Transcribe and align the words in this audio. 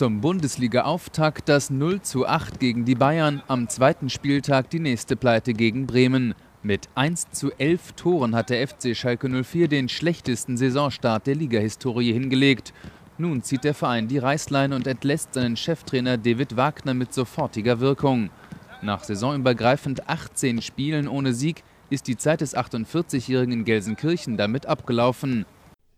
Zum 0.00 0.22
Bundesliga-Auftakt 0.22 1.46
das 1.50 1.68
0 1.68 2.00
zu 2.00 2.26
8 2.26 2.58
gegen 2.58 2.86
die 2.86 2.94
Bayern, 2.94 3.42
am 3.48 3.68
zweiten 3.68 4.08
Spieltag 4.08 4.70
die 4.70 4.80
nächste 4.80 5.14
Pleite 5.14 5.52
gegen 5.52 5.86
Bremen. 5.86 6.34
Mit 6.62 6.88
1 6.94 7.32
zu 7.32 7.52
11 7.58 7.92
Toren 7.96 8.34
hat 8.34 8.48
der 8.48 8.66
FC 8.66 8.96
Schalke 8.96 9.28
04 9.28 9.68
den 9.68 9.90
schlechtesten 9.90 10.56
Saisonstart 10.56 11.26
der 11.26 11.34
Ligahistorie 11.34 12.14
hingelegt. 12.14 12.72
Nun 13.18 13.42
zieht 13.42 13.62
der 13.62 13.74
Verein 13.74 14.08
die 14.08 14.16
Reißleine 14.16 14.74
und 14.74 14.86
entlässt 14.86 15.34
seinen 15.34 15.58
Cheftrainer 15.58 16.16
David 16.16 16.56
Wagner 16.56 16.94
mit 16.94 17.12
sofortiger 17.12 17.80
Wirkung. 17.80 18.30
Nach 18.80 19.04
saisonübergreifend 19.04 20.08
18 20.08 20.62
Spielen 20.62 21.08
ohne 21.08 21.34
Sieg 21.34 21.62
ist 21.90 22.06
die 22.06 22.16
Zeit 22.16 22.40
des 22.40 22.56
48-Jährigen 22.56 23.52
in 23.52 23.64
Gelsenkirchen 23.66 24.38
damit 24.38 24.64
abgelaufen. 24.64 25.44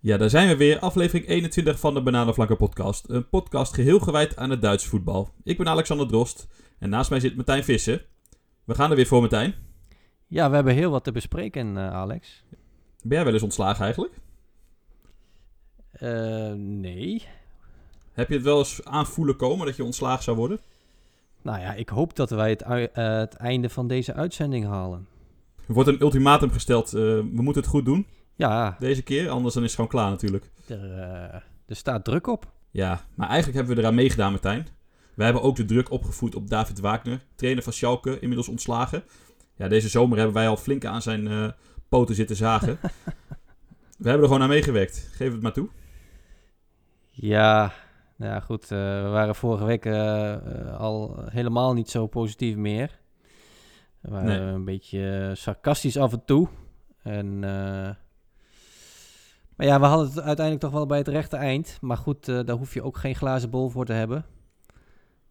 Ja, 0.04 0.16
daar 0.16 0.30
zijn 0.30 0.48
we 0.48 0.56
weer. 0.56 0.78
Aflevering 0.78 1.28
21 1.28 1.78
van 1.78 1.94
de 1.94 2.02
Bananenflanken 2.02 2.56
podcast. 2.56 3.08
Een 3.08 3.28
podcast 3.28 3.74
geheel 3.74 3.98
gewijd 3.98 4.36
aan 4.36 4.50
het 4.50 4.62
Duits 4.62 4.86
voetbal. 4.86 5.28
Ik 5.44 5.56
ben 5.56 5.68
Alexander 5.68 6.06
Drost 6.06 6.48
en 6.78 6.90
naast 6.90 7.10
mij 7.10 7.20
zit 7.20 7.36
Martijn 7.36 7.64
Visser. 7.64 8.06
We 8.64 8.74
gaan 8.74 8.90
er 8.90 8.96
weer 8.96 9.06
voor, 9.06 9.20
Martijn. 9.20 9.54
Ja, 10.26 10.48
we 10.48 10.54
hebben 10.54 10.74
heel 10.74 10.90
wat 10.90 11.04
te 11.04 11.12
bespreken, 11.12 11.76
uh, 11.76 11.92
Alex. 11.92 12.44
Ben 13.02 13.16
jij 13.16 13.24
wel 13.24 13.32
eens 13.32 13.42
ontslagen 13.42 13.84
eigenlijk? 13.84 14.14
Uh, 16.00 16.52
nee. 16.52 17.22
Heb 18.12 18.28
je 18.28 18.34
het 18.34 18.44
wel 18.44 18.58
eens 18.58 18.84
aanvoelen 18.84 19.36
komen 19.36 19.66
dat 19.66 19.76
je 19.76 19.84
ontslagen 19.84 20.22
zou 20.22 20.36
worden? 20.36 20.60
Nou 21.42 21.60
ja, 21.60 21.74
ik 21.74 21.88
hoop 21.88 22.16
dat 22.16 22.30
wij 22.30 22.50
het, 22.50 22.62
uh, 22.62 22.86
het 23.18 23.34
einde 23.34 23.68
van 23.68 23.86
deze 23.86 24.14
uitzending 24.14 24.66
halen. 24.66 25.06
Er 25.66 25.74
wordt 25.74 25.88
een 25.88 26.00
ultimatum 26.00 26.50
gesteld. 26.50 26.90
we 26.90 27.30
moeten 27.32 27.62
het 27.62 27.70
goed 27.70 27.84
doen. 27.84 28.06
Ja. 28.48 28.76
Deze 28.78 29.02
keer, 29.02 29.28
anders 29.28 29.54
dan 29.54 29.62
is 29.62 29.68
het 29.68 29.80
gewoon 29.80 29.90
klaar 29.90 30.10
natuurlijk. 30.10 30.50
Er, 30.66 30.90
er 31.66 31.76
staat 31.76 32.04
druk 32.04 32.26
op. 32.26 32.52
Ja, 32.70 33.00
maar 33.14 33.28
eigenlijk 33.28 33.58
hebben 33.58 33.76
we 33.76 33.82
eraan 33.82 33.94
meegedaan, 33.94 34.30
Martijn. 34.30 34.66
We 35.14 35.24
hebben 35.24 35.42
ook 35.42 35.56
de 35.56 35.64
druk 35.64 35.90
opgevoed 35.90 36.34
op 36.34 36.48
David 36.48 36.80
Wagner, 36.80 37.20
trainer 37.34 37.62
van 37.62 37.72
Schalke, 37.72 38.18
inmiddels 38.18 38.48
ontslagen. 38.48 39.04
Ja, 39.56 39.68
deze 39.68 39.88
zomer 39.88 40.16
hebben 40.16 40.34
wij 40.34 40.48
al 40.48 40.56
flink 40.56 40.84
aan 40.84 41.02
zijn 41.02 41.54
poten 41.88 42.14
zitten 42.14 42.36
zagen. 42.36 42.78
we 43.98 44.08
hebben 44.08 44.20
er 44.20 44.26
gewoon 44.26 44.42
aan 44.42 44.48
meegewerkt. 44.48 45.10
Geef 45.12 45.32
het 45.32 45.42
maar 45.42 45.52
toe. 45.52 45.68
Ja, 47.10 47.72
nou 48.16 48.32
ja, 48.32 48.40
goed. 48.40 48.62
Uh, 48.62 48.68
we 49.02 49.08
waren 49.08 49.34
vorige 49.34 49.64
week 49.64 49.86
al 50.78 51.24
helemaal 51.28 51.74
niet 51.74 51.90
zo 51.90 52.06
positief 52.06 52.56
meer. 52.56 52.98
We 54.00 54.10
waren 54.10 54.44
nee. 54.44 54.54
een 54.54 54.64
beetje 54.64 55.30
sarcastisch 55.34 55.96
af 55.96 56.12
en 56.12 56.24
toe. 56.24 56.48
En, 57.02 57.44
maar 59.62 59.70
ja, 59.70 59.80
we 59.80 59.86
hadden 59.86 60.06
het 60.06 60.16
uiteindelijk 60.16 60.60
toch 60.60 60.72
wel 60.72 60.86
bij 60.86 60.98
het 60.98 61.08
rechte 61.08 61.36
eind. 61.36 61.78
Maar 61.80 61.96
goed, 61.96 62.24
daar 62.24 62.50
hoef 62.50 62.74
je 62.74 62.82
ook 62.82 62.96
geen 62.96 63.14
glazen 63.14 63.50
bol 63.50 63.68
voor 63.68 63.84
te 63.84 63.92
hebben. 63.92 64.24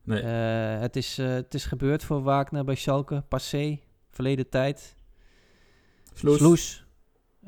Nee. 0.03 0.23
het, 0.23 0.95
is, 0.95 1.17
het 1.17 1.53
is 1.53 1.65
gebeurd 1.65 2.03
voor 2.03 2.21
Wagner 2.21 2.63
bij 2.63 2.75
Schalke. 2.75 3.23
Passé, 3.27 3.79
verleden 4.09 4.49
tijd. 4.49 4.95
Sloes. 6.13 6.37
Sloes. 6.37 6.85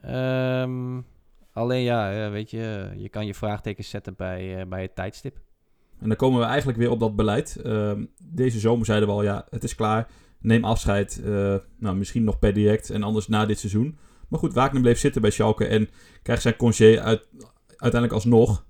Um, 0.05 1.05
Alleen 1.51 1.81
ja, 1.81 2.29
weet 2.29 2.51
je, 2.51 2.91
je 2.97 3.09
kan 3.09 3.25
je 3.25 3.33
vraagtekens 3.33 3.89
zetten 3.89 4.15
bij, 4.15 4.67
bij 4.67 4.81
het 4.81 4.95
tijdstip. 4.95 5.39
En 5.99 6.07
dan 6.07 6.17
komen 6.17 6.39
we 6.39 6.45
eigenlijk 6.45 6.77
weer 6.77 6.89
op 6.89 6.99
dat 6.99 7.15
beleid. 7.15 7.59
Uh, 7.65 7.91
deze 8.23 8.59
zomer 8.59 8.85
zeiden 8.85 9.07
we 9.07 9.13
al, 9.13 9.23
ja, 9.23 9.45
het 9.49 9.63
is 9.63 9.75
klaar. 9.75 10.07
Neem 10.39 10.63
afscheid. 10.63 11.21
Nou, 11.77 11.95
misschien 11.95 12.23
nog 12.23 12.39
per 12.39 12.53
direct 12.53 12.89
en 12.89 13.03
anders 13.03 13.27
na 13.27 13.45
dit 13.45 13.59
seizoen. 13.59 13.97
Maar 14.29 14.39
goed, 14.39 14.53
Wagner 14.53 14.81
bleef 14.81 14.99
zitten 14.99 15.21
bij 15.21 15.31
Schalke 15.31 15.65
en 15.65 15.89
krijgt 16.21 16.41
zijn 16.41 16.55
congé 16.55 17.01
uit, 17.01 17.27
uiteindelijk 17.67 18.13
alsnog. 18.13 18.65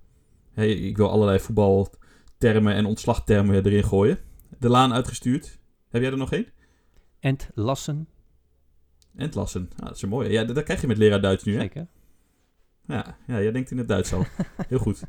Hey, 0.52 0.72
ik 0.72 0.96
wil 0.96 1.10
allerlei 1.10 1.40
voetbaltermen 1.40 2.74
en 2.74 2.84
ontslagtermen 2.84 3.64
erin 3.64 3.84
gooien. 3.84 4.18
De 4.58 4.68
laan 4.68 4.92
uitgestuurd. 4.92 5.58
Heb 5.88 6.02
jij 6.02 6.10
er 6.10 6.16
nog 6.16 6.32
één? 6.32 6.46
Entlassen. 7.20 8.08
Entlassen. 9.16 9.70
Ah, 9.76 9.86
dat 9.86 9.96
is 9.96 10.02
een 10.02 10.08
mooie. 10.08 10.30
Ja, 10.30 10.44
dat, 10.44 10.54
dat 10.54 10.64
krijg 10.64 10.80
je 10.80 10.86
met 10.86 10.98
leraar 10.98 11.20
Duits 11.20 11.44
nu, 11.44 11.52
hè? 11.52 11.60
Zeker. 11.60 11.86
Ja, 12.86 13.16
ja, 13.26 13.40
jij 13.40 13.52
denkt 13.52 13.70
in 13.70 13.78
het 13.78 13.88
Duits 13.88 14.12
al. 14.12 14.26
Heel 14.68 14.78
goed. 14.78 15.02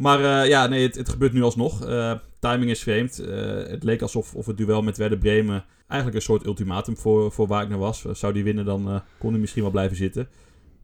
Maar 0.00 0.20
uh, 0.20 0.48
ja, 0.48 0.66
nee, 0.66 0.82
het, 0.82 0.94
het, 0.94 1.08
gebeurt 1.08 1.32
nu 1.32 1.42
alsnog. 1.42 1.88
Uh, 1.88 2.14
timing 2.38 2.70
is 2.70 2.82
vreemd. 2.82 3.20
Uh, 3.20 3.28
het 3.66 3.82
leek 3.82 4.02
alsof 4.02 4.34
of 4.34 4.46
het 4.46 4.56
duel 4.56 4.82
met 4.82 4.96
Werder 4.96 5.18
Bremen 5.18 5.64
eigenlijk 5.86 6.20
een 6.20 6.24
soort 6.24 6.46
ultimatum 6.46 6.96
voor, 6.96 7.32
voor 7.32 7.46
Wagner 7.46 7.78
was. 7.78 8.00
Zou 8.00 8.32
die 8.32 8.44
winnen, 8.44 8.64
dan 8.64 9.02
kon 9.18 9.30
hij 9.30 9.40
misschien 9.40 9.62
wel 9.62 9.70
blijven 9.70 9.96
zitten. 9.96 10.28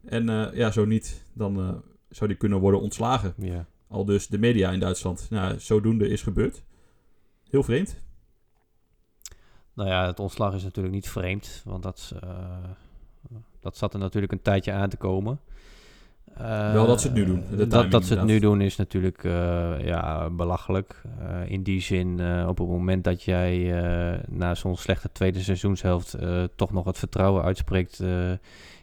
En 0.05 0.51
ja, 0.53 0.71
zo 0.71 0.85
niet, 0.85 1.23
dan 1.33 1.83
zou 2.09 2.29
die 2.29 2.37
kunnen 2.37 2.59
worden 2.59 2.81
ontslagen. 2.81 3.33
Yeah. 3.37 3.59
Al 3.87 4.05
dus 4.05 4.27
de 4.27 4.37
media 4.37 4.71
in 4.71 4.79
Duitsland. 4.79 5.27
Nou, 5.29 5.59
zodoende 5.59 6.07
is 6.07 6.21
gebeurd. 6.21 6.63
Heel 7.49 7.63
vreemd. 7.63 7.95
Nou 9.73 9.89
ja, 9.89 10.05
het 10.05 10.19
ontslag 10.19 10.55
is 10.55 10.63
natuurlijk 10.63 10.95
niet 10.95 11.09
vreemd. 11.09 11.61
Want 11.65 11.83
dat, 11.83 12.13
dat 13.59 13.77
zat 13.77 13.93
er 13.93 13.99
natuurlijk 13.99 14.33
een 14.33 14.41
tijdje 14.41 14.71
aan 14.71 14.89
te 14.89 14.97
komen. 14.97 15.39
Uh, 16.41 16.73
Wel 16.73 16.87
dat 16.87 17.01
ze 17.01 17.07
het 17.07 17.15
nu 17.15 17.25
doen. 17.25 17.43
dat, 17.69 17.91
dat 17.91 18.05
ze 18.05 18.15
het 18.15 18.25
nu 18.25 18.39
doen 18.39 18.61
is 18.61 18.75
natuurlijk 18.75 19.23
uh, 19.23 19.85
ja, 19.85 20.29
belachelijk. 20.29 21.01
Uh, 21.21 21.51
in 21.51 21.63
die 21.63 21.81
zin, 21.81 22.21
op 22.47 22.57
het 22.57 22.67
moment 22.67 23.03
dat 23.03 23.23
jij 23.23 23.81
na 24.29 24.55
zo'n 24.55 24.77
slechte 24.77 25.11
tweede 25.11 25.39
seizoenshelft 25.39 26.17
toch 26.55 26.71
nog 26.71 26.85
het 26.85 26.97
vertrouwen 26.97 27.43
uitspreekt 27.43 28.03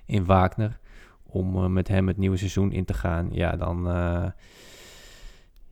in 0.06 0.24
Wagner 0.24 0.78
om 1.26 1.72
met 1.72 1.88
hem 1.88 2.08
het 2.08 2.16
nieuwe 2.16 2.36
seizoen 2.36 2.72
in 2.72 2.84
te 2.84 2.94
gaan, 2.94 3.28
ja, 3.32 3.56
dan 3.56 3.86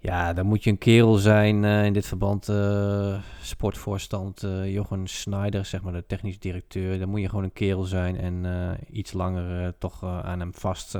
ja, 0.02 0.32
dan 0.32 0.46
moet 0.46 0.64
je 0.64 0.70
een 0.70 0.78
kerel 0.78 1.14
zijn 1.14 1.62
uh, 1.62 1.84
in 1.84 1.92
dit 1.92 2.06
verband. 2.06 2.48
Uh, 2.48 3.18
sportvoorstand 3.42 4.42
uh, 4.42 4.72
Jochen 4.72 5.06
Schneider, 5.06 5.64
zeg 5.64 5.82
maar 5.82 5.92
de 5.92 6.06
technisch 6.06 6.38
directeur. 6.38 6.98
Dan 6.98 7.08
moet 7.08 7.20
je 7.20 7.28
gewoon 7.28 7.44
een 7.44 7.52
kerel 7.52 7.82
zijn 7.82 8.16
en 8.16 8.46
iets 8.90 9.12
langer 9.12 9.74
toch 9.78 10.04
aan 10.04 10.40
hem 10.40 10.54
vast 10.54 10.98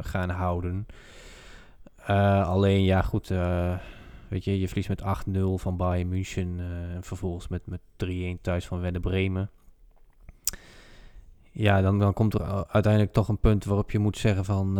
gaan 0.00 0.30
houden. 0.30 0.86
alleen, 2.44 2.82
ja 2.82 3.02
goed, 3.02 3.28
weet 4.28 4.44
je, 4.44 4.60
je 4.60 4.66
verliest 4.66 4.88
met 4.88 5.02
8-0 5.02 5.40
van 5.54 5.76
Bayern 5.76 6.08
München. 6.08 6.60
en 6.94 7.02
vervolgens 7.02 7.48
met, 7.48 7.62
met 7.66 7.80
3-1 8.04 8.40
thuis 8.40 8.66
van 8.66 8.80
Werder 8.80 9.00
Bremen. 9.00 9.50
Ja, 11.52 11.80
dan, 11.80 11.98
dan 11.98 12.12
komt 12.12 12.34
er 12.34 12.66
uiteindelijk 12.66 13.12
toch 13.12 13.28
een 13.28 13.38
punt 13.38 13.64
waarop 13.64 13.90
je 13.90 13.98
moet 13.98 14.18
zeggen 14.18 14.44
van 14.44 14.78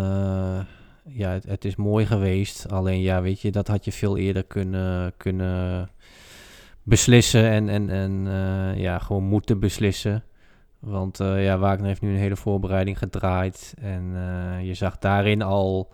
ja, 1.09 1.39
het, 1.47 1.65
is 1.65 1.77
mooi 1.77 2.07
geweest. 2.07 2.69
Alleen 2.69 3.01
ja, 3.01 3.23
weet 3.23 3.41
je, 3.41 3.51
dat 3.51 3.69
had 3.69 3.85
je 3.85 3.93
veel 3.93 4.17
eerder 4.17 4.45
kunnen, 4.45 5.13
kunnen 5.17 5.91
beslissen 6.83 7.51
en, 7.51 7.69
en, 7.69 7.91
en 7.91 8.27
uh, 8.27 8.81
ja, 8.83 8.99
gewoon 8.99 9.25
moeten 9.25 9.59
beslissen. 9.59 10.25
Want 10.79 11.21
uh, 11.21 11.45
ja, 11.45 11.59
Wagner 11.59 11.87
heeft 11.87 12.01
nu 12.01 12.11
een 12.11 12.19
hele 12.19 12.37
voorbereiding 12.37 12.99
gedraaid. 12.99 13.75
En 13.81 14.13
uh, 14.15 14.67
je 14.67 14.75
zag 14.75 14.99
daarin 14.99 15.43
al 15.43 15.93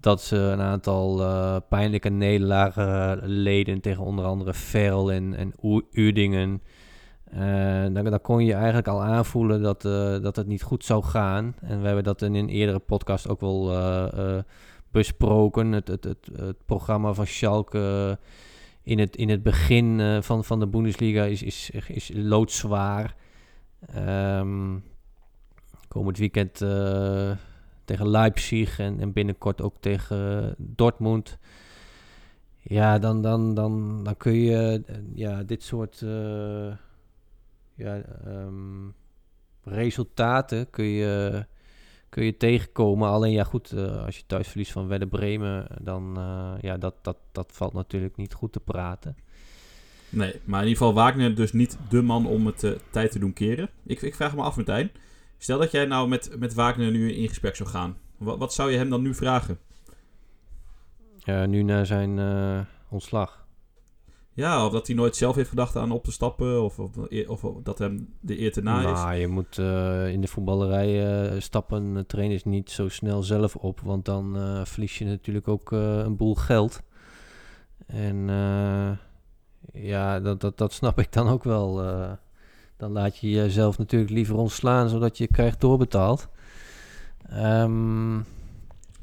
dat 0.00 0.22
ze 0.22 0.36
een 0.36 0.60
aantal 0.60 1.22
pijnlijke 1.68 2.08
nederlagen 2.08 3.20
leden 3.22 3.80
tegen 3.80 4.04
onder 4.04 4.24
andere 4.24 4.54
Verl 4.54 5.12
en, 5.12 5.34
en 5.34 5.52
Udingen. 5.92 6.62
Uh, 7.34 7.94
dan, 7.94 8.04
dan, 8.04 8.20
kon 8.20 8.44
je 8.44 8.54
eigenlijk 8.54 8.88
al 8.88 9.02
aanvoelen 9.02 9.62
dat, 9.62 9.84
uh, 9.84 10.20
dat 10.22 10.36
het 10.36 10.46
niet 10.46 10.62
goed 10.62 10.84
zou 10.84 11.04
gaan. 11.04 11.54
En 11.60 11.80
we 11.80 11.86
hebben 11.86 12.04
dat 12.04 12.22
in 12.22 12.34
een 12.34 12.48
eerdere 12.48 12.78
podcast 12.78 13.28
ook 13.28 13.40
wel 13.40 13.72
uh, 13.72 14.38
besproken. 14.90 15.72
Het, 15.72 15.88
het, 15.88 16.04
het, 16.04 16.28
het, 16.36 16.56
programma 16.66 17.12
van 17.12 17.26
Schalke 17.26 18.18
in 18.82 18.98
het, 18.98 19.16
in 19.16 19.28
het 19.28 19.42
begin 19.42 20.22
van, 20.22 20.44
van 20.44 20.60
de 20.60 20.66
Bundesliga 20.66 21.24
is, 21.24 21.42
is, 21.42 21.70
is 21.86 22.10
loodzwaar. 22.14 23.14
Um, 23.96 24.84
komend 25.88 26.18
weekend 26.18 26.54
tegen 27.84 28.08
Leipzig 28.08 28.78
en, 28.78 29.00
en 29.00 29.12
binnenkort 29.12 29.62
ook 29.62 29.74
tegen 29.80 30.54
Dortmund. 30.58 31.38
Ja, 32.62 32.98
dan, 32.98 33.22
dan, 33.22 33.54
dan, 33.54 34.04
dan 34.04 34.16
kun 34.16 34.34
je 34.34 34.82
ja, 35.14 35.42
dit 35.42 35.62
soort 35.62 36.04
ja, 37.76 38.02
um, 38.26 38.94
resultaten 39.62 40.70
kun 40.70 40.84
je, 40.84 41.44
kun 42.08 42.24
je 42.24 42.36
tegenkomen. 42.36 43.08
Alleen 43.08 43.32
ja, 43.32 43.44
goed, 43.44 43.72
uh, 43.72 44.04
als 44.04 44.16
je 44.16 44.22
thuis 44.26 44.48
verliest 44.48 44.72
van 44.72 44.88
Werder 44.88 45.08
Bremen, 45.08 45.66
dan 45.80 46.14
uh, 46.18 46.52
ja, 46.60 46.76
dat, 46.76 46.94
dat, 47.02 47.16
dat 47.32 47.52
valt 47.52 47.72
natuurlijk 47.72 48.16
niet 48.16 48.34
goed 48.34 48.52
te 48.52 48.60
praten. 48.60 49.16
Nee, 50.08 50.40
maar 50.44 50.62
in 50.62 50.68
ieder 50.68 50.82
geval 50.82 50.94
Wagner 50.94 51.34
dus 51.34 51.52
niet 51.52 51.78
de 51.88 52.02
man 52.02 52.26
om 52.26 52.46
het 52.46 52.62
uh, 52.62 52.72
tijd 52.90 53.10
te 53.10 53.18
doen 53.18 53.32
keren. 53.32 53.68
Ik, 53.84 54.02
ik 54.02 54.14
vraag 54.14 54.34
me 54.34 54.42
af, 54.42 54.56
Martijn. 54.56 54.90
Stel 55.38 55.58
dat 55.58 55.70
jij 55.70 55.84
nou 55.84 56.08
met, 56.08 56.38
met 56.38 56.54
Wagner 56.54 56.90
nu 56.90 57.12
in 57.12 57.28
gesprek 57.28 57.56
zou 57.56 57.68
gaan. 57.68 57.96
Wat, 58.16 58.38
wat 58.38 58.54
zou 58.54 58.70
je 58.70 58.76
hem 58.76 58.90
dan 58.90 59.02
nu 59.02 59.14
vragen? 59.14 59.58
nu 61.46 61.62
naar 61.62 61.86
zijn 61.86 62.18
ontslag. 62.88 63.45
Ja, 64.36 64.66
of 64.66 64.72
dat 64.72 64.86
hij 64.86 64.96
nooit 64.96 65.16
zelf 65.16 65.34
heeft 65.34 65.48
gedacht 65.48 65.76
aan 65.76 65.90
op 65.90 66.04
te 66.04 66.12
stappen. 66.12 66.62
Of, 66.62 66.78
of, 66.78 67.44
of, 67.44 67.62
dat 67.62 67.78
hem 67.78 68.14
de 68.20 68.40
eer 68.40 68.52
te 68.52 68.62
na 68.62 68.78
is. 68.78 68.84
Nou, 68.84 69.14
je 69.14 69.28
moet 69.28 69.58
uh, 69.58 70.08
in 70.08 70.20
de 70.20 70.26
voetballerij 70.26 71.32
uh, 71.32 71.40
stappen 71.40 72.04
trainers 72.06 72.44
niet 72.44 72.70
zo 72.70 72.88
snel 72.88 73.22
zelf 73.22 73.56
op. 73.56 73.80
Want 73.80 74.04
dan 74.04 74.36
uh, 74.36 74.64
verlies 74.64 74.98
je 74.98 75.04
natuurlijk 75.04 75.48
ook 75.48 75.70
een 75.70 76.16
boel 76.16 76.34
geld. 76.34 76.82
En 77.86 78.28
ja, 79.72 80.20
dat, 80.20 80.40
dat, 80.40 80.58
dat 80.58 80.72
snap 80.72 80.98
ik 80.98 81.12
dan 81.12 81.28
ook 81.28 81.44
wel. 81.44 81.74
dan 82.76 82.92
laat 82.92 83.18
je 83.18 83.30
jezelf 83.30 83.78
natuurlijk 83.78 84.10
liever 84.10 84.36
ontslaan, 84.36 84.88
zodat 84.88 85.18
je 85.18 85.26
krijgt 85.26 85.60
doorbetaald. 85.60 86.28
Um, 87.32 88.24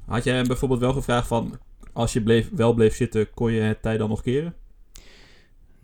Had 0.05 0.23
jij 0.23 0.35
hem 0.35 0.47
bijvoorbeeld 0.47 0.79
wel 0.79 0.93
gevraagd 0.93 1.27
van... 1.27 1.57
als 1.93 2.13
je 2.13 2.23
bleef, 2.23 2.49
wel 2.55 2.73
bleef 2.73 2.95
zitten, 2.95 3.33
kon 3.33 3.51
je 3.51 3.61
het 3.61 3.81
tijd 3.81 3.99
dan 3.99 4.09
nog 4.09 4.21
keren? 4.21 4.55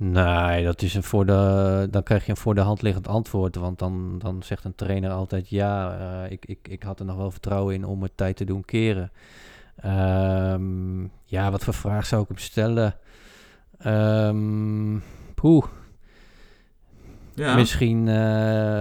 Nee, 0.02 0.64
dat 0.64 0.82
is 0.82 0.94
een 0.94 1.04
voor 1.04 1.26
de, 1.26 1.88
dan 1.92 2.04
krijg 2.04 2.26
je 2.26 2.32
een 2.32 2.38
voor 2.38 2.56
de 2.56 2.62
hand 2.62 2.82
liggend 2.82 3.08
antwoord. 3.08 3.56
Want 3.56 3.80
dan, 3.80 4.20
dan 4.20 4.44
zegt 4.44 4.64
een 4.64 4.76
trainer 4.76 5.12
altijd: 5.12 5.50
Ja, 5.50 5.98
uh, 6.00 6.32
ik, 6.32 6.46
ik, 6.46 6.68
ik 6.68 6.84
had 6.84 7.00
er 7.00 7.06
nog 7.06 7.16
wel 7.16 7.32
vertrouwen 7.32 7.76
in 7.76 7.86
om 7.86 8.04
het 8.04 8.12
tijd 8.18 8.36
te 8.36 8.46
doen 8.46 8.66
keren. 8.66 9.12
Um, 9.86 11.12
ja, 11.26 11.52
wat 11.52 11.64
voor 11.64 11.74
vraag 11.74 12.06
zou 12.06 12.22
ik 12.22 12.28
hem 12.28 12.38
stellen? 12.38 12.96
Um, 13.86 15.04
poeh. 15.36 15.66
Ja. 17.36 17.56
Misschien. 17.56 18.08
Uh, 18.08 18.80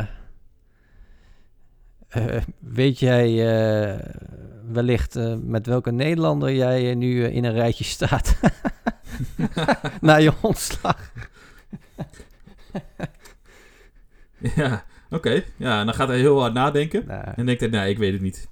uh, 2.17 2.43
weet 2.59 2.99
jij 2.99 3.31
wellicht 4.73 5.19
met 5.43 5.67
welke 5.67 5.93
Nederlander 5.93 6.53
jij 6.53 6.95
nu 6.95 7.25
in 7.25 7.45
een 7.45 7.53
rijtje 7.53 7.85
staat? 7.85 8.41
na 10.01 10.17
je 10.17 10.33
ontslag. 10.41 11.13
ja, 14.57 14.85
oké. 15.11 15.43
Ja, 15.57 15.85
dan 15.85 15.95
gaat 15.95 16.09
hij 16.09 16.19
heel 16.19 16.41
hard 16.41 16.53
nadenken. 16.53 17.09
En 17.37 17.47
denkt 17.47 17.61
hij, 17.61 17.71
nee, 17.71 17.91
ik 17.91 17.99
weet 17.99 18.13
het 18.13 18.23
niet. 18.23 18.49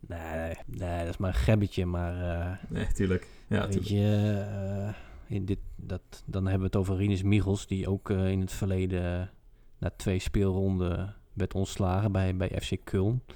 Nee, 0.00 0.54
nee, 0.66 0.98
dat 0.98 1.08
is 1.08 1.16
maar 1.16 1.28
een 1.28 1.34
gebbetje, 1.34 1.86
maar... 1.86 2.14
Uh, 2.14 2.56
nee, 2.68 2.86
tuurlijk. 2.86 3.26
Ja, 3.46 3.68
weet 3.68 3.88
je, 3.88 4.44
uh, 4.82 4.94
in 5.36 5.44
dit, 5.44 5.58
dat, 5.76 6.22
dan 6.26 6.42
hebben 6.42 6.60
we 6.60 6.66
het 6.66 6.76
over 6.76 6.96
Rinus 6.96 7.22
Michels, 7.22 7.66
die 7.66 7.88
ook 7.88 8.10
uh, 8.10 8.30
in 8.30 8.40
het 8.40 8.52
verleden 8.52 9.30
na 9.78 9.90
twee 9.96 10.18
speelronden 10.18 11.14
werd 11.32 11.54
ontslagen 11.54 12.12
bij, 12.12 12.36
bij 12.36 12.60
FC 12.60 12.76
Köln. 12.76 13.34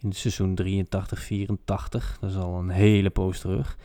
In 0.00 0.08
het 0.08 0.16
seizoen 0.16 0.58
83-84. 0.62 2.18
Dat 2.20 2.30
is 2.30 2.36
al 2.36 2.58
een 2.58 2.70
hele 2.70 3.10
poos 3.10 3.40
terug. 3.40 3.76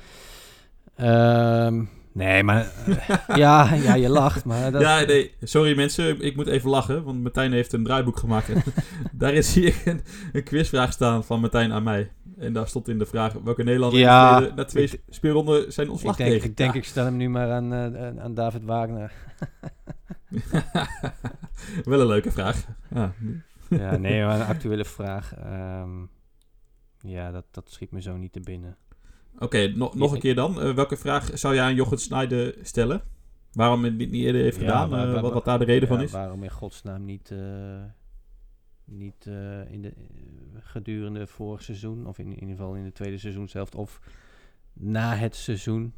Um, 1.01 1.89
nee, 2.11 2.43
maar 2.43 2.71
uh, 2.87 3.09
ja, 3.35 3.73
ja, 3.73 3.93
je 3.93 4.09
lacht. 4.09 4.45
Maar 4.45 4.71
dat... 4.71 4.81
Ja, 4.81 5.01
nee, 5.01 5.33
sorry 5.41 5.75
mensen, 5.75 6.21
ik 6.21 6.35
moet 6.35 6.47
even 6.47 6.69
lachen, 6.69 7.03
want 7.03 7.21
Martijn 7.21 7.53
heeft 7.53 7.73
een 7.73 7.83
draaiboek 7.83 8.17
gemaakt. 8.17 8.49
daar 9.11 9.43
zie 9.43 9.65
ik 9.65 9.85
een, 9.85 10.01
een, 10.33 10.43
quizvraag 10.43 10.91
staan 10.91 11.23
van 11.23 11.39
Martijn 11.39 11.71
aan 11.71 11.83
mij. 11.83 12.11
En 12.37 12.53
daar 12.53 12.67
stond 12.67 12.87
in 12.87 12.97
de 12.97 13.05
vraag 13.05 13.33
welke 13.33 13.63
Nederlander 13.63 13.99
ja, 13.99 14.51
na 14.55 14.65
twee 14.65 15.01
speelronden 15.09 15.73
zijn 15.73 15.89
ontslag 15.89 16.11
ik 16.11 16.17
denk, 16.17 16.29
kreeg. 16.29 16.43
Ik 16.43 16.57
denk, 16.57 16.73
ik 16.73 16.85
stel 16.85 17.05
hem 17.05 17.17
nu 17.17 17.29
maar 17.29 17.51
aan, 17.51 17.73
uh, 17.73 18.23
aan 18.23 18.33
David 18.33 18.63
Wagner. 18.63 19.11
Wel 21.83 22.01
een 22.01 22.07
leuke 22.07 22.31
vraag. 22.31 22.65
Ja, 22.93 23.13
ja 23.77 23.97
nee, 23.97 24.23
maar 24.23 24.39
een 24.39 24.45
actuele 24.45 24.85
vraag. 24.85 25.33
Um, 25.45 26.09
ja, 26.99 27.31
dat, 27.31 27.45
dat 27.51 27.71
schiet 27.71 27.91
me 27.91 28.01
zo 28.01 28.17
niet 28.17 28.33
te 28.33 28.39
binnen. 28.39 28.77
Oké, 29.39 29.67
nog 29.67 29.95
nog 29.95 30.11
een 30.11 30.19
keer 30.19 30.35
dan. 30.35 30.67
Uh, 30.67 30.73
welke 30.73 30.97
vraag 30.97 31.29
zou 31.33 31.55
jij 31.55 31.63
aan 31.63 31.75
Jochen 31.75 31.97
Snijder 31.97 32.55
stellen? 32.61 33.01
Waarom 33.51 33.83
het 33.83 33.97
niet 33.97 34.13
eerder 34.13 34.41
heeft 34.41 34.57
gedaan? 34.57 34.93
Uh, 34.93 35.21
wat, 35.21 35.33
wat, 35.33 35.45
daar 35.45 35.59
de 35.59 35.65
reden 35.65 35.89
ja, 35.89 35.95
van 35.95 36.03
is? 36.03 36.11
Waarom 36.11 36.43
in 36.43 36.51
godsnaam 36.51 37.05
niet, 37.05 37.29
uh, 37.29 37.39
niet 38.85 39.25
in 39.69 39.81
de, 39.81 39.93
gedurende 40.59 41.27
vorig 41.27 41.63
seizoen, 41.63 42.07
of 42.07 42.19
in, 42.19 42.25
in, 42.25 42.39
ieder 42.39 42.55
geval 42.55 42.75
in 42.75 42.83
de 42.83 42.91
tweede 42.91 43.17
seizoen 43.17 43.49
zelf, 43.49 43.75
of 43.75 43.99
na 44.73 45.15
het 45.15 45.35
seizoen? 45.35 45.93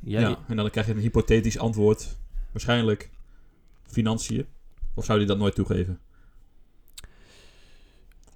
ja, 0.00 0.38
en 0.48 0.56
dan 0.56 0.70
krijg 0.70 0.86
je 0.86 0.92
een 0.92 0.98
hypothetisch 0.98 1.58
antwoord. 1.58 2.16
Waarschijnlijk 2.52 3.10
financiën. 3.82 4.46
Of 4.94 5.04
zou 5.04 5.18
hij 5.18 5.26
dat 5.26 5.38
nooit 5.38 5.54
toegeven? 5.54 6.00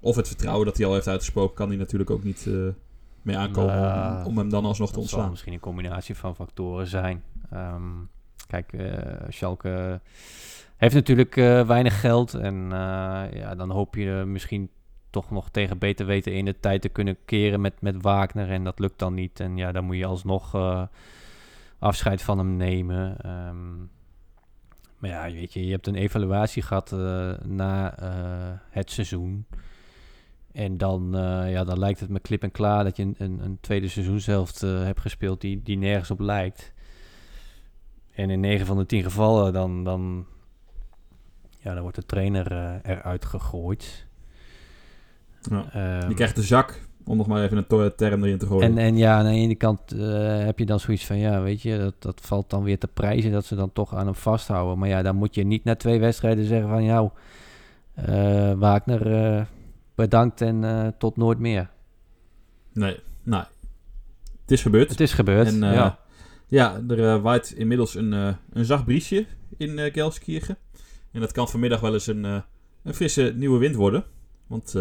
Of 0.01 0.17
het 0.17 0.27
vertrouwen 0.29 0.67
dat 0.67 0.77
hij 0.77 0.87
al 0.87 0.95
heeft 0.95 1.09
uitgesproken, 1.09 1.55
kan 1.55 1.69
hij 1.69 1.77
natuurlijk 1.77 2.11
ook 2.11 2.25
niet 2.25 2.47
mee 3.23 3.37
aankomen 3.37 4.19
om, 4.19 4.27
om, 4.27 4.39
hem 4.39 4.49
dan 4.49 4.65
alsnog 4.65 4.93
te 4.93 4.99
ontslaan. 4.99 5.31
misschien 5.31 5.53
een 5.53 5.61
combinatie 5.61 6.15
van 6.15 6.35
factoren 6.35 6.87
zijn. 6.87 7.23
Um, 7.55 8.09
kijk, 8.47 8.73
uh, 8.73 8.97
Schalke 9.29 10.01
heeft 10.77 10.95
natuurlijk 10.95 11.37
uh, 11.37 11.67
weinig 11.67 12.01
geld 12.01 12.35
en 12.35 12.55
uh, 12.55 12.71
ja, 13.33 13.55
dan 13.57 13.71
hoop 13.71 13.95
je 13.95 14.23
misschien 14.27 14.71
toch 15.11 15.31
nog 15.31 15.51
tegen 15.51 15.79
beter 15.79 16.07
weten 16.07 16.33
in 16.33 16.45
de 16.45 16.61
tijd 16.61 16.83
te 16.83 16.89
kunnen 16.89 17.17
keren 17.25 17.61
met, 17.61 17.81
met 17.81 18.03
Wagner 18.03 18.51
en 18.51 18.65
dat 18.65 18.79
lukt 18.79 18.99
dan 18.99 19.15
niet. 19.15 19.41
En 19.41 19.57
ja, 19.57 19.73
dan 19.73 19.85
moet 19.85 19.97
je 19.97 20.07
alsnog 20.07 20.57
afscheid 21.79 22.23
van 22.23 22.39
hem 22.39 22.57
nemen. 22.57 23.31
Um, 23.49 23.91
maar 24.99 25.11
ja, 25.11 25.33
weet 25.33 25.53
je, 25.53 25.65
je 25.65 25.71
hebt 25.71 25.87
een 25.87 25.95
evaluatie 25.95 26.63
gehad 26.63 26.91
na 27.45 27.95
het 28.71 28.91
seizoen. 28.91 29.47
En 30.59 30.77
dan, 30.77 31.17
uh, 31.17 31.51
ja, 31.51 31.65
dan 31.65 31.79
lijkt 31.79 32.01
het 32.01 32.09
me 32.09 32.21
klip 32.21 32.43
en 32.43 32.51
klaar 32.51 32.85
dat 32.85 32.97
je 32.97 33.03
een, 33.03 33.15
een, 33.19 33.41
een 33.45 33.59
tweede 33.61 33.89
seizoenshelft 33.89 34.63
uh, 34.63 34.83
hebt 34.83 35.01
gespeeld 35.01 35.41
die, 35.41 35.63
die 35.63 35.77
nergens 35.77 36.11
op 36.11 36.21
lijkt. 36.21 36.73
En 38.15 38.31
in 38.31 38.41
9 38.41 38.67
van 38.67 38.77
de 38.77 38.87
10 38.87 39.03
gevallen 39.03 39.53
dan, 39.53 39.85
dan, 39.85 40.27
ja, 41.59 41.73
dan 41.73 41.83
wordt 41.83 41.97
de 41.97 42.07
trainer 42.07 42.53
uh, 42.53 42.75
eruit 42.83 43.25
gegooid. 43.25 44.07
Ja. 45.41 46.01
Um, 46.03 46.09
je 46.09 46.15
krijgt 46.15 46.37
de 46.37 46.43
zak, 46.43 46.81
om 47.05 47.17
nog 47.17 47.27
maar 47.27 47.43
even 47.43 47.67
een 47.69 47.95
term 47.97 48.25
erin 48.25 48.39
te 48.39 48.47
gooien. 48.47 48.71
En, 48.71 48.79
en 48.79 48.97
ja, 48.97 49.19
aan 49.19 49.25
de 49.25 49.31
ene 49.31 49.55
kant 49.55 49.91
heb 50.45 50.59
je 50.59 50.67
dan 50.67 50.81
zoiets 50.81 51.07
van, 51.07 51.19
ja, 51.19 51.43
weet 51.43 51.63
je, 51.63 51.79
dat, 51.79 51.95
dat 51.99 52.21
valt 52.21 52.51
dan 52.51 52.63
weer 52.63 52.79
te 52.79 52.89
prijzen 52.89 53.33
dat 53.33 53.45
ze 53.45 53.55
dan 53.55 53.73
toch 53.73 53.95
aan 53.95 54.07
hem 54.07 54.15
vasthouden. 54.15 54.79
Maar 54.79 54.89
ja, 54.89 55.03
dan 55.03 55.17
moet 55.17 55.35
je 55.35 55.45
niet 55.45 55.65
na 55.65 55.77
twee 55.77 56.01
wedstrijden 56.01 56.45
zeggen 56.45 56.69
van, 56.69 56.85
jou, 56.85 57.11
Wagner 58.59 59.47
bedankt 59.99 60.41
en 60.41 60.63
uh, 60.63 60.87
tot 60.99 61.17
nooit 61.17 61.39
meer. 61.39 61.71
Nee, 62.73 63.01
nou, 63.23 63.45
het 64.41 64.51
is 64.51 64.63
gebeurd. 64.63 64.91
Het 64.91 65.01
is 65.01 65.13
gebeurd, 65.13 65.47
en, 65.47 65.55
uh, 65.55 65.73
ja. 65.73 65.99
Ja, 66.49 66.83
er 66.89 66.99
uh, 66.99 67.23
waait 67.23 67.51
inmiddels 67.51 67.95
een, 67.95 68.13
een 68.53 68.65
zacht 68.65 68.85
briesje 68.85 69.27
in 69.57 69.79
uh, 69.79 69.93
Gelskirchen. 69.93 70.57
En 71.13 71.21
dat 71.21 71.33
kan 71.33 71.49
vanmiddag 71.49 71.81
wel 71.81 71.93
eens 71.93 72.07
een, 72.07 72.25
een 72.83 72.95
frisse 72.95 73.33
nieuwe 73.37 73.59
wind 73.59 73.75
worden. 73.75 74.05
Want 74.47 74.75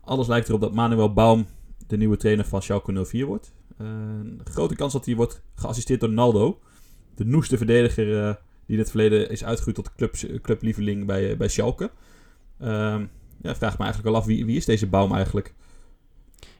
alles 0.00 0.26
lijkt 0.26 0.48
erop 0.48 0.60
dat 0.60 0.74
Manuel 0.74 1.12
Baum 1.12 1.46
de 1.86 1.96
nieuwe 1.96 2.16
trainer 2.16 2.44
van 2.44 2.62
Schalke 2.62 3.04
04 3.04 3.26
wordt. 3.26 3.52
een 3.76 4.40
grote 4.44 4.74
kans 4.74 4.92
dat 4.92 5.04
hij 5.04 5.14
wordt 5.14 5.42
geassisteerd 5.54 6.00
door 6.00 6.10
Naldo. 6.10 6.60
De 7.14 7.24
noeste 7.24 7.56
verdediger 7.56 8.38
die 8.66 8.76
in 8.76 8.78
het 8.78 8.90
verleden 8.90 9.30
is 9.30 9.44
uitgegroeid 9.44 9.76
tot 9.76 9.94
club, 9.94 10.40
clublieveling 10.42 11.06
bij, 11.06 11.36
bij 11.36 11.48
Schalke. 11.48 11.90
Ehm, 12.58 13.06
ja, 13.44 13.54
vraag 13.54 13.78
me 13.78 13.84
eigenlijk 13.84 14.14
al 14.14 14.20
af, 14.20 14.26
wie, 14.26 14.44
wie 14.44 14.56
is 14.56 14.64
deze 14.64 14.86
Baum 14.86 15.14
eigenlijk? 15.14 15.54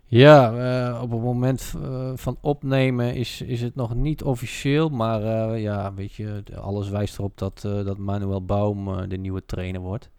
Ja, 0.06 0.52
uh, 0.92 1.02
op 1.02 1.10
het 1.10 1.20
moment 1.20 1.74
uh, 1.76 2.12
van 2.14 2.36
opnemen 2.40 3.14
is, 3.14 3.40
is 3.40 3.60
het 3.60 3.74
nog 3.74 3.94
niet 3.94 4.22
officieel. 4.22 4.88
Maar 4.88 5.22
uh, 5.22 5.62
ja, 5.62 5.94
weet 5.94 6.12
je, 6.12 6.42
alles 6.60 6.88
wijst 6.88 7.18
erop 7.18 7.38
dat, 7.38 7.60
dat 7.60 7.98
Manuel 7.98 8.44
Baum 8.44 9.08
de 9.08 9.16
nieuwe 9.16 9.44
trainer 9.46 9.80
wordt. 9.80 10.10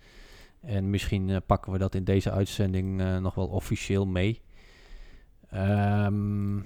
En 0.62 0.90
misschien 0.90 1.42
pakken 1.46 1.72
we 1.72 1.78
dat 1.78 1.96
in 1.96 2.04
deze 2.04 2.32
uitzending 2.32 3.20
nog 3.22 3.36
wel 3.36 3.48
officieel 3.48 4.06
mee. 4.06 4.42
Um, 5.54 6.66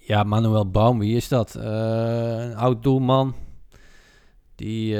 ja, 0.00 0.22
Manuel 0.22 0.70
Baum, 0.70 0.98
wie 0.98 1.16
is 1.16 1.28
dat? 1.28 1.54
een 1.54 2.56
oud 2.56 2.82
doelman. 2.82 3.34
Die 4.54 4.96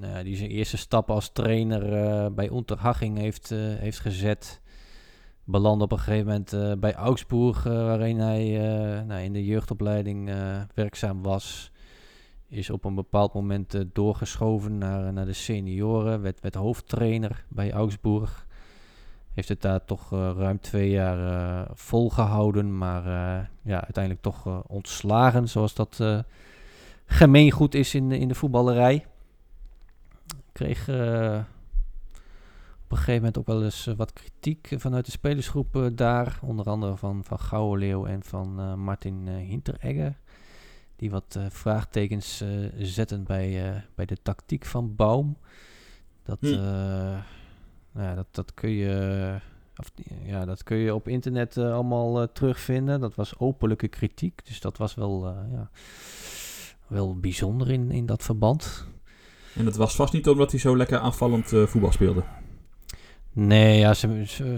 nou, 0.00 0.24
die 0.24 0.36
zijn 0.36 0.50
eerste 0.50 0.76
stap 0.76 1.10
als 1.10 1.32
trainer 1.32 1.92
uh, 1.92 2.26
bij 2.34 2.50
Unterhaching 2.50 3.18
heeft, 3.18 3.50
uh, 3.50 3.58
heeft 3.58 4.00
gezet. 4.00 4.60
Belandde 5.44 5.84
op 5.84 5.92
een 5.92 5.98
gegeven 5.98 6.26
moment 6.26 6.52
uh, 6.52 6.72
bij 6.72 6.94
Augsburg, 6.94 7.62
waarin 7.62 8.18
hij 8.18 8.58
nou, 9.06 9.22
in 9.22 9.32
de 9.32 9.44
jeugdopleiding 9.44 10.30
werkzaam 10.74 11.22
was. 11.22 11.72
Is 12.48 12.70
op 12.70 12.84
een 12.84 12.94
bepaald 12.94 13.34
moment 13.34 13.84
doorgeschoven 13.92 14.78
naar, 14.78 15.12
naar 15.12 15.26
de 15.26 15.32
senioren, 15.32 16.22
werd, 16.22 16.40
werd 16.40 16.54
hoofdtrainer 16.54 17.44
bij 17.48 17.72
Augsburg. 17.72 18.46
Heeft 19.34 19.48
het 19.48 19.62
daar 19.62 19.84
toch 19.84 20.10
ruim 20.10 20.60
twee 20.60 20.90
jaar 20.90 21.66
volgehouden, 21.74 22.78
maar 22.78 23.04
ja, 23.62 23.84
uiteindelijk 23.84 24.22
toch 24.22 24.64
ontslagen, 24.66 25.48
zoals 25.48 25.74
dat 25.74 26.02
gemeengoed 27.06 27.74
is 27.74 27.94
in, 27.94 28.12
in 28.12 28.28
de 28.28 28.34
voetballerij 28.34 29.06
kreeg 30.64 30.88
uh, 30.88 31.40
op 32.84 32.90
een 32.90 32.96
gegeven 32.96 33.14
moment 33.14 33.38
ook 33.38 33.46
wel 33.46 33.64
eens 33.64 33.86
uh, 33.86 33.94
wat 33.94 34.12
kritiek 34.12 34.74
vanuit 34.76 35.04
de 35.04 35.10
spelersgroep 35.10 35.76
uh, 35.76 35.86
daar. 35.92 36.38
Onder 36.42 36.66
andere 36.66 36.96
van, 36.96 37.24
van 37.24 37.38
Gouwenleeuw 37.38 38.06
en 38.06 38.22
van 38.22 38.78
Martin 38.80 39.28
Hinteregger. 39.28 40.18
Die 40.96 41.10
wat 41.10 41.38
vraagtekens 41.48 42.44
zetten 42.78 43.24
bij, 43.24 43.84
bij 43.94 44.04
de 44.04 44.16
tactiek 44.22 44.64
van 44.64 44.96
Baum. 44.96 45.36
Dat, 46.22 46.38
hm. 46.40 46.50
nou 47.92 48.06
ja, 48.06 48.14
dat, 48.14 48.26
dat 48.30 48.54
kun 48.54 48.70
je 48.70 49.36
of, 49.76 49.92
ja, 50.22 50.44
dat 50.44 50.62
kun 50.62 50.76
je 50.76 50.94
op 50.94 51.08
internet 51.08 51.56
allemaal 51.56 52.32
terugvinden. 52.32 53.00
Dat 53.00 53.14
was 53.14 53.38
openlijke 53.38 53.88
kritiek, 53.88 54.46
dus 54.46 54.60
dat 54.60 54.76
was 54.76 54.94
wel, 54.94 55.26
ja, 55.26 55.70
wel 56.86 57.18
bijzonder 57.20 57.70
in, 57.70 57.90
in 57.90 58.06
dat 58.06 58.22
verband. 58.22 58.88
En 59.60 59.66
dat 59.66 59.76
was 59.76 59.94
vast 59.94 60.12
niet 60.12 60.28
omdat 60.28 60.50
hij 60.50 60.60
zo 60.60 60.76
lekker 60.76 60.98
aanvallend 60.98 61.46
voetbal 61.46 61.92
speelde. 61.92 62.22
Nee, 63.32 63.78
ja, 63.78 63.94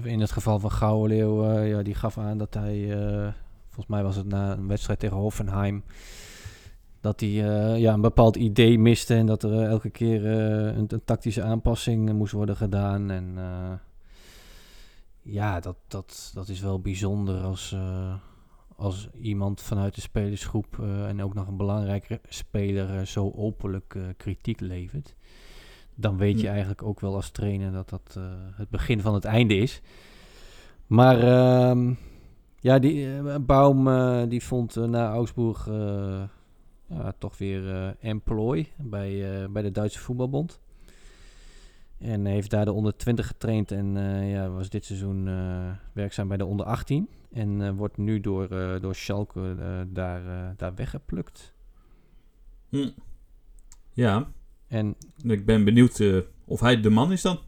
in 0.03 0.21
het 0.21 0.31
geval 0.31 0.59
van 0.59 0.71
Gouden 0.71 1.17
Leeuw, 1.17 1.63
ja, 1.63 1.83
die 1.83 1.95
gaf 1.95 2.19
aan 2.19 2.39
dat 2.39 2.55
hij, 2.55 2.87
volgens 3.65 3.87
mij 3.87 4.03
was 4.03 4.17
het 4.17 4.27
na 4.27 4.53
een 4.53 4.69
wedstrijd 4.69 4.99
tegen 4.99 5.17
Hoffenheim, 5.17 5.85
dat 7.01 7.21
hij 7.21 7.31
ja, 7.79 7.93
een 7.93 8.01
bepaald 8.01 8.37
idee 8.37 8.79
miste 8.79 9.15
en 9.15 9.27
dat 9.27 9.43
er 9.43 9.63
elke 9.63 9.91
keer 9.91 10.27
een, 10.27 10.87
een, 10.89 11.05
tactische 11.05 11.43
aanpassing 11.43 12.13
moest 12.13 12.33
worden 12.33 12.57
gedaan. 12.57 13.11
En 13.11 13.39
ja, 15.23 15.61
dat, 15.61 15.77
dat, 15.89 16.31
dat 16.35 16.49
is 16.49 16.61
wel 16.61 16.81
bijzonder 16.81 17.41
als, 17.41 17.77
als 18.83 19.09
iemand 19.21 19.63
vanuit 19.63 19.95
de 19.95 20.01
spelersgroep 20.01 20.79
en 21.07 21.23
ook 21.23 21.35
nog 21.35 21.47
een 21.49 21.57
belangrijke 21.57 22.21
speler 22.29 23.07
zo 23.07 23.33
openlijk 23.37 23.99
kritiek 24.17 24.61
levert. 24.61 25.15
Dan 25.95 26.17
weet 26.17 26.41
je 26.41 26.49
eigenlijk 26.49 26.83
ook 26.83 27.01
wel 27.01 27.15
als 27.15 27.31
trainer 27.31 27.73
dat 27.73 27.89
dat 27.89 28.19
het 28.55 28.69
begin 28.71 29.01
van 29.01 29.15
het 29.15 29.25
einde 29.25 29.57
is. 29.57 29.81
Maar 30.87 31.19
ehm, 31.19 31.95
ja, 32.61 32.79
die 32.79 33.09
Baum 33.41 34.29
die 34.29 34.43
vond 34.43 34.75
na 34.75 35.11
Augsburg 35.11 35.67
ja, 36.87 37.13
toch 37.19 37.39
weer 37.39 37.97
employ 38.01 38.69
bij, 38.77 39.47
bij 39.51 39.63
de 39.63 39.71
Duitse 39.71 39.99
voetbalbond. 39.99 40.61
En 41.99 42.25
heeft 42.25 42.51
daar 42.51 42.65
de 42.65 42.73
onder 42.73 42.97
20 42.97 43.27
getraind 43.27 43.73
en 43.73 43.95
ja, 44.27 44.49
was 44.49 44.69
dit 44.69 44.85
seizoen 44.85 45.29
werkzaam 45.93 46.29
bij 46.29 46.37
de 46.37 46.47
onder 46.47 46.67
18. 46.67 47.09
En 47.33 47.77
wordt 47.77 47.97
nu 47.97 48.21
door, 48.21 48.49
door 48.81 48.95
Schalke 48.95 49.57
daar, 49.93 50.55
daar 50.57 50.75
weggeplukt. 50.75 51.55
Hm. 52.69 52.91
Ja. 53.93 54.31
En 54.67 54.97
ik 55.23 55.47
ben 55.47 55.65
benieuwd 55.65 56.03
of 56.45 56.61
hij 56.61 56.81
de 56.81 56.91
man 56.91 57.13
is 57.13 57.23
dan. 57.23 57.39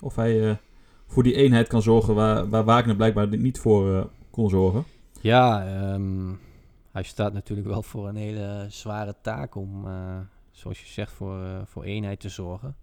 Of 0.00 0.16
hij 0.16 0.58
voor 1.06 1.22
die 1.22 1.34
eenheid 1.34 1.68
kan 1.68 1.82
zorgen 1.82 2.14
waar, 2.14 2.48
waar 2.48 2.64
Wagner 2.64 2.96
blijkbaar 2.96 3.36
niet 3.36 3.58
voor 3.58 4.10
kon 4.30 4.48
zorgen. 4.48 4.84
Ja, 5.20 5.66
um, 5.94 6.38
hij 6.92 7.02
staat 7.02 7.32
natuurlijk 7.32 7.68
wel 7.68 7.82
voor 7.82 8.08
een 8.08 8.16
hele 8.16 8.66
zware 8.68 9.14
taak 9.20 9.54
om, 9.54 9.86
uh, 9.86 10.18
zoals 10.50 10.80
je 10.80 10.86
zegt, 10.86 11.12
voor, 11.12 11.42
uh, 11.42 11.60
voor 11.64 11.84
eenheid 11.84 12.20
te 12.20 12.28
zorgen. 12.28 12.76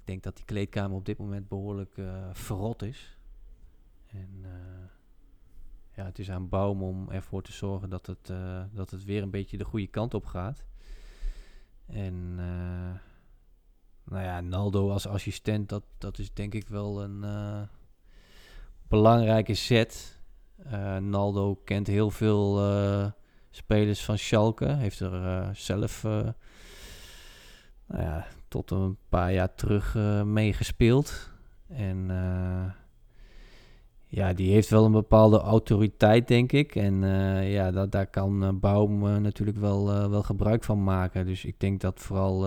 Ik 0.00 0.10
denk 0.10 0.22
dat 0.22 0.36
die 0.36 0.44
kleedkamer 0.44 0.96
op 0.96 1.06
dit 1.06 1.18
moment 1.18 1.48
behoorlijk 1.48 1.96
uh, 1.96 2.06
verrot 2.32 2.82
is. 2.82 3.18
En 4.06 4.44
ja, 5.96 6.04
het 6.04 6.18
is 6.18 6.30
aan 6.30 6.48
Baum 6.48 6.82
om 6.82 7.10
ervoor 7.10 7.42
te 7.42 7.52
zorgen 7.52 7.90
dat 7.90 8.06
het, 8.06 8.32
dat 8.72 8.90
het 8.90 9.04
weer 9.04 9.22
een 9.22 9.30
beetje 9.30 9.58
de 9.58 9.64
goede 9.64 9.86
kant 9.86 10.14
op 10.14 10.26
gaat. 10.26 10.64
En 11.86 12.34
nou 14.04 14.22
ja, 14.22 14.40
Naldo 14.40 14.90
als 14.90 15.06
assistent, 15.06 15.68
dat, 15.68 15.82
dat 15.98 16.18
is 16.18 16.32
denk 16.32 16.54
ik 16.54 16.68
wel 16.68 17.02
een 17.02 17.24
belangrijke 18.88 19.54
set 19.54 20.20
Naldo 21.00 21.54
kent 21.54 21.86
heel 21.86 22.10
veel 22.10 22.60
spelers 23.50 24.04
van 24.04 24.18
Schalke. 24.18 24.66
Heeft 24.66 25.00
er 25.00 25.56
zelf 25.56 26.02
nou 26.02 28.02
ja, 28.02 28.26
tot 28.48 28.70
een 28.70 28.96
paar 29.08 29.32
jaar 29.32 29.54
terug 29.54 29.94
meegespeeld. 30.24 31.30
En 31.68 32.10
ja, 34.14 34.32
die 34.32 34.52
heeft 34.52 34.68
wel 34.68 34.84
een 34.84 34.92
bepaalde 34.92 35.38
autoriteit, 35.38 36.28
denk 36.28 36.52
ik. 36.52 36.74
En 36.74 37.02
ja, 37.48 37.70
dat, 37.70 37.92
daar 37.92 38.06
kan 38.06 38.60
Baum 38.60 39.22
natuurlijk 39.22 39.58
wel, 39.58 40.10
wel 40.10 40.22
gebruik 40.22 40.64
van 40.64 40.84
maken. 40.84 41.26
Dus 41.26 41.44
ik 41.44 41.60
denk 41.60 41.80
dat 41.80 42.00
vooral 42.00 42.46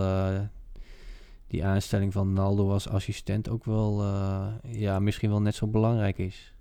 die 1.46 1.64
aanstelling 1.64 2.12
van 2.12 2.32
Naldo 2.32 2.70
als 2.70 2.88
assistent 2.88 3.48
ook 3.48 3.64
wel, 3.64 4.04
ja, 4.62 4.98
misschien 4.98 5.30
wel 5.30 5.40
net 5.40 5.54
zo 5.54 5.66
belangrijk 5.66 6.18
is. 6.18 6.52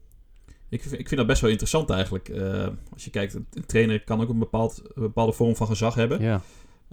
Ik, 0.69 0.85
ik 0.85 1.07
vind 1.07 1.15
dat 1.15 1.27
best 1.27 1.41
wel 1.41 1.49
interessant 1.49 1.89
eigenlijk. 1.89 2.29
Uh, 2.29 2.67
als 2.93 3.03
je 3.03 3.09
kijkt, 3.09 3.33
een 3.33 3.65
trainer 3.65 4.03
kan 4.03 4.21
ook 4.21 4.29
een, 4.29 4.39
bepaald, 4.39 4.81
een 4.93 5.01
bepaalde 5.01 5.33
vorm 5.33 5.55
van 5.55 5.67
gezag 5.67 5.95
hebben. 5.95 6.21
Ja. 6.21 6.41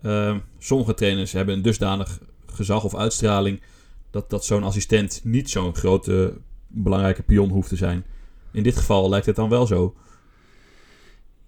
Uh, 0.02 0.36
sommige 0.58 0.94
trainers 0.94 1.32
hebben 1.32 1.54
een 1.54 1.62
dusdanig 1.62 2.18
gezag 2.46 2.84
of 2.84 2.94
uitstraling 2.94 3.62
dat, 4.10 4.30
dat 4.30 4.44
zo'n 4.44 4.62
assistent 4.62 5.20
niet 5.24 5.50
zo'n 5.50 5.74
grote 5.74 6.36
belangrijke 6.74 7.22
pion 7.22 7.50
hoeft 7.50 7.68
te 7.68 7.76
zijn. 7.76 8.04
In 8.50 8.62
dit 8.62 8.76
geval 8.76 9.08
lijkt 9.08 9.26
het 9.26 9.36
dan 9.36 9.48
wel 9.48 9.66
zo. 9.66 9.94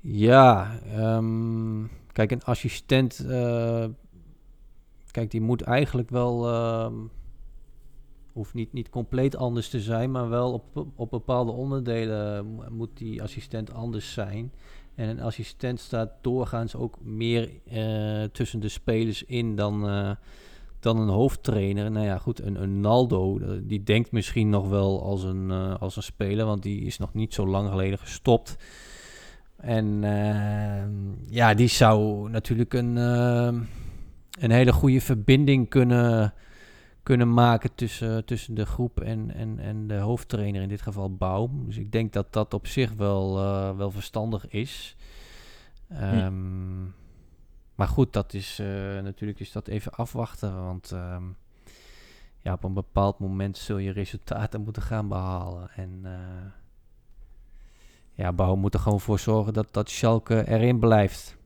Ja, 0.00 0.80
um, 0.96 1.90
kijk, 2.12 2.30
een 2.30 2.44
assistent, 2.44 3.24
uh, 3.28 3.84
kijk, 5.10 5.30
die 5.30 5.40
moet 5.40 5.62
eigenlijk 5.62 6.10
wel 6.10 6.48
ehm, 6.48 6.94
hoeft 8.32 8.54
niet, 8.54 8.72
niet 8.72 8.88
compleet 8.88 9.36
anders 9.36 9.68
te 9.68 9.80
zijn, 9.80 10.10
maar 10.10 10.28
wel 10.28 10.52
op, 10.52 10.86
op 10.94 11.10
bepaalde 11.10 11.52
onderdelen 11.52 12.46
moet 12.70 12.90
die 12.94 13.22
assistent 13.22 13.72
anders 13.72 14.12
zijn. 14.12 14.52
En 14.94 15.08
een 15.08 15.20
assistent 15.20 15.80
staat 15.80 16.10
doorgaans 16.20 16.74
ook 16.74 16.96
meer 17.02 17.50
uh, 17.72 18.24
tussen 18.24 18.60
de 18.60 18.68
spelers 18.68 19.22
in 19.22 19.56
dan, 19.56 19.88
uh, 19.88 20.10
dan 20.86 20.98
een 20.98 21.14
hoofdtrainer. 21.14 21.90
Nou 21.90 22.06
ja, 22.06 22.18
goed, 22.18 22.42
een, 22.42 22.62
een 22.62 22.80
Naldo, 22.80 23.38
eh, 23.38 23.48
die 23.62 23.82
denkt 23.82 24.12
misschien 24.12 24.48
nog 24.48 24.68
wel 24.68 25.02
als 25.02 25.22
een, 25.22 25.48
uh, 25.50 25.74
als 25.80 25.96
een 25.96 26.02
speler, 26.02 26.46
want 26.46 26.62
die 26.62 26.80
is 26.80 26.98
nog 26.98 27.14
niet 27.14 27.34
zo 27.34 27.46
lang 27.46 27.68
geleden 27.68 27.98
gestopt. 27.98 28.56
En 29.56 30.02
ja, 31.30 31.54
die 31.54 31.68
zou 31.68 32.30
natuurlijk 32.30 32.74
een, 32.74 32.96
een 32.96 34.50
hele 34.50 34.72
goede 34.72 35.00
verbinding 35.00 35.68
kunnen 35.68 36.34
kunnen 37.02 37.34
maken 37.34 37.74
tussen, 37.74 38.24
tussen 38.24 38.54
de 38.54 38.66
groep 38.66 39.00
en, 39.00 39.34
en, 39.34 39.58
en 39.58 39.86
de 39.86 39.96
hoofdtrainer, 39.96 40.62
in 40.62 40.68
dit 40.68 40.82
geval 40.82 41.14
Baum. 41.14 41.66
Dus 41.66 41.76
ik 41.76 41.92
denk 41.92 42.12
dat 42.12 42.32
dat 42.32 42.54
op 42.54 42.66
zich 42.66 42.92
wel, 42.92 43.34
wel 43.76 43.90
verstandig 43.90 44.48
is. 44.48 44.96
Um, 46.02 46.94
Maar 47.76 47.88
goed, 47.88 48.12
dat 48.12 48.34
is 48.34 48.58
uh, 48.60 48.66
natuurlijk 49.02 49.40
is 49.40 49.52
dat 49.52 49.68
even 49.68 49.92
afwachten. 49.92 50.64
Want 50.64 50.90
um, 50.90 51.36
ja, 52.42 52.52
op 52.52 52.64
een 52.64 52.74
bepaald 52.74 53.18
moment 53.18 53.58
zul 53.58 53.78
je 53.78 53.92
resultaten 53.92 54.60
moeten 54.64 54.82
gaan 54.82 55.08
behalen. 55.08 55.70
En 55.76 56.00
uh, 56.04 56.10
ja, 58.14 58.32
Baum 58.32 58.58
moet 58.58 58.74
er 58.74 58.80
gewoon 58.80 59.00
voor 59.00 59.18
zorgen 59.18 59.52
dat, 59.52 59.66
dat 59.70 59.90
Schalke 59.90 60.48
erin 60.48 60.78
blijft. 60.78 61.36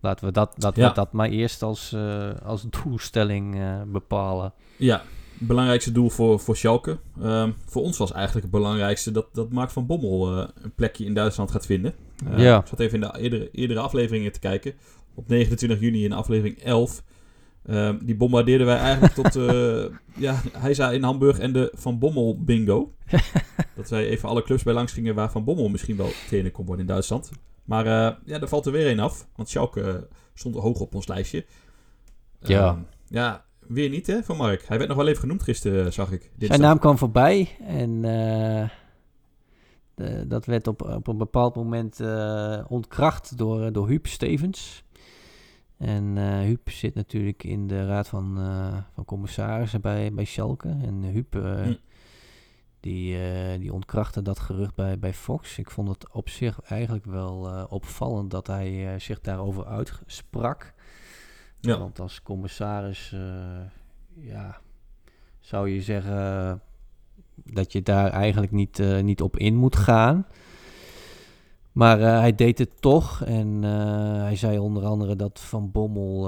Laten 0.00 0.26
we 0.26 0.32
dat, 0.32 0.54
dat, 0.56 0.76
ja. 0.76 0.88
we 0.88 0.94
dat 0.94 1.12
maar 1.12 1.28
eerst 1.28 1.62
als, 1.62 1.92
uh, 1.92 2.30
als 2.44 2.66
doelstelling 2.70 3.56
bepalen. 3.92 4.52
Ja, 4.76 5.02
belangrijkste 5.38 5.92
doel 5.92 6.10
voor, 6.10 6.40
voor 6.40 6.56
Schalke. 6.56 6.98
Uh, 7.22 7.48
voor 7.66 7.82
ons 7.82 7.98
was 7.98 8.12
eigenlijk 8.12 8.46
het 8.46 8.54
belangrijkste 8.54 9.10
dat, 9.10 9.26
dat 9.32 9.50
Mark 9.50 9.70
van 9.70 9.86
Bommel 9.86 10.38
uh, 10.38 10.44
een 10.62 10.74
plekje 10.74 11.04
in 11.04 11.14
Duitsland 11.14 11.50
gaat 11.50 11.66
vinden. 11.66 11.94
ja. 12.36 12.58
Ik 12.58 12.66
zat 12.66 12.80
even 12.80 12.94
in 12.94 13.00
de 13.00 13.18
eerdere, 13.18 13.50
eerdere 13.50 13.80
afleveringen 13.80 14.32
te 14.32 14.38
kijken. 14.38 14.74
Op 15.14 15.28
29 15.28 15.80
juni 15.80 16.04
in 16.04 16.12
aflevering 16.12 16.58
11. 16.58 17.02
Ehm, 17.66 17.98
die 18.04 18.16
bombardeerden 18.16 18.66
wij 18.66 18.78
eigenlijk 18.78 19.14
tot... 19.14 19.34
ja, 20.26 20.40
hij 20.52 20.74
zei 20.74 20.94
in 20.94 21.02
Hamburg 21.02 21.38
en 21.38 21.52
de 21.52 21.72
Van 21.74 21.98
Bommel 21.98 22.42
bingo. 22.44 22.94
dat 23.76 23.88
wij 23.88 24.06
even 24.06 24.28
alle 24.28 24.42
clubs 24.42 24.62
bij 24.62 24.74
langs 24.74 24.92
gingen 24.92 25.14
waar 25.14 25.30
Van 25.30 25.44
Bommel 25.44 25.68
misschien 25.68 25.96
wel 25.96 26.10
trainer 26.26 26.50
kon 26.50 26.66
worden 26.66 26.86
in 26.86 26.92
Duitsland. 26.92 27.30
Maar 27.64 27.86
uh, 27.86 28.16
ja, 28.24 28.40
er 28.40 28.48
valt 28.48 28.66
er 28.66 28.72
weer 28.72 28.90
een 28.90 29.00
af. 29.00 29.28
Want 29.36 29.48
Schalke 29.48 29.80
uh, 29.80 29.94
stond 30.34 30.54
hoog 30.54 30.80
op 30.80 30.94
ons 30.94 31.06
lijstje. 31.06 31.44
Ja. 32.40 32.72
Uh, 32.72 32.78
ja, 33.08 33.44
weer 33.60 33.88
niet 33.88 34.06
hè, 34.06 34.22
van 34.22 34.36
Mark. 34.36 34.64
Hij 34.66 34.76
werd 34.76 34.88
nog 34.88 34.98
wel 34.98 35.08
even 35.08 35.20
genoemd 35.20 35.42
gisteren, 35.42 35.92
zag 35.92 36.12
ik. 36.12 36.30
Zijn 36.38 36.60
naam 36.60 36.78
kwam 36.78 36.98
voorbij. 36.98 37.56
En 37.60 38.04
eh, 38.04 38.68
de, 39.94 40.26
dat 40.26 40.46
werd 40.46 40.66
op, 40.66 40.82
op 40.82 41.06
een 41.06 41.18
bepaald 41.18 41.54
moment 41.54 42.00
ontkracht 42.68 43.38
door, 43.38 43.72
door 43.72 43.88
Huub 43.88 44.06
Stevens. 44.06 44.83
En 45.76 46.16
Huub 46.42 46.70
zit 46.70 46.94
natuurlijk 46.94 47.44
in 47.44 47.66
de 47.66 47.86
raad 47.86 48.08
van, 48.08 48.36
van 48.94 49.04
commissarissen 49.04 49.80
bij, 49.80 50.12
bij 50.12 50.24
Schalke. 50.24 50.68
En 50.68 51.02
Huub... 51.02 51.32
Hm 51.32 51.72
die, 52.84 53.16
uh, 53.16 53.58
die 53.60 53.72
ontkrachtte 53.72 54.22
dat 54.22 54.38
gerucht 54.38 54.74
bij, 54.74 54.98
bij 54.98 55.14
Fox. 55.14 55.58
Ik 55.58 55.70
vond 55.70 55.88
het 55.88 56.12
op 56.12 56.28
zich 56.28 56.60
eigenlijk 56.60 57.04
wel 57.04 57.48
uh, 57.48 57.64
opvallend 57.68 58.30
dat 58.30 58.46
hij 58.46 58.94
uh, 58.94 59.00
zich 59.00 59.20
daarover 59.20 59.66
uitsprak. 59.66 60.74
Ja. 61.60 61.78
Want 61.78 62.00
als 62.00 62.22
commissaris, 62.22 63.16
ja, 64.14 64.60
zou 65.40 65.68
je 65.68 65.82
zeggen 65.82 66.60
dat 67.34 67.72
je 67.72 67.82
daar 67.82 68.10
eigenlijk 68.10 68.52
niet, 68.52 68.78
niet 69.02 69.22
op 69.22 69.36
in 69.36 69.54
moet 69.54 69.76
gaan. 69.76 70.26
Maar 71.74 71.98
hij 71.98 72.34
deed 72.34 72.58
het 72.58 72.80
toch. 72.80 73.22
En 73.24 73.62
hij 74.22 74.36
zei 74.36 74.58
onder 74.58 74.84
andere 74.84 75.16
dat 75.16 75.40
Van 75.40 75.70
Bommel 75.70 76.22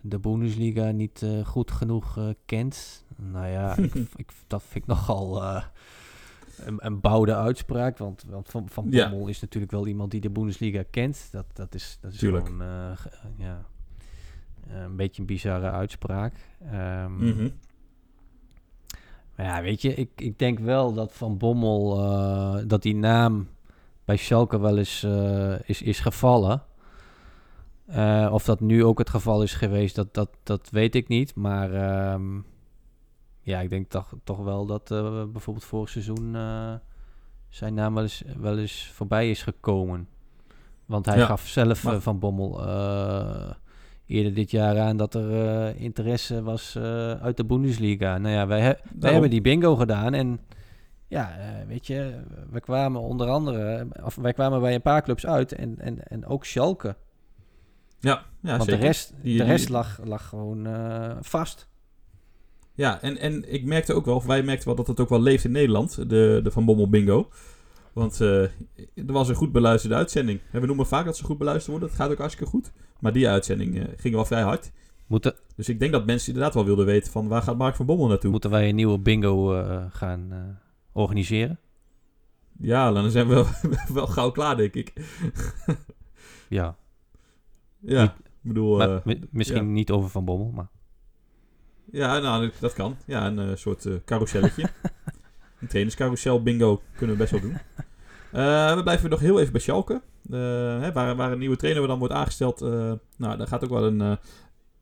de 0.00 0.18
Bundesliga 0.18 0.90
niet 0.90 1.26
goed 1.44 1.70
genoeg 1.70 2.18
kent. 2.44 3.04
Nou 3.16 3.46
ja, 3.46 3.76
ik, 3.94 3.94
ik, 4.16 4.32
dat 4.46 4.62
vind 4.62 4.74
ik 4.84 4.86
nogal 4.86 5.42
een, 5.44 6.76
een 6.86 7.00
bouwde 7.00 7.34
uitspraak. 7.34 7.98
Want, 7.98 8.24
want 8.28 8.50
Van, 8.50 8.68
van 8.68 8.86
Ja. 8.90 9.10
Bommel 9.10 9.28
is 9.28 9.40
natuurlijk 9.40 9.72
wel 9.72 9.86
iemand 9.86 10.10
die 10.10 10.20
de 10.20 10.30
Bundesliga 10.30 10.82
kent. 10.90 11.28
Dat, 11.32 11.46
dat 11.52 11.74
is, 11.74 11.98
dat 12.00 12.12
is 12.12 12.18
Tuurlijk. 12.18 12.46
gewoon 12.46 12.62
eh, 12.62 12.90
ge- 12.96 13.10
ja, 13.36 13.64
eh, 14.70 14.80
een 14.82 14.96
beetje 14.96 15.20
een 15.20 15.26
bizarre 15.26 15.70
uitspraak. 15.70 16.34
Ehm, 16.70 17.12
Mhm. 17.28 17.48
Maar 19.36 19.46
ja, 19.46 19.62
weet 19.62 19.82
je, 19.82 19.94
ik, 19.94 20.10
ik 20.16 20.38
denk 20.38 20.58
wel 20.58 20.92
dat 20.92 21.12
Van 21.12 21.38
Bommel, 21.38 22.00
eh, 22.02 22.62
dat 22.66 22.82
die 22.82 22.94
naam 22.94 23.48
bij 24.12 24.20
Schalke 24.20 24.60
wel 24.60 24.78
eens 24.78 25.02
eh, 25.02 25.54
is, 25.64 25.82
is 25.82 26.00
gevallen. 26.00 26.62
Eh, 27.86 28.28
of 28.32 28.44
dat 28.44 28.60
nu 28.60 28.84
ook 28.84 28.98
het 28.98 29.10
geval 29.10 29.42
is 29.42 29.54
geweest, 29.54 29.94
dat, 29.94 30.14
dat, 30.14 30.28
dat 30.42 30.68
weet 30.70 30.94
ik 30.94 31.08
niet. 31.08 31.34
Maar 31.34 31.72
ehm, 31.72 32.40
ja, 33.40 33.60
ik 33.60 33.70
denk 33.70 33.90
toch, 33.90 34.14
toch 34.24 34.38
wel 34.38 34.66
dat 34.66 34.90
eh, 34.90 35.24
bijvoorbeeld 35.32 35.64
vorig 35.66 35.88
seizoen 35.88 36.36
zijn 37.48 37.74
naam 37.74 37.94
wel 37.94 38.02
eens, 38.02 38.22
wel 38.36 38.58
eens 38.58 38.90
voorbij 38.94 39.30
is 39.30 39.42
gekomen. 39.42 40.08
Want 40.86 41.06
hij 41.06 41.18
Ja, 41.18 41.26
gaf 41.26 41.46
zelf 41.46 41.84
maar- 41.84 42.00
Van 42.00 42.18
Bommel 42.18 42.60
eerder 44.06 44.34
dit 44.34 44.50
jaar 44.50 44.78
aan 44.80 44.96
dat 44.96 45.14
er 45.14 45.76
interesse 45.76 46.42
was 46.42 46.76
uit 47.20 47.36
de 47.36 47.44
Bundesliga. 47.44 48.18
Nou 48.18 48.34
ja, 48.34 48.46
wij, 48.46 48.60
he- 48.60 48.74
wij 48.98 49.12
hebben 49.12 49.30
die 49.30 49.40
bingo 49.40 49.76
gedaan 49.76 50.14
en 50.14 50.40
ja, 51.12 51.38
eh, 51.38 51.66
weet 51.68 51.86
je, 51.86 52.20
we 52.50 52.60
kwamen 52.60 53.00
onder 53.00 53.28
andere, 53.28 53.86
of 54.04 54.14
wij 54.14 54.32
kwamen 54.32 54.60
bij 54.60 54.74
een 54.74 54.82
paar 54.82 55.02
clubs 55.02 55.26
uit 55.26 55.52
en, 55.52 55.78
en, 55.80 56.08
en 56.08 56.26
ook 56.26 56.44
Schalke. 56.44 56.96
Ja, 58.00 58.24
ja 58.40 58.50
Want 58.50 58.62
zeker. 58.62 58.80
de 58.80 58.86
rest, 58.86 59.08
Die- 59.22 59.36
de 59.38 59.42
die- 59.44 59.52
rest 59.52 59.68
lag, 59.68 60.00
lag 60.04 60.28
gewoon 60.28 60.66
eh, 60.66 61.16
vast. 61.20 61.68
Ja, 62.74 63.02
en, 63.02 63.18
en 63.18 63.52
ik 63.52 63.64
merkte 63.64 63.94
ook 63.94 64.04
wel, 64.04 64.14
of 64.14 64.24
wij 64.26 64.42
merkten 64.42 64.66
wel 64.66 64.76
dat 64.76 64.86
het 64.86 65.00
ook 65.00 65.08
wel 65.08 65.20
leeft 65.20 65.44
in 65.44 65.52
Nederland, 65.52 65.96
de, 66.08 66.40
de 66.42 66.50
Van 66.50 66.64
Bommel 66.64 66.88
Bingo. 66.88 67.28
Want 67.92 68.20
eh, 68.20 68.42
er 68.42 69.12
was 69.12 69.28
een 69.28 69.34
goed 69.34 69.52
beluisterde 69.52 69.96
uitzending. 69.96 70.40
En 70.52 70.60
we 70.60 70.66
noemen 70.66 70.86
vaak 70.86 71.04
dat 71.04 71.16
ze 71.16 71.24
goed 71.24 71.38
beluisterd 71.38 71.70
worden. 71.70 71.88
Dat 71.88 71.98
gaat 71.98 72.10
ook 72.10 72.18
hartstikke 72.18 72.50
goed. 72.50 72.72
Maar 73.00 73.12
die 73.12 73.28
uitzending 73.28 73.86
ging 73.96 74.14
wel 74.14 74.24
vrij 74.24 74.42
hard. 74.42 74.72
Moeten, 75.06 75.34
Dus 75.56 75.68
ik 75.68 75.80
denk 75.80 75.92
dat 75.92 76.06
mensen 76.06 76.28
inderdaad 76.28 76.54
wel 76.54 76.64
wilden 76.64 76.86
weten 76.86 77.12
van 77.12 77.28
waar 77.28 77.42
gaat 77.42 77.56
Mark 77.56 77.74
van 77.76 77.86
Bommel 77.86 78.08
naartoe. 78.08 78.30
moeten 78.30 78.50
wij 78.50 78.68
een 78.68 78.74
nieuwe 78.74 78.98
bingo 78.98 79.46
gaan 79.90 80.58
organiseren? 80.92 81.58
Ja, 82.60 82.92
dan 82.92 83.10
zijn 83.10 83.28
we 83.28 83.34
wel, 83.34 83.46
wel 83.94 84.06
gauw 84.06 84.30
klaar, 84.30 84.56
denk 84.56 84.74
ik. 84.74 84.92
Ja, 86.48 86.76
Ja, 87.80 88.02
ik 88.02 88.10
bedoel... 88.40 88.76
maar 88.76 88.94
eh, 88.96 89.04
mi- 89.04 89.20
misschien 89.30 89.64
ja. 89.64 89.70
niet 89.70 89.90
over 89.90 90.10
Van 90.10 90.24
Bommel, 90.24 90.50
maar... 90.50 90.68
ja, 91.92 92.18
nou, 92.18 92.50
dat 92.60 92.72
kan. 92.72 92.96
Ja, 93.06 93.26
een 93.26 93.38
eh, 93.38 93.56
soort 93.56 93.86
eh 93.86 93.94
carouselletje. 94.04 94.62
een 95.60 95.68
trainerscarousel 95.68 96.42
bingo 96.42 96.82
kunnen 96.96 97.16
we 97.16 97.22
best 97.22 97.30
wel 97.32 97.40
doen. 97.40 97.56
We 98.76 98.80
blijven 98.82 99.10
nog 99.10 99.20
heel 99.20 99.40
even 99.40 99.52
bij 99.52 99.60
Schalke. 99.60 100.02
Hè, 100.30 100.92
waar, 100.92 101.16
waar 101.16 101.32
een 101.32 101.38
nieuwe 101.38 101.56
trainer 101.56 101.86
dan 101.86 101.98
wordt 101.98 102.14
aangesteld. 102.14 102.60
nou, 103.16 103.36
daar 103.36 103.46
gaat 103.46 103.64
ook 103.64 103.70
wel 103.70 103.84
een, 103.86 104.00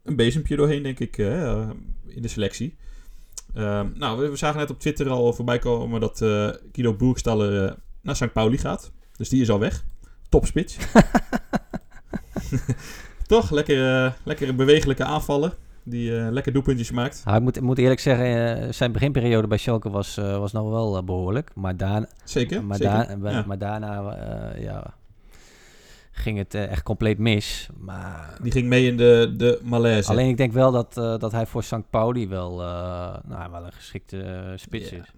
een 0.03 0.17
bezempje 0.17 0.57
doorheen, 0.57 0.83
denk 0.83 0.99
ik, 1.01 1.17
in 2.07 2.23
de 2.23 2.29
selectie. 2.29 2.77
Eh, 3.55 3.81
nou, 3.95 4.21
we, 4.21 4.29
we 4.29 4.37
zagen 4.37 4.59
net 4.59 4.71
op 4.71 4.81
Twitter 4.81 5.09
al 5.09 5.33
voorbij 5.33 5.59
komen 5.59 6.01
dat 6.01 6.21
eh 6.23 6.49
Guido 6.73 6.95
Boerstaller 6.95 7.65
eh, 7.67 7.73
naar 8.03 8.17
St. 8.17 8.33
Pauli 8.33 8.59
gaat. 8.59 8.91
Dus 9.17 9.29
die 9.29 9.43
is 9.43 9.51
al 9.51 9.59
weg. 9.59 9.85
Topspits. 10.29 10.77
Toch? 13.27 13.51
Lekker, 13.51 14.05
eh, 14.05 14.13
lekkere 14.23 14.55
bewegelijke 14.55 15.05
aanvallen. 15.05 15.53
Die 15.83 16.11
lekker 16.11 16.53
doelpuntjes 16.53 16.91
maakt. 16.91 17.21
Hij 17.25 17.41
moet, 17.41 17.61
moet 17.61 17.79
eerlijk 17.79 18.01
zeggen, 18.01 18.75
zijn 18.75 18.93
beginperiode 18.93 19.47
bij 19.47 19.59
Schalke 19.59 19.91
was, 19.91 20.15
was 20.15 20.53
nog 20.53 20.71
wel 20.71 20.97
eh, 20.97 21.03
behoorlijk. 21.03 21.51
Maar, 21.55 21.77
daarna 21.77 22.07
Zeker. 22.25 22.65
maar, 22.65 22.77
zeker. 22.77 22.93
daar- 22.93 23.19
maar, 23.19 23.33
Ja. 23.33 23.45
maar 23.47 23.59
daarna 23.59 24.17
ja, 24.59 24.95
ging 26.11 26.39
het 26.39 26.55
eh, 26.55 26.71
echt 26.71 26.83
compleet 26.83 27.19
mis. 27.19 27.69
Maar 27.79 28.39
Die 28.43 28.53
ging 28.53 28.67
mee 28.67 28.87
in 28.87 28.97
de, 28.97 29.35
de 29.37 29.61
malaise. 29.65 30.11
alleen 30.11 30.29
ik 30.29 30.37
denk 30.37 30.53
wel 30.53 30.73
dat, 30.73 30.97
eh, 30.97 31.19
dat 31.19 31.33
hij 31.33 31.47
voor 31.47 31.63
St. 31.63 31.91
Pauli 31.91 32.29
wel, 32.29 32.61
eh, 32.63 33.17
nou, 33.25 33.51
wel 33.51 33.65
een 33.65 33.73
geschikte 33.73 34.53
spits 34.57 34.93
is. 34.93 35.13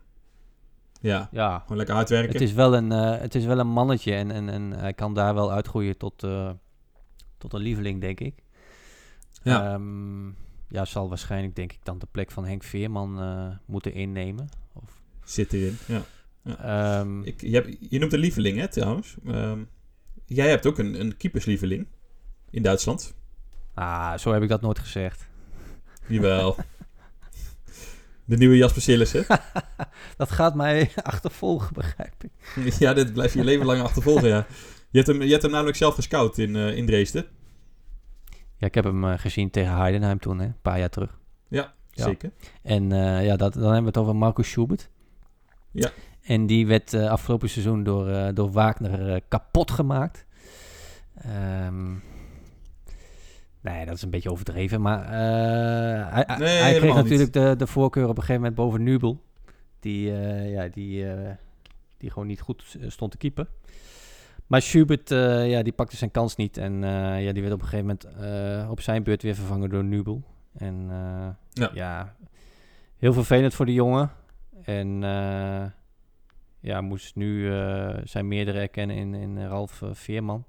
Ja, 1.00 1.28
Ja, 1.32 1.58
gewoon 1.58 1.76
lekker 1.76 1.94
hard 1.94 2.08
werken. 2.08 2.32
het 2.32 2.40
is 2.40 2.52
wel 2.52 2.76
een, 2.76 2.90
het 2.90 3.34
is 3.34 3.44
wel 3.44 3.58
een 3.58 3.68
mannetje 3.68 4.14
en, 4.14 4.30
en, 4.30 4.48
en 4.48 4.70
hij 4.72 4.92
kan 4.92 5.14
daar 5.14 5.34
wel 5.34 5.52
uitgroeien 5.52 5.96
tot, 5.96 6.26
tot 7.38 7.52
een 7.52 7.60
lieveling, 7.60 8.00
denk 8.00 8.20
ik. 8.20 8.34
Ja. 9.42 9.72
Ehm, 9.72 10.26
ja, 10.68 10.84
zal 10.84 11.08
waarschijnlijk, 11.08 11.56
denk 11.56 11.72
ik, 11.72 11.78
dan 11.82 11.98
de 11.98 12.06
plek 12.10 12.30
van 12.30 12.44
Henk 12.46 12.62
Veerman 12.62 13.20
moeten 13.66 13.92
innemen. 13.94 14.48
Of, 14.72 15.00
Zit 15.24 15.52
erin. 15.52 15.76
Ja. 15.86 16.02
ehm, 17.00 17.22
Ik, 17.22 17.40
je, 17.40 17.54
hebt, 17.54 17.76
je 17.90 17.98
noemt 17.98 18.12
een 18.12 18.18
lieveling, 18.18 18.58
hè, 18.58 18.68
trouwens. 18.68 19.16
Ehm, 19.26 19.58
jij 20.34 20.48
hebt 20.48 20.66
ook 20.66 20.78
een, 20.78 21.00
een 21.00 21.16
keeperslieveling 21.16 21.86
in 22.50 22.62
Duitsland. 22.62 23.14
ah, 23.74 24.18
zo 24.18 24.32
heb 24.32 24.42
ik 24.42 24.48
dat 24.48 24.60
nooit 24.60 24.78
gezegd. 24.78 25.26
Jawel. 26.06 26.56
de 28.24 28.36
nieuwe 28.36 28.56
Jasper 28.56 28.82
Sillissen. 28.82 29.26
Dat 30.16 30.30
gaat 30.30 30.54
mij 30.54 30.90
achtervolgen, 31.02 31.74
begrijp 31.74 32.24
ik. 32.24 32.30
ja, 32.78 32.94
dit 32.94 33.12
blijf 33.12 33.34
je 33.34 33.44
leven 33.44 33.66
lang 33.66 33.82
achtervolgen, 33.82 34.28
ja. 34.28 34.46
Je 34.90 34.98
hebt 34.98 35.06
hem, 35.06 35.22
je 35.22 35.30
hebt 35.30 35.42
hem 35.42 35.50
namelijk 35.50 35.76
zelf 35.76 35.94
gescout 35.94 36.38
in, 36.38 36.56
eh, 36.56 36.76
in 36.76 36.86
Dresden. 36.86 37.26
Ja, 38.56 38.66
ik 38.66 38.74
heb 38.74 38.84
hem 38.84 39.04
eh, 39.04 39.18
gezien 39.18 39.50
tegen 39.50 39.76
Heidenheim 39.76 40.18
toen, 40.18 40.38
hè, 40.38 40.44
een 40.44 40.60
paar 40.62 40.78
jaar 40.78 40.90
terug. 40.90 41.18
Ja. 41.48 41.74
Zeker. 41.90 42.32
En 42.62 42.92
eh, 42.92 43.24
ja, 43.26 43.36
dat, 43.36 43.52
dan 43.52 43.62
hebben 43.62 43.80
we 43.82 43.88
het 43.88 43.96
over 43.98 44.16
Marcus 44.16 44.50
Schubert. 44.50 44.88
Ja. 45.70 45.90
En 46.22 46.46
die 46.46 46.66
werd 46.66 46.92
eh, 46.92 47.10
afgelopen 47.10 47.48
seizoen 47.48 47.82
door, 47.82 48.08
eh, 48.08 48.28
door 48.34 48.50
Wagner 48.50 49.14
eh, 49.14 49.20
kapot 49.28 49.70
gemaakt. 49.70 50.26
Nee, 53.60 53.86
dat 53.86 53.94
is 53.96 54.02
een 54.02 54.10
beetje 54.10 54.30
overdreven. 54.30 54.80
Maar 54.80 55.08
hij, 56.12 56.24
hij- 56.26 56.36
Nee, 56.38 56.60
hij 56.60 56.70
kreeg 56.78 56.94
niet. 56.94 57.02
natuurlijk 57.02 57.32
de, 57.32 57.54
de 57.56 57.66
voorkeur 57.66 58.04
op 58.04 58.10
een 58.16 58.16
gegeven 58.22 58.34
moment 58.40 58.54
boven 58.54 58.82
Nubel. 58.82 59.22
Die, 59.80 60.10
ja, 60.50 60.68
die, 60.68 61.06
die 61.98 62.10
gewoon 62.10 62.28
niet 62.28 62.40
goed 62.40 62.76
stond 62.86 63.10
te 63.10 63.16
keeper. 63.16 63.46
Maar 64.46 64.62
Schubert, 64.62 65.08
ja, 65.48 65.62
die 65.62 65.72
pakte 65.72 65.96
zijn 65.96 66.10
kans 66.10 66.36
niet. 66.36 66.56
En 66.56 66.80
ja, 67.22 67.32
die 67.32 67.42
werd 67.42 67.54
op 67.54 67.60
een 67.62 67.68
gegeven 67.68 67.96
moment 68.16 68.70
op 68.70 68.80
zijn 68.80 69.02
beurt 69.02 69.22
weer 69.22 69.34
vervangen 69.34 69.70
door 69.70 69.84
Nubel. 69.84 70.22
En 70.56 70.86
Ja. 71.50 71.70
ja, 71.74 72.14
heel 72.98 73.12
vervelend 73.12 73.54
voor 73.54 73.66
die 73.66 73.74
jongen. 73.74 74.10
En 74.62 75.02
ja, 76.62 76.80
moest 76.80 77.14
nu 77.16 77.52
eh, 77.52 77.98
zijn 78.04 78.28
meerdere 78.28 78.58
erkennen 78.58 78.96
in, 78.96 79.14
in 79.14 79.46
Ralf 79.46 79.82
eh, 79.82 79.88
Veerman. 79.92 80.44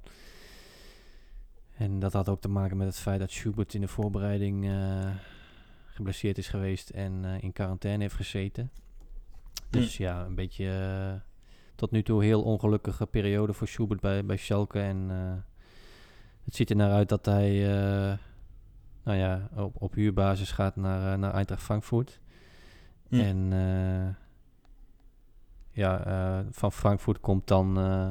En 1.77 1.99
dat 1.99 2.13
had 2.13 2.29
ook 2.29 2.41
te 2.41 2.49
maken 2.49 2.77
met 2.77 2.87
het 2.87 2.99
feit 2.99 3.19
dat 3.19 3.31
Schubert 3.31 3.73
in 3.73 3.81
de 3.81 3.87
voorbereiding 3.87 4.67
eh, 4.67 5.09
geblesseerd 5.85 6.37
is 6.37 6.47
geweest 6.47 6.89
en 6.89 7.25
eh, 7.25 7.43
in 7.43 7.53
quarantaine 7.53 8.03
heeft 8.03 8.15
gezeten. 8.15 8.71
Dus 9.69 9.97
ja, 9.97 10.25
een 10.25 10.35
beetje 10.35 10.69
eh, 10.69 11.21
tot 11.75 11.91
nu 11.91 12.03
toe 12.03 12.23
heel 12.23 12.43
ongelukkige 12.43 13.05
periode 13.05 13.53
voor 13.53 13.67
Schubert 13.67 14.01
bij, 14.01 14.25
bij 14.25 14.37
Schalke. 14.37 14.79
En 14.79 15.07
eh, 15.09 15.33
het 16.43 16.55
ziet 16.55 16.69
er 16.69 16.75
naar 16.75 16.91
uit 16.91 17.09
dat 17.09 17.25
hij 17.25 17.65
eh, 17.65 18.17
nou 19.03 19.17
ja, 19.17 19.49
op, 19.55 19.81
op 19.81 19.93
huurbasis 19.93 20.51
gaat 20.51 20.75
naar, 20.75 21.13
eh, 21.13 21.19
naar 21.19 21.33
Eintracht 21.33 21.63
Frankfurt. 21.63 22.19
Hm. 23.07 23.19
En 23.19 23.53
eh, 23.53 24.22
ja, 25.73 26.05
eh, 26.05 26.45
van 26.51 26.71
Frankfurt 26.71 27.19
komt 27.19 27.47
dan, 27.47 27.77
eh, 27.77 28.07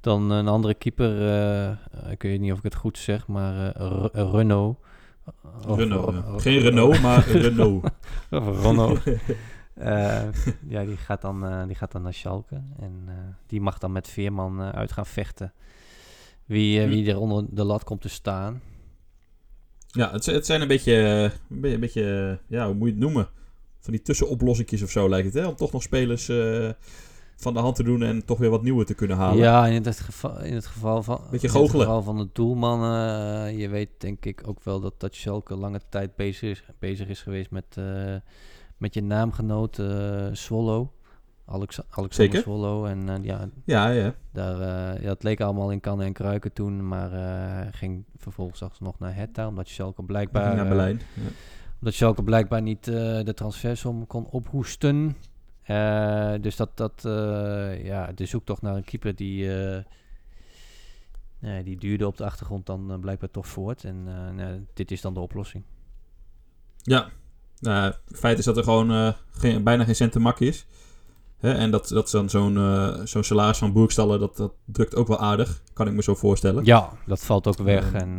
dan 0.00 0.30
een 0.30 0.48
andere 0.48 0.74
keeper. 0.74 1.28
eh, 1.28 2.10
ik 2.12 2.22
weet 2.22 2.40
niet 2.40 2.52
of 2.52 2.58
ik 2.58 2.64
het 2.64 2.74
goed 2.74 2.98
zeg, 2.98 3.26
maar 3.26 3.76
Re- 3.76 4.30
Renault. 4.30 4.78
Of- 5.66 5.76
Renault. 5.78 6.06
of- 6.06 6.14
ja. 6.14 6.32
of- 6.34 6.42
Geen 6.42 6.58
Renault, 6.60 7.00
maar 7.02 7.26
Renault. 7.46 7.84
Of 8.30 8.62
Renault. 8.64 9.00
Ja, 10.68 10.84
die 10.84 10.96
gaat, 10.96 11.20
dan, 11.22 11.66
die 11.66 11.76
gaat 11.76 11.92
dan 11.92 12.02
naar 12.02 12.14
Schalke. 12.14 12.62
En 12.78 13.08
die 13.46 13.60
mag 13.60 13.78
dan 13.78 13.92
met 13.92 14.08
Veerman 14.08 14.60
uit 14.62 14.92
gaan 14.92 15.06
vechten. 15.06 15.52
Wie, 16.44 16.86
wie 16.86 17.10
er 17.10 17.18
onder 17.18 17.44
de 17.50 17.64
lat 17.64 17.84
komt 17.84 18.00
te 18.00 18.08
staan. 18.08 18.60
Ja, 19.86 20.10
het, 20.12 20.26
het 20.26 20.46
zijn 20.46 20.60
een 20.60 20.68
beetje, 20.68 21.30
een 21.50 21.80
beetje, 21.80 22.38
ja, 22.46 22.66
hoe 22.66 22.74
moet 22.74 22.86
je 22.88 22.94
het 22.94 23.02
noemen? 23.02 23.28
Van 23.80 23.92
die 23.92 24.02
tussenoplossingjes 24.02 24.82
of 24.82 24.90
zo 24.90 25.08
lijkt 25.08 25.26
het, 25.26 25.42
hè? 25.42 25.46
Om 25.48 25.56
toch 25.56 25.72
nog 25.72 25.82
spelers 25.82 26.28
eh, 26.28 26.68
van 27.36 27.54
de 27.54 27.60
hand 27.60 27.76
te 27.76 27.82
doen 27.82 28.02
en 28.02 28.24
toch 28.24 28.38
weer 28.38 28.50
wat 28.50 28.62
nieuwe 28.62 28.84
te 28.84 28.94
kunnen 28.94 29.16
halen. 29.16 29.38
Ja, 29.38 29.66
in 29.66 29.84
het 29.84 30.00
geval, 30.00 30.40
in 30.40 30.54
het 30.54 30.66
geval 30.66 31.02
van, 31.02 31.20
Beetje 31.30 31.46
in 31.48 31.52
het 31.52 31.62
goochelen. 31.62 31.86
geval 31.86 32.02
van 32.02 32.16
de 32.18 32.28
doelman. 32.32 32.82
eh, 32.82 33.58
je 33.58 33.68
weet 33.68 33.88
denk 33.98 34.24
ik 34.24 34.42
ook 34.46 34.62
wel 34.64 34.80
dat, 34.80 34.94
dat 35.00 35.14
Schalke 35.14 35.54
lange 35.56 35.80
tijd 35.88 36.16
bezig 36.16 36.50
is, 36.50 36.64
bezig 36.78 37.08
is 37.08 37.22
geweest 37.22 37.50
met, 37.50 37.64
eh, 37.76 38.14
met 38.76 38.94
je 38.94 39.02
naamgenoot 39.02 39.74
Swallow. 40.32 40.86
Alex 41.46 41.80
Alexander 41.90 42.12
Zeker. 42.14 42.40
Swallow. 42.40 42.84
En 42.84 43.22
ja, 43.22 43.48
Ja, 43.64 43.88
ja. 43.88 44.14
Daar, 44.32 44.58
ja, 45.02 45.08
het 45.08 45.22
leek 45.22 45.40
allemaal 45.40 45.70
in 45.72 45.80
kannen 45.80 46.06
en 46.06 46.12
kruiken 46.12 46.52
toen, 46.52 46.88
maar 46.88 47.10
ging 47.72 48.04
vervolgens 48.16 48.62
nog 48.80 48.98
naar 48.98 49.14
Hertha, 49.14 49.46
omdat 49.48 49.68
Schalke 49.68 50.02
blijkbaar, 50.02 50.54
naar 50.56 50.68
Berlijn. 50.68 51.00
Ja. 51.14 51.22
Omdat 51.80 51.94
Schalke 51.94 52.22
blijkbaar 52.22 52.62
niet 52.62 52.88
eh, 52.88 52.94
de 53.24 53.34
transfersom 53.34 54.06
kon 54.06 54.26
ophoesten. 54.26 55.16
Uh, 55.66 56.34
dus 56.40 56.56
dat, 56.56 56.76
dat 56.76 57.02
uh, 57.06 57.84
ja, 57.84 58.12
de 58.12 58.26
zoektocht 58.26 58.62
naar 58.62 58.76
een 58.76 58.84
keeper 58.84 59.14
die, 59.14 59.48
die 61.64 61.78
duurde 61.78 62.06
op 62.06 62.16
de 62.16 62.24
achtergrond 62.24 62.66
dan 62.66 62.98
blijkbaar 63.00 63.30
toch 63.30 63.46
voort. 63.46 63.84
En 63.84 64.66
dit 64.74 64.90
is 64.90 65.00
dan 65.00 65.14
de 65.14 65.20
oplossing. 65.20 65.64
Ja, 66.76 67.10
nou, 67.58 67.94
het 68.08 68.18
feit 68.18 68.38
is 68.38 68.44
dat 68.44 68.56
er 68.56 68.64
gewoon 68.64 69.14
bijna 69.64 69.84
geen 69.84 69.94
cent 69.94 70.12
te 70.12 70.20
mak 70.20 70.40
is. 70.40 70.66
Hè? 71.40 71.52
En 71.52 71.70
dat, 71.70 71.88
dat 71.88 72.10
dan 72.10 72.30
zo'n 72.30 72.54
zo'n 73.04 73.22
salaris 73.24 73.58
van 73.58 73.72
Boekstallen, 73.72 74.20
dat, 74.20 74.36
dat 74.36 74.52
drukt 74.64 74.94
ook 74.94 75.08
wel 75.08 75.18
aardig. 75.18 75.62
Kan 75.72 75.86
ik 75.86 75.92
me 75.92 76.02
zo 76.02 76.14
voorstellen. 76.14 76.64
Ja, 76.64 76.92
dat 77.06 77.24
valt 77.24 77.46
ook 77.46 77.56
weg. 77.58 77.92
en 77.92 78.18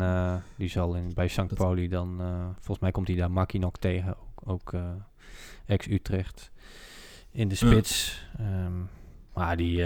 die 0.58 0.70
zal 0.70 0.96
in, 0.96 1.12
bij 1.14 1.28
St. 1.28 1.54
Pauli 1.54 1.88
dan... 1.88 2.22
volgens 2.54 2.80
mij 2.80 2.92
komt 2.92 3.08
hij 3.08 3.18
daar 3.18 3.32
Makkie 3.32 3.60
nog 3.60 3.78
tegen. 3.80 4.16
Ook, 4.44 4.50
ook 4.50 4.74
ex-Utrecht 5.66 6.52
in 7.32 7.48
de 7.48 7.56
spits. 7.56 8.24
Ehm, 8.38 8.74
maar 9.34 9.58
die, 9.58 9.78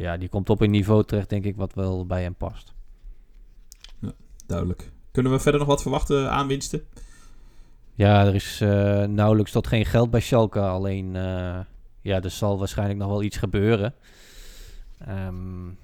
ja, 0.00 0.16
die 0.16 0.28
komt 0.28 0.50
op 0.50 0.60
een 0.60 0.70
niveau 0.70 1.04
terecht, 1.04 1.28
denk 1.28 1.44
ik, 1.44 1.56
wat 1.56 1.74
wel 1.74 2.06
bij 2.06 2.22
hem 2.22 2.34
past. 2.34 2.74
Ja, 4.00 4.12
duidelijk. 4.46 4.90
Kunnen 5.12 5.32
we 5.32 5.38
verder 5.38 5.60
nog 5.60 5.68
wat 5.68 5.82
verwachten 5.82 6.30
aan 6.30 6.46
winsten? 6.46 6.82
Ja, 7.94 8.26
er 8.26 8.34
is 8.34 8.58
nauwelijks 9.10 9.50
tot 9.50 9.66
geen 9.66 9.86
geld 9.86 10.10
bij 10.10 10.20
Schalke. 10.20 10.60
Alleen, 10.60 11.16
ja, 12.00 12.22
er 12.22 12.30
zal 12.30 12.58
waarschijnlijk 12.58 12.98
nog 12.98 13.08
wel 13.08 13.22
iets 13.22 13.36
gebeuren. 13.36 13.94
Um, 15.08 15.78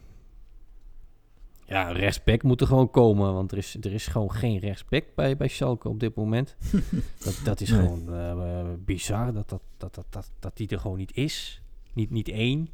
ja, 1.66 1.92
rechtsback 1.92 2.42
moet 2.42 2.60
er 2.60 2.66
gewoon 2.66 2.90
komen. 2.90 3.34
Want 3.34 3.52
er 3.52 3.58
is, 3.58 3.76
er 3.80 3.92
is 3.92 4.06
gewoon 4.06 4.32
geen 4.32 4.58
rechtsback 4.58 5.04
bij, 5.14 5.36
bij 5.36 5.48
Schalke 5.48 5.88
op 5.88 6.00
dit 6.00 6.14
moment. 6.14 6.56
dat, 7.24 7.40
dat 7.44 7.60
is 7.60 7.70
gewoon 7.70 8.02
uh, 8.08 8.62
bizar 8.84 9.32
dat, 9.32 9.48
dat, 9.48 9.62
dat, 9.76 9.94
dat, 9.94 10.06
dat, 10.10 10.30
dat 10.38 10.56
die 10.56 10.68
er 10.68 10.78
gewoon 10.78 10.96
niet 10.96 11.16
is. 11.16 11.62
Niet, 11.92 12.10
niet 12.10 12.28
één. 12.28 12.68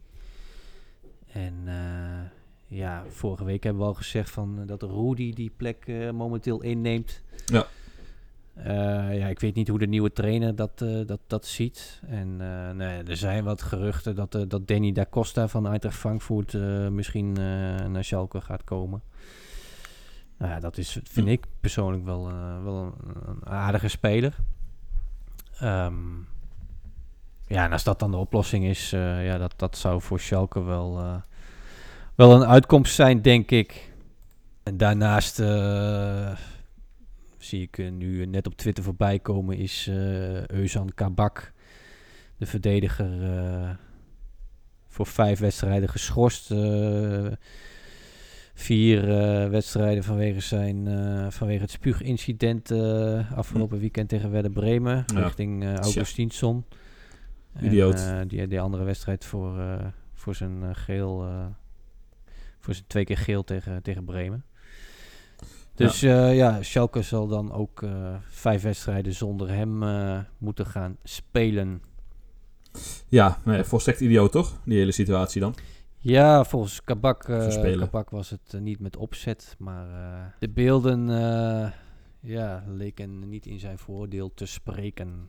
En 1.33 1.55
uh, 1.65 2.79
ja, 2.79 3.05
vorige 3.09 3.45
week 3.45 3.63
hebben 3.63 3.83
we 3.83 3.89
al 3.89 3.95
gezegd 3.95 4.31
van, 4.31 4.67
dat 4.67 4.83
Rudy 4.83 5.33
die 5.33 5.53
plek 5.57 5.87
uh, 5.87 6.11
momenteel 6.11 6.63
inneemt. 6.63 7.23
Ja. 7.47 7.67
Uh, 8.67 9.19
ja, 9.19 9.27
ik 9.27 9.41
weet 9.41 9.55
niet 9.55 9.69
hoe 9.69 9.79
de 9.79 9.87
nieuwe 9.87 10.13
trainer 10.13 10.55
dat, 10.55 10.81
uh, 10.83 11.07
dat, 11.07 11.21
dat 11.27 11.47
ziet. 11.47 12.01
En 12.07 12.39
uh, 12.41 12.71
nee, 12.71 13.03
er 13.03 13.17
zijn 13.17 13.45
wat 13.45 13.63
geruchten 13.63 14.15
dat, 14.15 14.33
dat 14.49 14.69
Danny 14.69 14.93
da 14.93 15.07
Costa 15.11 15.49
van 15.49 15.67
Eintracht 15.67 15.97
Frankfurt 15.97 16.53
misschien 16.91 17.33
naar 17.93 18.05
Schalke 18.05 18.41
gaat 18.41 18.65
komen. 18.65 19.03
Nou 20.39 20.53
ja, 20.53 20.61
dat 20.61 20.79
is, 20.79 20.99
vind 21.05 21.29
ik 21.29 21.47
persoonlijk 21.61 22.05
wel, 22.05 22.33
wel 22.63 22.75
een, 22.75 22.95
een, 23.27 23.47
aardige 23.47 23.89
speler. 23.89 24.35
Um, 25.63 26.29
ja, 27.47 27.65
en 27.65 27.73
als 27.73 27.85
dat 27.85 27.99
dan 27.99 28.11
de 28.11 28.17
oplossing 28.17 28.65
is, 28.65 28.91
ja, 28.91 29.39
dat, 29.39 29.55
dat 29.57 29.77
zou 29.77 30.01
voor 30.01 30.21
Schalke 30.21 30.63
wel, 30.63 31.21
wel 32.15 32.35
een 32.35 32.47
uitkomst 32.47 32.95
zijn, 32.95 33.23
denk 33.23 33.51
ik. 33.51 33.93
En 34.63 34.77
daarnaast 34.77 35.39
zie 37.45 37.63
ik 37.63 37.91
nu 37.93 38.27
net 38.27 38.47
op 38.47 38.57
Twitter 38.57 38.85
voorbij 38.85 39.19
komen, 39.19 39.57
is 39.57 39.91
Euzan 40.47 40.91
Kabak, 40.95 41.53
de 42.37 42.47
verdediger, 42.47 43.23
uh, 43.23 43.71
voor 44.89 45.07
vijf 45.07 45.39
wedstrijden 45.39 45.89
geschorst. 45.89 46.55
Vier 48.55 49.07
wedstrijden 49.51 50.05
vanwege, 50.05 50.41
zijn, 50.41 50.87
vanwege 51.33 51.61
het 51.61 51.71
spuugincident 51.71 52.71
afgelopen 53.35 53.77
hm. 53.77 53.81
weekend 53.83 54.09
tegen 54.09 54.31
Werder 54.31 54.51
Bremen, 54.51 55.05
ja. 55.15 55.23
richting 55.23 55.77
Augustinsson. 55.79 56.65
Idioot. 57.61 58.01
En, 58.01 58.29
die, 58.29 58.47
die 58.47 58.61
andere 58.61 58.85
wedstrijd 58.85 59.25
voor, 59.25 59.83
voor 60.13 60.35
zijn 60.35 60.77
geel, 60.77 61.27
voor 62.59 62.75
zijn 62.75 62.87
twee 62.87 63.05
keer 63.05 63.19
geel 63.19 63.45
tegen, 63.45 63.83
tegen 63.83 64.05
Bremen. 64.05 64.45
Dus 65.75 66.01
ja, 66.01 66.29
uh, 66.29 66.37
ja 66.37 66.63
Schalke 66.63 67.03
zal 67.03 67.27
dan 67.27 67.53
ook 67.53 67.83
uh, 67.83 68.15
vijf 68.29 68.63
wedstrijden 68.63 69.13
zonder 69.15 69.49
hem 69.49 69.83
uh, 69.83 70.19
moeten 70.39 70.67
gaan 70.67 70.97
spelen. 71.03 71.83
Ja, 73.09 73.39
nee, 73.45 73.65
volstrekt 73.65 74.01
idioot 74.01 74.33
toch, 74.33 74.61
die 74.65 74.79
hele 74.79 74.93
situatie 74.93 75.41
dan? 75.41 75.55
Ja, 75.99 76.45
volgens 76.45 76.85
Kabak, 76.85 77.25
Kabak 77.79 78.11
was 78.11 78.31
het 78.31 78.61
niet 78.61 78.81
met 78.81 78.97
opzet, 78.97 79.57
maar 79.59 79.87
de 80.39 80.49
beelden 80.49 81.07
ja, 82.21 82.65
leken 82.69 83.29
niet 83.29 83.47
in 83.47 83.59
zijn 83.59 83.79
voordeel 83.79 84.35
te 84.35 84.47
spreken. 84.47 85.29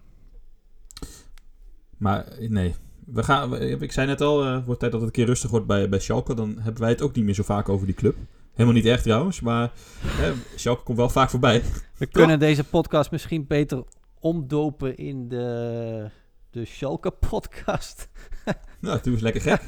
Maar 1.98 2.26
nee, 2.40 2.76
we 3.06 3.24
gaan, 3.24 3.62
ik 3.62 3.92
zei 3.92 4.08
net 4.08 4.22
al, 4.22 4.62
wordt 4.62 4.80
tijd 4.80 4.92
dat 4.92 5.02
het 5.02 5.04
een 5.04 5.12
keer 5.12 5.26
rustig 5.26 5.50
wordt 5.50 5.66
bij, 5.66 5.90
bij 5.90 6.00
Schalke. 6.00 6.36
Dan 6.36 6.60
hebben 6.60 6.82
wij 6.82 6.92
het 6.92 7.02
ook 7.02 7.16
niet 7.16 7.26
meer 7.26 7.34
zo 7.34 7.44
vaak 7.44 7.70
over 7.70 7.86
die 7.86 7.96
club. 7.96 8.16
Helemaal 8.54 8.74
niet 8.74 8.86
echt 8.86 9.04
trouwens, 9.04 9.42
maar 9.42 9.72
hè, 10.06 10.34
Schalke 10.56 10.84
komt 10.84 10.98
wel 10.98 11.10
vaak 11.10 11.30
voorbij. 11.30 11.64
We 11.98 12.06
kunnen 12.06 12.40
deze 12.40 12.64
podcast 12.64 13.12
misschien 13.12 13.48
beter 13.48 13.84
omdopen 14.20 14.98
in 14.98 15.28
de, 15.28 16.10
de 16.50 16.66
Schalke 16.66 17.12
podcast. 17.12 18.10
nou, 18.82 19.00
doe 19.02 19.14
eens 19.14 19.22
lekker 19.22 19.42
gek. 19.42 19.62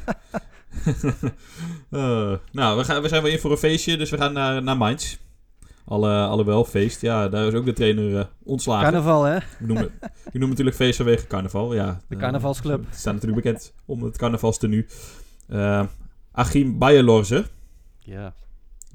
uh, 1.89 2.35
nou, 2.51 2.77
we, 2.77 2.83
gaan, 2.83 3.01
we 3.01 3.07
zijn 3.07 3.23
weer 3.23 3.31
in 3.31 3.39
voor 3.39 3.51
een 3.51 3.57
feestje, 3.57 3.97
dus 3.97 4.09
we 4.09 4.17
gaan 4.17 4.33
naar, 4.33 4.63
naar 4.63 4.77
Mainz. 4.77 5.17
Alle, 5.85 6.25
alhoewel, 6.25 6.65
feest. 6.65 7.01
Ja, 7.01 7.29
daar 7.29 7.47
is 7.47 7.53
ook 7.53 7.65
de 7.65 7.73
trainer 7.73 8.09
uh, 8.09 8.23
ontslagen. 8.43 8.83
Carnaval, 8.83 9.23
hè? 9.23 9.35
Je 10.31 10.39
noemt 10.39 10.49
natuurlijk 10.49 10.75
feest 10.75 10.97
vanwege 10.97 11.27
carnaval. 11.27 11.73
Ja, 11.73 12.01
de 12.07 12.15
carnavalsclub. 12.15 12.79
Uh, 12.79 12.91
staan 12.91 13.13
natuurlijk 13.13 13.43
bekend 13.43 13.73
om 13.85 14.03
het 14.03 14.17
carnavalstenu. 14.17 14.87
Uh, 15.49 15.83
Achim 16.31 16.77
Bayerlorze. 16.77 17.45
Ja. 17.99 18.33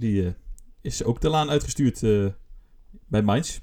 Die 0.01 0.23
uh, 0.23 0.31
is 0.81 1.05
ook 1.05 1.21
de 1.21 1.29
laan 1.29 1.51
uitgestuurd 1.51 2.03
uh, 2.03 2.27
bij 3.07 3.23
Mainz. 3.23 3.61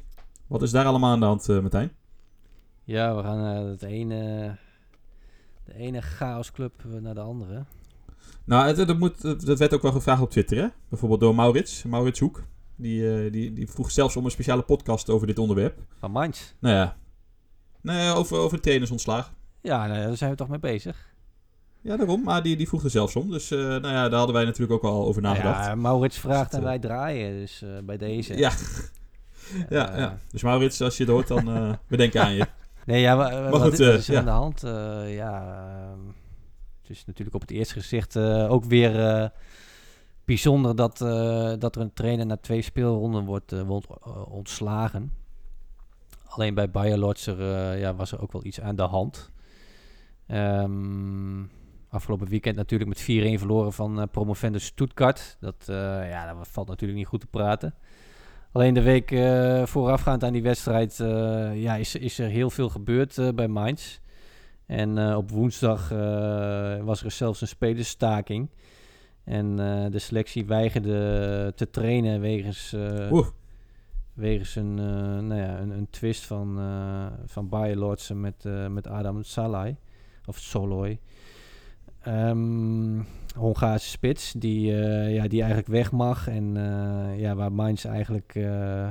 Wat 0.47 0.61
is 0.61 0.71
daar 0.71 0.85
allemaal 0.85 1.11
aan 1.11 1.19
de 1.19 1.25
hand, 1.25 1.49
uh, 1.49 1.59
Martijn? 1.59 1.91
Ja, 2.83 3.15
we 3.15 3.23
gaan 3.23 3.37
naar 3.37 3.63
het 3.63 3.81
ene, 3.81 4.55
de 5.65 5.73
ene 5.73 6.01
chaosclub 6.01 6.83
naar 7.01 7.13
de 7.13 7.21
andere. 7.21 7.63
Nou, 8.43 8.67
het, 8.67 8.77
het, 8.77 8.99
moet, 8.99 9.21
het, 9.21 9.57
werd 9.57 9.73
ook 9.73 9.81
wel 9.81 9.91
gevraagd 9.91 10.21
op 10.21 10.29
Twitter, 10.29 10.57
hè? 10.57 10.67
Bijvoorbeeld 10.89 11.19
door 11.19 11.35
Maurits, 11.35 11.83
Maurits 11.83 12.19
Hoek. 12.19 12.43
Die, 12.75 13.29
die, 13.29 13.53
die 13.53 13.69
vroeg 13.69 13.91
zelfs 13.91 14.15
om 14.15 14.25
een 14.25 14.31
speciale 14.31 14.61
podcast 14.61 15.09
over 15.09 15.27
dit 15.27 15.39
onderwerp. 15.39 15.79
Van 15.99 16.11
Mainz? 16.11 16.53
Nou 16.59 16.75
ja. 16.75 16.97
Nee, 17.81 18.11
over, 18.11 18.37
over 18.37 18.61
trainersontslag. 18.61 19.33
Ja, 19.61 19.87
nou, 19.87 20.01
daar 20.01 20.17
zijn 20.17 20.31
we 20.31 20.37
toch 20.37 20.47
mee 20.47 20.59
bezig. 20.59 21.15
Ja, 21.87 21.97
daarom. 21.97 22.23
Maar 22.23 22.43
die, 22.43 22.55
die 22.55 22.67
vroeg 22.67 22.83
er 22.83 22.89
zelfs 22.89 23.15
om. 23.15 23.31
Dus 23.31 23.51
uh, 23.51 23.59
nou 23.59 23.87
ja, 23.87 24.09
daar 24.09 24.17
hadden 24.17 24.35
wij 24.35 24.45
natuurlijk 24.45 24.71
ook 24.71 24.91
al 24.91 25.05
over 25.05 25.21
nagedacht. 25.21 25.65
Ja, 25.65 25.75
Maurits 25.75 26.17
vraagt 26.19 26.53
en 26.53 26.63
wij 26.63 26.79
draaien. 26.79 27.39
Dus 27.39 27.61
uh, 27.61 27.69
bij 27.83 27.97
deze. 27.97 28.37
Ja. 28.37 28.51
ja, 29.69 29.97
ja. 29.97 30.17
Dus 30.31 30.43
Maurits, 30.43 30.81
als 30.81 30.97
je 30.97 31.03
het 31.03 31.11
hoort, 31.11 31.27
dan 31.27 31.45
we 31.87 31.97
denken 31.97 32.21
aan 32.21 32.33
je. 32.33 32.47
Nee, 32.85 33.01
ja, 33.01 33.15
maar, 33.15 33.31
maar 33.31 33.53
goed, 33.53 33.77
wat 33.77 33.79
is 33.79 34.09
er 34.09 34.17
aan 34.17 34.25
de 34.25 34.31
hand? 34.31 34.61
ja, 35.07 35.41
ehm, 35.41 35.99
het 36.81 36.89
is 36.89 37.05
natuurlijk 37.05 37.35
op 37.35 37.41
het 37.41 37.51
eerste 37.51 37.73
gezicht 37.73 38.17
ook 38.47 38.63
weer 38.65 39.31
bijzonder 40.25 40.75
dat, 40.75 40.97
dat 41.59 41.75
er 41.75 41.81
een 41.81 41.93
trainer 41.93 42.25
na 42.25 42.37
twee 42.37 42.61
speelronden 42.61 43.25
wordt, 43.25 43.63
wordt 43.65 43.87
ontslagen. 44.29 45.13
Alleen 46.25 46.53
bij 46.53 46.71
Bayer 46.71 46.97
Lotzer 46.97 47.77
ja, 47.77 47.95
was 47.95 48.11
er 48.11 48.21
ook 48.21 48.31
wel 48.31 48.45
iets 48.45 48.61
aan 48.61 48.75
de 48.75 48.81
hand. 48.81 49.31
Um, 50.27 51.49
Afgelopen 51.89 52.27
weekend 52.27 52.55
natuurlijk 52.55 52.89
met 52.89 53.01
4-1 53.01 53.05
verloren 53.39 53.73
van 53.73 53.99
uh, 53.99 54.03
promovendus 54.11 54.65
Stuttgart. 54.65 55.37
Dat, 55.39 55.67
uh, 55.69 55.75
ja, 56.09 56.33
dat 56.33 56.47
valt 56.47 56.67
natuurlijk 56.67 56.99
niet 56.99 57.07
goed 57.07 57.19
te 57.19 57.27
praten. 57.27 57.73
Alleen 58.51 58.73
de 58.73 58.81
week 58.81 59.11
uh, 59.11 59.65
voorafgaand 59.65 60.23
aan 60.23 60.33
die 60.33 60.41
wedstrijd 60.41 60.97
ja, 61.53 61.75
is, 61.75 61.95
is 61.95 62.19
er 62.19 62.29
heel 62.29 62.49
veel 62.49 62.69
gebeurd 62.69 63.35
bij 63.35 63.47
Mainz. 63.47 63.99
En 64.65 65.15
op 65.15 65.31
woensdag 65.31 65.89
was 66.83 67.03
er 67.03 67.11
zelfs 67.11 67.41
een 67.41 67.47
spelersstaking. 67.47 68.49
En 69.23 69.55
de 69.91 69.99
selectie 69.99 70.45
weigerde 70.45 71.53
te 71.55 71.69
trainen 71.69 72.21
wegens, 72.21 72.75
wegens 74.13 74.55
een, 74.55 74.73
nou 75.27 75.35
ja, 75.35 75.59
een, 75.59 75.69
een, 75.69 75.89
twist 75.89 76.25
van, 76.25 76.59
van 77.25 77.49
Bayer 77.49 77.77
Lordsen 77.77 78.19
met, 78.19 78.43
met 78.69 78.87
Adam 78.87 79.23
Salai. 79.23 79.77
Of 80.25 80.37
Soloy. 80.37 80.99
Um, 82.07 83.05
Hongaarse 83.35 83.89
spits, 83.89 84.33
die, 84.37 84.71
uh, 84.71 85.13
ja, 85.13 85.27
die 85.27 85.39
eigenlijk 85.39 85.71
weg 85.71 85.91
mag. 85.91 86.27
En 86.27 86.55
uh, 86.55 87.19
ja, 87.19 87.35
waar 87.35 87.51
Mainz 87.51 87.85
eigenlijk 87.85 88.35
uh, 88.35 88.87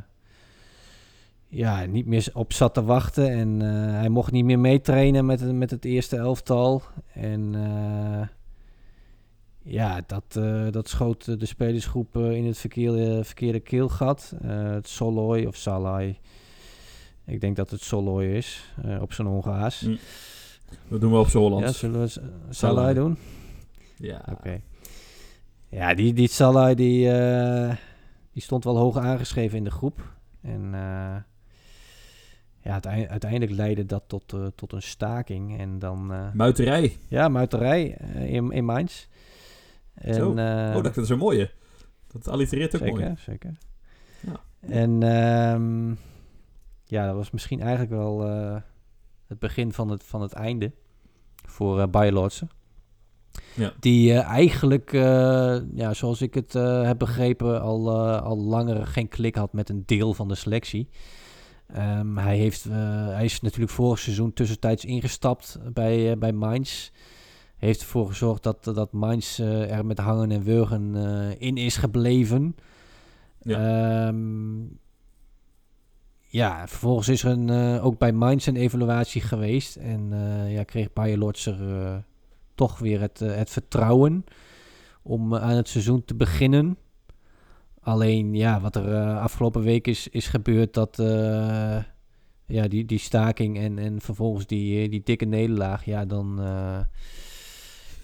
ja, 1.48 1.84
niet 1.84 2.06
meer 2.06 2.28
op 2.32 2.52
zat 2.52 2.74
te 2.74 2.84
wachten. 2.84 3.30
En 3.30 3.60
hij 3.94 4.08
mocht 4.08 4.32
niet 4.32 4.44
meer 4.44 4.58
meetrainen 4.58 5.26
met, 5.26 5.52
met 5.52 5.70
het 5.70 5.84
eerste 5.84 6.16
elftal. 6.16 6.82
En 7.12 7.54
ja, 9.62 10.00
dat, 10.06 10.38
dat 10.72 10.88
schoot 10.88 11.40
de 11.40 11.46
spelersgroep 11.46 12.16
in 12.16 12.46
het 12.46 12.58
verkeerde, 12.58 13.24
verkeerde 13.24 13.60
keelgat. 13.60 14.34
het 14.46 14.88
Soloy 14.88 15.44
of 15.44 15.56
Salai. 15.56 16.18
Ik 17.24 17.40
denk 17.40 17.56
dat 17.56 17.70
het 17.70 17.80
Soloy 17.80 18.24
is, 18.24 18.74
op 19.00 19.12
zijn 19.12 19.28
Hongaars. 19.28 19.80
Mm. 19.80 19.98
Dat 20.88 21.00
doen 21.00 21.12
we 21.12 21.18
op 21.18 21.28
z'n 21.28 21.38
Ja, 21.38 21.72
zullen 21.72 22.00
we 22.00 22.06
S- 22.08 22.12
Salah. 22.12 22.32
Salah 22.50 22.94
doen? 22.94 23.16
Ja. 23.96 24.24
Oké. 24.30 24.60
Ja, 25.68 25.94
die, 25.94 26.12
die 26.12 26.28
Salah 26.28 26.76
die, 26.76 27.10
eh, 27.10 27.76
die 28.32 28.42
stond 28.42 28.64
wel 28.64 28.76
hoog 28.76 28.96
aangeschreven 28.96 29.58
in 29.58 29.64
de 29.64 29.70
groep. 29.70 30.12
En 30.42 30.60
eh, 30.74 31.16
ja, 32.60 32.72
uitei- 32.72 33.06
uiteindelijk 33.06 33.52
leidde 33.52 33.86
dat 33.86 34.02
tot, 34.06 34.32
eh, 34.32 34.46
tot 34.54 34.72
een 34.72 34.82
staking. 34.82 35.58
En 35.58 35.78
dan, 35.78 36.12
Muiterij. 36.34 36.96
ja, 37.08 37.28
muiterij 37.28 37.84
in, 38.26 38.50
in 38.50 38.64
Mainz. 38.64 39.06
En, 39.94 40.14
Zo. 40.14 40.28
oh, 40.76 40.82
dat 40.82 40.96
is 40.96 41.06
zo 41.08 41.16
mooi. 41.16 41.38
hè. 41.38 41.46
Dat 42.12 42.28
allitereert 42.28 42.74
ook 42.74 42.80
zeker, 42.80 43.00
mooi. 43.00 43.14
zeker. 43.18 43.56
Ja. 44.20 44.40
En 44.68 45.02
ehm, 45.02 45.88
ja, 46.84 47.06
dat 47.06 47.14
was 47.14 47.30
misschien 47.30 47.60
eigenlijk 47.60 47.90
wel 47.90 48.20
het 49.26 49.38
begin 49.38 49.72
van 49.72 49.88
het, 49.88 50.02
van 50.04 50.22
het 50.22 50.32
einde 50.32 50.72
voor 51.46 51.80
uh. 51.90 52.48
Ja. 53.54 53.72
Die 53.80 54.12
eh, 54.12 54.24
eigenlijk, 54.24 54.92
eh, 54.92 55.56
ja, 55.74 55.94
zoals 55.94 56.22
ik 56.22 56.34
het 56.34 56.52
heb 56.86 56.98
begrepen, 56.98 57.60
al, 57.60 58.00
al 58.20 58.38
langer 58.38 58.86
geen 58.86 59.08
klik 59.08 59.34
had 59.34 59.52
met 59.52 59.68
een 59.68 59.82
deel 59.86 60.14
van 60.14 60.28
de 60.28 60.34
selectie. 60.34 60.88
Ehm, 61.66 62.16
hij, 62.16 62.36
heeft, 62.36 62.64
hij 63.10 63.24
is 63.24 63.40
natuurlijk 63.40 63.72
vorig 63.72 63.98
seizoen 63.98 64.32
tussentijds 64.32 64.84
ingestapt 64.84 65.58
bij, 65.72 66.18
bij 66.18 66.32
Mainz. 66.32 66.90
Heeft 67.56 67.80
ervoor 67.80 68.06
gezorgd 68.06 68.42
dat, 68.42 68.64
dat 68.64 68.92
Mainz 68.92 69.38
er 69.38 69.86
met 69.86 69.98
hangen 69.98 70.30
en 70.30 70.42
wurgen 70.42 70.94
in 71.38 71.56
is 71.56 71.76
gebleven. 71.76 72.56
Ja. 73.40 74.12
Ja, 76.26 76.68
vervolgens 76.68 77.08
is 77.08 77.22
er 77.22 77.30
een, 77.30 77.48
uh, 77.48 77.84
ook 77.84 77.98
bij 77.98 78.08
een 78.08 78.56
evaluatie 78.56 79.20
geweest. 79.20 79.76
En 79.76 80.10
uh, 80.12 80.52
ja, 80.52 80.62
kreeg 80.62 80.92
Bayer 80.92 81.18
Lortser 81.18 81.60
uh, 81.60 81.96
toch 82.54 82.78
weer 82.78 83.00
het, 83.00 83.18
het 83.18 83.50
vertrouwen 83.50 84.24
om 85.02 85.34
aan 85.34 85.56
het 85.56 85.68
seizoen 85.68 86.04
te 86.04 86.14
beginnen. 86.14 86.78
Alleen 87.80 88.34
ja, 88.34 88.60
wat 88.60 88.76
er 88.76 89.18
afgelopen 89.18 89.62
week 89.62 89.86
is, 89.86 90.08
is 90.08 90.26
gebeurd, 90.26 90.74
dat 90.74 90.96
ja, 92.46 92.68
die, 92.68 92.84
die 92.84 92.98
staking 92.98 93.58
en, 93.58 93.78
en 93.78 94.00
vervolgens 94.00 94.46
die, 94.46 94.88
die 94.88 95.02
dikke 95.04 95.24
nederlaag, 95.24 95.84
ja, 95.84 96.04
dan, 96.04 96.38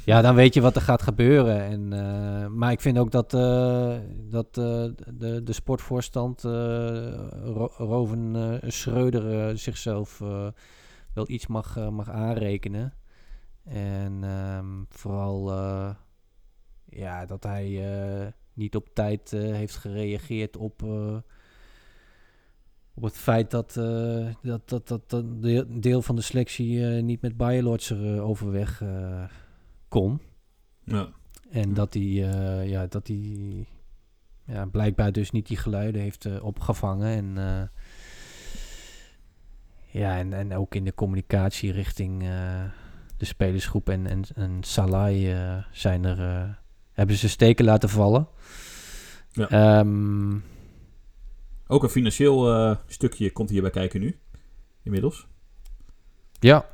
ja, 0.04 0.20
dan 0.20 0.34
weet 0.34 0.54
je 0.54 0.60
wat 0.60 0.76
er 0.76 0.82
gaat 0.82 1.02
gebeuren. 1.02 1.60
En, 1.60 1.88
maar 2.58 2.72
ik 2.72 2.80
vind 2.80 2.98
ook 2.98 3.10
dat, 3.10 3.30
dat 4.30 4.54
de, 4.54 5.40
de 5.44 5.52
sportvoorstand 5.52 6.42
Ro 6.42 7.70
Roven 7.76 8.60
Schreuder 8.66 9.58
zichzelf 9.58 10.18
wel 11.14 11.24
iets 11.30 11.46
mag, 11.46 11.90
mag 11.90 12.10
aanrekenen. 12.10 12.94
En 13.64 14.22
um, 14.22 14.86
vooral 14.88 15.52
ja, 16.84 17.26
dat 17.26 17.42
hij 17.42 17.80
niet 18.54 18.76
op 18.76 18.88
tijd 18.94 19.32
uh, 19.32 19.54
heeft 19.54 19.76
gereageerd 19.76 20.56
op, 20.56 20.82
uh, 20.82 21.16
op 22.94 23.02
het 23.02 23.16
feit 23.16 23.50
dat, 23.50 23.76
uh, 23.78 24.26
dat, 24.42 24.68
dat, 24.68 24.88
dat, 24.88 25.10
dat 25.10 25.24
deel 25.82 26.02
van 26.02 26.16
de 26.16 26.22
selectie 26.22 26.80
niet 26.84 27.20
met 27.20 27.36
Bayerlotser 27.36 28.22
overweg 28.22 28.82
kon. 29.92 30.20
Ja. 30.84 31.08
En 31.50 31.74
dat 31.74 31.94
hij, 31.94 32.02
ja, 32.68 32.86
dat 32.86 33.06
hij 33.06 33.66
ja, 34.44 34.66
blijkbaar 34.66 35.12
dus 35.12 35.30
niet 35.30 35.46
die 35.46 35.56
geluiden 35.56 36.00
heeft 36.00 36.40
opgevangen. 36.40 37.36
En, 37.36 37.70
ja, 39.86 40.18
en, 40.18 40.32
en 40.32 40.54
ook 40.56 40.74
in 40.74 40.84
de 40.84 40.94
communicatie 40.94 41.72
richting 41.72 42.20
de 43.16 43.24
spelersgroep 43.24 43.88
en, 43.88 44.06
en, 44.06 44.22
en 44.34 44.62
Salai 44.62 45.36
zijn 45.70 46.04
er 46.04 46.60
hebben 46.92 47.16
ze 47.16 47.28
steken 47.28 47.64
laten 47.64 47.88
vallen. 47.88 48.28
Ja. 49.32 49.78
Um, 49.78 50.44
Ook 51.66 51.82
een 51.82 51.88
financieel 51.88 52.54
uh, 52.54 52.76
stukje 52.86 53.32
komt 53.32 53.50
hierbij 53.50 53.70
kijken 53.70 54.00
nu, 54.00 54.18
inmiddels. 54.82 55.26
Ja. 56.40 56.66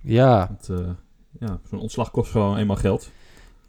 Ja. 0.00 0.46
Want, 0.46 0.68
uh, 0.68 0.90
ja, 1.46 1.60
zo'n 1.68 1.78
ontslag 1.80 2.10
kost 2.10 2.30
gewoon 2.30 2.56
eenmaal 2.56 2.76
geld. 2.76 3.10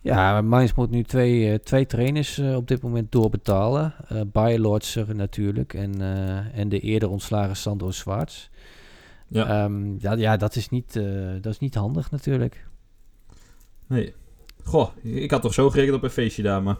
Ja, 0.01 0.41
Mainz 0.41 0.73
moet 0.73 0.89
nu 0.89 1.03
twee, 1.03 1.51
uh, 1.51 1.55
twee 1.55 1.85
trainers 1.85 2.39
op 2.39 2.67
dit 2.67 2.81
moment 2.81 3.11
doorbetalen. 3.11 3.93
Uh, 4.11 4.21
Bayerlortser 4.31 5.15
natuurlijk 5.15 5.73
en, 5.73 6.01
en 6.53 6.69
de 6.69 6.79
eerder 6.79 7.09
ontslagen 7.09 7.55
Sandro 7.55 7.91
Zwaarts. 7.91 8.49
Ja. 9.27 9.63
Um, 9.63 9.95
ja, 9.99 10.13
ja, 10.13 10.37
dat 10.37 10.55
is 10.55 10.69
niet, 10.69 10.93
dat 11.41 11.53
is 11.53 11.59
niet 11.59 11.75
handig 11.75 12.11
natuurlijk. 12.11 12.67
Nee. 13.87 14.13
Goh, 14.63 14.89
ik 15.01 15.31
had 15.31 15.41
toch 15.41 15.53
zo 15.53 15.69
gerekend 15.69 15.95
op 15.95 16.03
een 16.03 16.09
feestje 16.09 16.43
daar, 16.43 16.63
maar... 16.63 16.77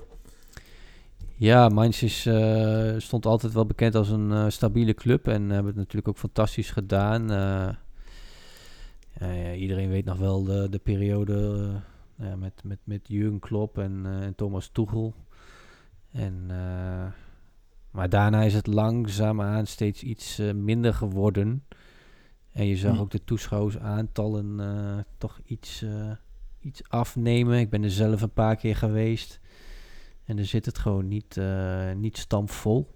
Ja, 1.38 1.70
Mainz 1.70 2.02
is, 2.02 2.26
uh, 2.26 2.94
stond 2.98 3.26
altijd 3.26 3.54
wel 3.54 3.66
bekend 3.66 3.96
als 3.96 4.10
een 4.10 4.52
stabiele 4.52 4.94
club 4.94 5.28
en 5.28 5.50
hebben 5.50 5.66
het 5.66 5.76
natuurlijk 5.76 6.08
ook 6.08 6.18
fantastisch 6.18 6.72
gedaan. 6.72 7.30
Uh, 9.22 9.62
iedereen 9.62 9.90
weet 9.90 10.06
nog 10.06 10.18
wel 10.18 10.44
de, 10.44 10.70
de 10.70 10.80
periode 10.80 11.70
ja, 12.16 12.36
met, 12.36 12.64
met, 12.64 12.80
met 12.84 13.08
Jurgen 13.08 13.40
Klopp 13.40 13.78
en, 13.78 14.06
en 14.06 14.36
Thomas 14.36 14.68
Tuchel. 14.68 15.14
En, 16.12 16.46
maar 17.92 18.10
daarna 18.10 18.42
is 18.42 18.54
het 18.54 18.68
langzaamaan 18.68 19.66
steeds 19.66 20.04
iets 20.04 20.42
minder 20.56 20.94
geworden. 20.94 21.66
En 22.52 22.66
je 22.66 22.78
zag 22.78 22.96
hm. 22.96 23.02
ook 23.02 23.12
de 23.12 23.24
toeschouwersaantallen 23.24 25.06
toch 25.18 25.40
iets 25.46 25.86
iets 26.60 26.90
afnemen. 26.90 27.60
Ik 27.60 27.70
ben 27.70 27.84
er 27.84 27.92
zelf 27.92 28.22
een 28.22 28.34
paar 28.34 28.56
keer 28.56 28.76
geweest. 28.76 29.40
En 30.24 30.38
er 30.38 30.46
zit 30.46 30.66
het 30.66 30.78
gewoon 30.78 31.08
niet, 31.08 31.40
niet 31.96 32.18
stampvol. 32.18 32.95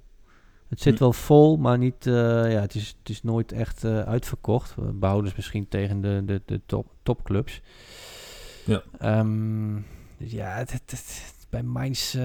Het 0.69 0.81
zit 0.81 0.97
hm. 0.97 0.99
wel 0.99 1.13
vol, 1.13 1.57
maar 1.57 1.77
niet, 1.77 2.05
uh, 2.05 2.13
ja, 2.51 2.61
het, 2.61 2.75
is, 2.75 2.95
het 2.99 3.09
is 3.09 3.23
nooit 3.23 3.51
echt 3.51 3.83
uh, 3.83 3.99
uitverkocht. 3.99 4.75
Behoudens 4.99 5.35
misschien 5.35 5.67
tegen 5.67 6.01
de, 6.01 6.21
de, 6.25 6.41
de 6.45 6.61
top, 6.65 6.87
topclubs. 7.03 7.61
Ja. 8.65 8.83
Um, 9.19 9.85
dus 10.17 10.31
ja, 10.31 10.55
het, 10.55 10.71
het, 10.71 10.91
het, 10.91 11.47
bij 11.49 11.63
Mainz 11.63 12.15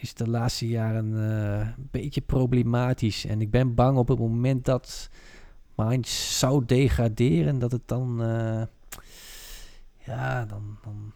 is 0.00 0.14
de 0.14 0.28
laatste 0.28 0.68
jaren 0.68 1.12
een 1.12 1.88
beetje 1.90 2.20
problematisch. 2.20 3.24
En 3.24 3.40
ik 3.40 3.50
ben 3.50 3.74
bang 3.74 3.98
op 3.98 4.08
het 4.08 4.18
moment 4.18 4.64
dat 4.64 5.10
Mainz 5.74 6.38
zou 6.38 6.64
degraderen, 6.64 7.58
dat 7.58 7.72
het 7.72 7.82
dan 7.86 8.20
ja, 10.04 10.44
dan, 10.44 10.78
dan... 10.82 11.12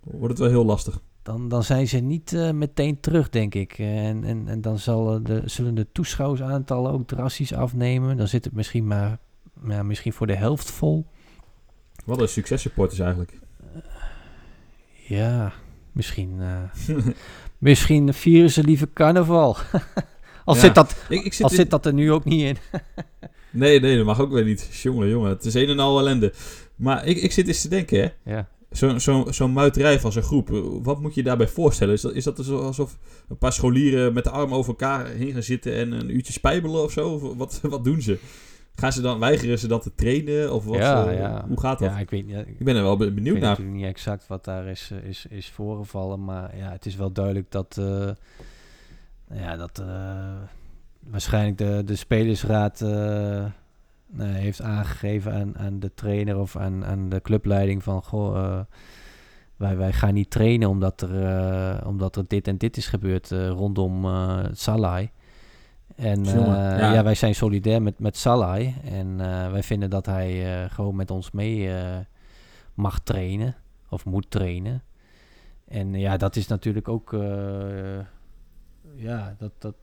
Wordt 0.00 0.28
het 0.28 0.38
wel 0.38 0.48
heel 0.48 0.64
lastig. 0.64 1.00
Dan, 1.26 1.48
dan 1.48 1.64
zijn 1.64 1.88
ze 1.88 1.98
niet 1.98 2.32
uh, 2.32 2.50
meteen 2.50 3.00
terug, 3.00 3.28
denk 3.28 3.54
ik. 3.54 3.78
En, 3.78 4.24
en, 4.24 4.48
en 4.48 4.60
dan 4.60 4.78
zal 4.78 5.22
de, 5.22 5.42
zullen 5.44 5.74
de 5.74 5.86
toeschouwersaantallen 5.92 6.92
ook 6.92 7.06
drastisch 7.06 7.52
afnemen. 7.52 8.16
Dan 8.16 8.28
zit 8.28 8.44
het 8.44 8.54
misschien 8.54 8.86
maar 8.86 9.18
ja, 9.68 9.82
misschien 9.82 10.12
voor 10.12 10.26
de 10.26 10.34
helft 10.36 10.70
vol. 10.70 11.06
Wat 12.04 12.20
een 12.20 12.28
successupporters 12.28 13.00
eigenlijk. 13.00 13.38
Uh, 13.74 13.82
ja, 15.06 15.52
misschien, 15.92 16.36
uh, 16.40 16.96
misschien 17.58 18.14
vieren 18.14 18.50
ze 18.50 18.64
liever 18.64 18.88
carnaval. 18.92 19.56
al 20.44 20.54
ja, 20.54 20.60
zit, 20.60 20.74
dat, 20.74 20.96
ik, 21.08 21.24
ik 21.24 21.32
zit, 21.32 21.44
al 21.44 21.50
in... 21.50 21.56
zit 21.56 21.70
dat 21.70 21.86
er 21.86 21.92
nu 21.92 22.12
ook 22.12 22.24
niet 22.24 22.42
in. 22.42 22.56
nee, 23.50 23.80
nee, 23.80 23.96
dat 23.96 24.06
mag 24.06 24.20
ook 24.20 24.32
weer 24.32 24.44
niet. 24.44 24.68
Jongen, 24.82 25.08
jongen, 25.08 25.30
het 25.30 25.44
is 25.44 25.54
een 25.54 25.68
en 25.68 25.78
al 25.78 25.98
ellende. 25.98 26.32
Maar 26.76 27.06
ik, 27.06 27.16
ik 27.16 27.32
zit 27.32 27.48
eens 27.48 27.62
te 27.62 27.68
denken, 27.68 28.00
hè. 28.00 28.32
Ja. 28.32 28.48
Zo'n 28.76 29.00
zo, 29.00 29.26
zo 29.30 29.48
muiterij 29.48 30.00
van 30.00 30.12
zo'n 30.12 30.22
groep, 30.22 30.48
wat 30.82 31.00
moet 31.00 31.14
je 31.14 31.22
daarbij 31.22 31.48
voorstellen? 31.48 31.94
Is 31.94 32.00
dat, 32.00 32.14
is 32.14 32.24
dat 32.24 32.48
alsof 32.48 32.98
een 33.28 33.38
paar 33.38 33.52
scholieren 33.52 34.12
met 34.12 34.24
de 34.24 34.30
armen 34.30 34.56
over 34.56 34.70
elkaar 34.70 35.06
heen 35.06 35.32
gaan 35.32 35.42
zitten 35.42 35.74
en 35.74 35.92
een 35.92 36.14
uurtje 36.14 36.32
spijbelen 36.32 36.82
of 36.82 36.92
zo? 36.92 37.08
Of 37.08 37.36
wat, 37.36 37.60
wat 37.74 37.84
doen 37.84 38.02
ze? 38.02 38.18
Gaan 38.74 38.92
ze 38.92 39.00
dan, 39.00 39.18
weigeren 39.18 39.58
ze 39.58 39.68
dat 39.68 39.82
te 39.82 39.94
trainen? 39.94 40.52
Of 40.52 40.64
wat, 40.64 40.76
ja, 40.76 41.12
uh, 41.12 41.18
ja. 41.18 41.44
hoe 41.48 41.60
gaat 41.60 41.78
dat? 41.78 41.90
Ja, 41.90 41.98
ik, 41.98 42.10
weet, 42.10 42.28
ja, 42.28 42.38
ik 42.38 42.64
ben 42.64 42.76
er 42.76 42.82
wel 42.82 42.96
benieuwd 42.96 43.18
ik 43.18 43.32
weet 43.32 43.42
naar. 43.42 43.60
niet 43.60 43.84
exact 43.84 44.26
wat 44.26 44.44
daar 44.44 44.66
is, 44.66 44.90
is, 45.02 45.26
is 45.28 45.50
voorgevallen, 45.50 46.24
maar 46.24 46.56
ja, 46.56 46.70
het 46.70 46.86
is 46.86 46.96
wel 46.96 47.12
duidelijk 47.12 47.50
dat, 47.50 47.76
uh, 47.80 48.10
ja, 49.30 49.56
dat 49.56 49.80
uh, 49.80 49.86
waarschijnlijk 51.00 51.58
de, 51.58 51.82
de 51.84 51.96
spelersraad 51.96 52.80
uh, 54.14 54.34
heeft 54.34 54.62
aangegeven 54.62 55.32
aan, 55.32 55.58
aan 55.58 55.78
de 55.78 55.94
trainer 55.94 56.38
of 56.38 56.56
aan, 56.56 56.84
aan 56.84 57.08
de 57.08 57.20
clubleiding 57.20 57.82
van 57.82 58.02
goh, 58.02 58.36
uh, 58.36 58.60
wij, 59.56 59.76
wij 59.76 59.92
gaan 59.92 60.14
niet 60.14 60.30
trainen 60.30 60.68
omdat 60.68 61.00
er, 61.00 61.22
uh, 61.22 61.86
omdat 61.86 62.16
er 62.16 62.24
dit 62.26 62.48
en 62.48 62.56
dit 62.56 62.76
is 62.76 62.86
gebeurd 62.86 63.30
rondom 63.30 64.06
Salai. 64.52 65.10
En 65.96 66.24
ja. 66.24 66.92
ja. 66.92 67.02
wij 67.02 67.14
zijn 67.14 67.34
solidair 67.34 67.82
met, 67.82 67.98
met 67.98 68.16
Salai 68.16 68.74
en 68.84 69.16
wij 69.52 69.62
vinden 69.62 69.90
dat 69.90 70.06
hij 70.06 70.68
gewoon 70.70 70.96
met 70.96 71.10
ons 71.10 71.30
mee 71.30 71.70
mag 72.74 73.00
trainen 73.00 73.54
of 73.88 74.04
moet 74.04 74.30
trainen. 74.30 74.82
En 75.68 75.94
ja, 75.94 76.16
dat 76.16 76.36
is 76.36 76.46
natuurlijk 76.46 76.88
ook 76.88 77.16
ja, 78.96 79.34
dat, 79.38 79.52
dat, 79.58 79.74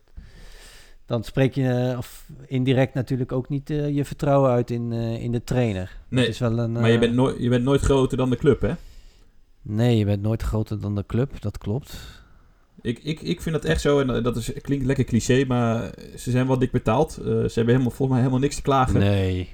dan 1.13 1.23
spreek 1.23 1.56
je 1.56 1.69
eh, 1.69 1.97
of 1.97 2.26
indirect 2.45 2.93
natuurlijk 2.93 3.32
ook 3.32 3.49
niet 3.49 3.69
eh, 3.69 3.95
je 3.95 4.06
vertrouwen 4.06 4.52
uit 4.52 4.71
in, 4.71 4.91
eh, 4.91 5.23
in 5.23 5.32
de 5.32 5.43
trainer. 5.43 5.97
Nee, 6.10 6.28
is 6.28 6.39
wel 6.39 6.60
een, 6.60 6.71
maar 6.71 6.91
je 6.91 6.99
bent, 6.99 7.13
nooit, 7.13 7.36
je 7.39 7.49
bent 7.49 7.63
nooit 7.63 7.82
groter 7.82 8.17
dan 8.17 8.30
de 8.30 8.36
club, 8.36 8.62
hè? 8.62 8.73
Nee, 9.62 9.97
je 9.97 10.06
bent 10.06 10.21
nooit 10.21 10.41
groter 10.41 10.82
dan 10.82 10.95
de 10.95 11.06
club, 11.06 11.41
dat 11.41 11.58
klopt. 11.58 11.97
Ik, 12.82 12.99
ik, 13.04 13.21
ik 13.21 13.41
vind 13.41 13.56
dat 13.56 13.65
echt 13.65 13.82
zo, 13.82 13.99
en 13.99 14.23
dat 14.23 14.36
is, 14.36 14.52
klinkt 14.62 14.86
lekker 14.86 15.06
cliché, 15.06 15.45
maar 15.47 15.93
ze 16.17 16.32
zijn 16.32 16.47
wel 16.47 16.60
dik 16.60 16.71
betaald. 16.71 17.12
Ze 17.12 17.52
hebben 17.54 17.73
helemaal, 17.73 17.91
volgens 17.91 18.10
mij 18.10 18.17
helemaal 18.17 18.39
niks 18.39 18.56
te 18.56 18.62
klagen. 18.62 18.99
Nee. 18.99 19.49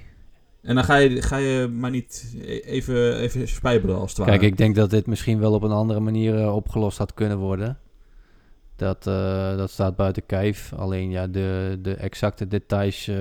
En 0.62 0.74
dan 0.74 0.84
ga 0.84 0.96
je, 0.96 1.22
ga 1.22 1.36
je 1.36 1.68
maar 1.68 1.90
niet 1.90 2.34
e- 2.40 2.58
even, 2.58 3.18
even 3.18 3.48
spijbelen 3.48 3.98
als 3.98 4.10
het 4.10 4.18
ware. 4.18 4.30
Kijk, 4.30 4.42
ik 4.42 4.56
denk 4.56 4.74
dat 4.74 4.90
dit 4.90 5.06
misschien 5.06 5.38
wel 5.38 5.52
op 5.52 5.62
een 5.62 5.70
andere 5.70 6.00
manier 6.00 6.52
opgelost 6.52 6.98
had 6.98 7.14
kunnen 7.14 7.38
worden. 7.38 7.78
Dat, 8.80 9.06
eh, 9.06 9.56
dat 9.56 9.70
staat 9.70 9.96
buiten 9.96 10.26
kijf. 10.26 10.72
Alleen 10.72 11.10
ja, 11.10 11.26
de, 11.26 11.78
de 11.82 11.94
exacte 11.94 12.46
details 12.46 13.08
eh, 13.08 13.16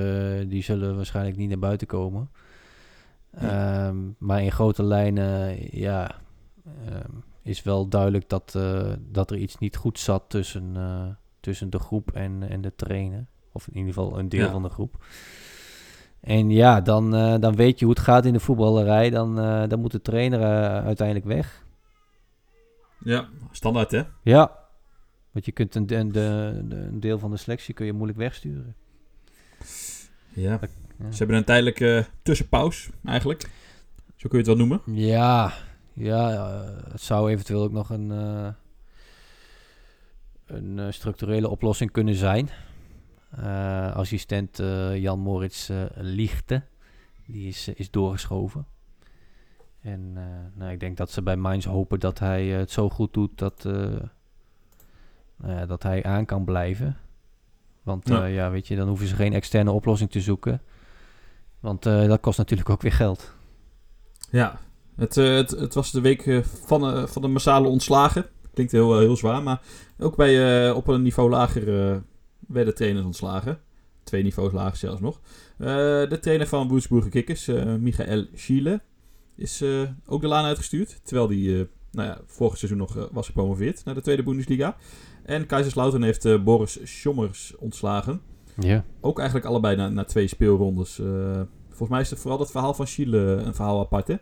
die 0.47 0.63
zullen 0.63 0.95
waarschijnlijk 0.95 1.37
niet 1.37 1.49
naar 1.49 1.59
buiten 1.59 1.87
komen. 1.87 2.29
Ehm, 3.31 3.95
maar 4.17 4.43
in 4.43 4.51
grote 4.51 4.83
lijnen, 4.83 5.57
ja, 5.79 6.11
ehm, 6.85 7.11
is 7.43 7.63
wel 7.63 7.87
duidelijk 7.87 8.29
dat, 8.29 8.55
eh, 8.55 8.91
dat 8.99 9.31
er 9.31 9.37
iets 9.37 9.57
niet 9.57 9.75
goed 9.75 9.99
zat 9.99 10.23
tussen, 10.27 10.75
tussen 11.39 11.69
de 11.69 11.79
groep 11.79 12.11
en, 12.11 12.49
en 12.49 12.61
de 12.61 12.75
trainer. 12.75 13.25
Of 13.51 13.67
in 13.67 13.77
ieder 13.77 13.93
geval 13.93 14.19
een 14.19 14.29
deel 14.29 14.45
Ja. 14.45 14.51
van 14.51 14.63
de 14.63 14.69
groep. 14.69 15.05
En 16.19 16.49
ja, 16.49 16.81
dan, 16.81 17.11
dan 17.39 17.55
weet 17.55 17.79
je 17.79 17.85
hoe 17.85 17.93
het 17.93 18.03
gaat 18.03 18.25
in 18.25 18.33
de 18.33 18.39
voetballerij. 18.39 19.09
Dan, 19.09 19.35
dan 19.69 19.79
moet 19.79 19.91
de 19.91 20.01
trainer 20.01 20.41
uiteindelijk 20.83 21.25
weg. 21.27 21.65
Ja, 23.03 23.27
standaard 23.51 23.91
hè? 23.91 24.01
Ja, 24.23 24.58
want 25.31 25.45
je 25.45 25.51
kunt 25.51 25.75
een, 25.75 25.85
de, 25.85 26.11
de, 26.11 26.75
een 26.75 26.99
deel 26.99 27.19
van 27.19 27.31
de 27.31 27.37
selectie 27.37 27.73
kun 27.73 27.85
je 27.85 27.93
moeilijk 27.93 28.19
wegsturen. 28.19 28.75
Ja. 30.29 30.59
Ja. 30.99 31.11
Ze 31.11 31.17
hebben 31.17 31.37
een 31.37 31.43
tijdelijke 31.43 32.05
tussenpauze, 32.21 32.89
eigenlijk. 33.05 33.49
Zo 34.15 34.27
kun 34.29 34.39
je 34.39 34.49
het 34.49 34.57
wel 34.57 34.67
noemen. 34.67 34.81
Ja, 34.85 35.53
ja 35.93 36.31
eh, 36.31 36.91
het 36.91 37.01
zou 37.01 37.31
eventueel 37.31 37.61
ook 37.61 37.71
nog 37.71 37.89
een, 37.89 38.11
eh, 38.11 38.49
een 40.45 40.79
eh, 40.79 40.91
structurele 40.91 41.49
oplossing 41.49 41.91
kunnen 41.91 42.15
zijn. 42.15 42.49
Assistent 43.93 44.57
Jan 44.93 45.19
Moritz 45.19 45.69
Lichte, 45.95 46.63
die 47.25 47.47
is, 47.47 47.67
is 47.67 47.91
doorgeschoven. 47.91 48.65
En 49.81 50.13
nou, 50.55 50.71
ik 50.71 50.79
denk 50.79 50.97
dat 50.97 51.11
ze 51.11 51.21
bij 51.21 51.35
Mainz 51.35 51.65
hopen 51.65 51.99
dat 51.99 52.19
hij 52.19 52.45
het 52.45 52.71
zo 52.71 52.89
goed 52.89 53.13
doet 53.13 53.37
dat, 53.37 53.69
eh, 55.41 55.47
nou 55.47 55.67
dat 55.67 55.83
hij 55.83 56.03
aan 56.03 56.25
kan 56.25 56.45
blijven. 56.45 56.97
Want 57.83 58.07
Ja. 58.07 58.17
ja. 58.17 58.25
ja, 58.25 58.51
weet 58.51 58.67
je, 58.67 58.75
dan 58.75 58.87
hoeven 58.87 59.07
ze 59.07 59.15
geen 59.15 59.33
externe 59.33 59.71
oplossing 59.71 60.11
te 60.11 60.21
zoeken. 60.21 60.61
Want 61.59 61.85
eh, 61.85 62.07
dat 62.07 62.19
kost 62.19 62.37
natuurlijk 62.37 62.69
ook 62.69 62.81
weer 62.81 62.91
geld. 62.91 63.33
Ja. 64.31 64.59
Het, 64.95 65.17
eh, 65.17 65.35
het, 65.35 65.49
het 65.51 65.73
was 65.73 65.91
de 65.91 66.01
week 66.01 66.25
eh, 66.25 66.43
van, 66.43 66.93
eh, 66.93 67.05
van 67.05 67.21
de 67.21 67.27
massale 67.27 67.67
ontslagen. 67.67 68.25
Klinkt 68.53 68.71
heel, 68.71 68.93
eh, 68.93 68.99
heel 68.99 69.15
zwaar, 69.15 69.43
maar 69.43 69.61
ook 69.99 70.15
bij, 70.15 70.67
eh, 70.69 70.75
op 70.75 70.87
een 70.87 71.01
niveau 71.01 71.29
lager 71.29 71.91
eh, 71.91 71.97
werden 72.47 72.75
trainers 72.75 73.05
ontslagen. 73.05 73.59
Twee 74.03 74.23
niveaus 74.23 74.51
lager 74.51 74.77
zelfs 74.77 75.01
nog. 75.01 75.19
Eh, 75.57 75.67
de 76.09 76.17
trainer 76.21 76.47
van 76.47 76.67
Woensburger 76.67 77.11
Kikkers, 77.11 77.47
eh 77.47 77.75
Michael 77.75 78.25
Schiele, 78.33 78.81
is 79.35 79.61
eh, 79.61 79.81
ook 80.05 80.21
de 80.21 80.27
laan 80.27 80.45
uitgestuurd. 80.45 80.99
Terwijl 81.03 81.27
die 81.27 81.59
eh, 81.59 81.65
nou 81.99 82.11
ja, 82.11 82.21
vorig 82.25 82.57
seizoen 82.57 82.79
nog 82.79 82.97
eh, 82.97 83.03
was 83.11 83.25
gepromoveerd 83.25 83.85
naar 83.85 83.95
de 83.95 84.01
tweede 84.01 84.23
Bundesliga. 84.23 84.75
En 85.23 85.45
Kaiserslautern 85.45 86.03
heeft 86.03 86.25
eh, 86.25 86.43
Boris 86.43 86.79
Schommers 86.83 87.55
ontslagen. 87.57 88.21
Ja. 88.59 88.83
Ook 89.01 89.17
eigenlijk 89.17 89.47
allebei 89.47 89.75
na, 89.75 89.89
na 89.89 90.03
twee 90.03 90.27
speelrondes. 90.27 90.99
Eh, 90.99 91.41
volgens 91.67 91.89
mij 91.89 92.01
is 92.01 92.09
het 92.09 92.19
vooral 92.19 92.39
het 92.39 92.51
verhaal 92.51 92.73
van 92.73 92.87
Schiele 92.87 93.17
een 93.17 93.55
verhaal 93.55 93.79
apart, 93.79 94.07
hè? 94.07 94.15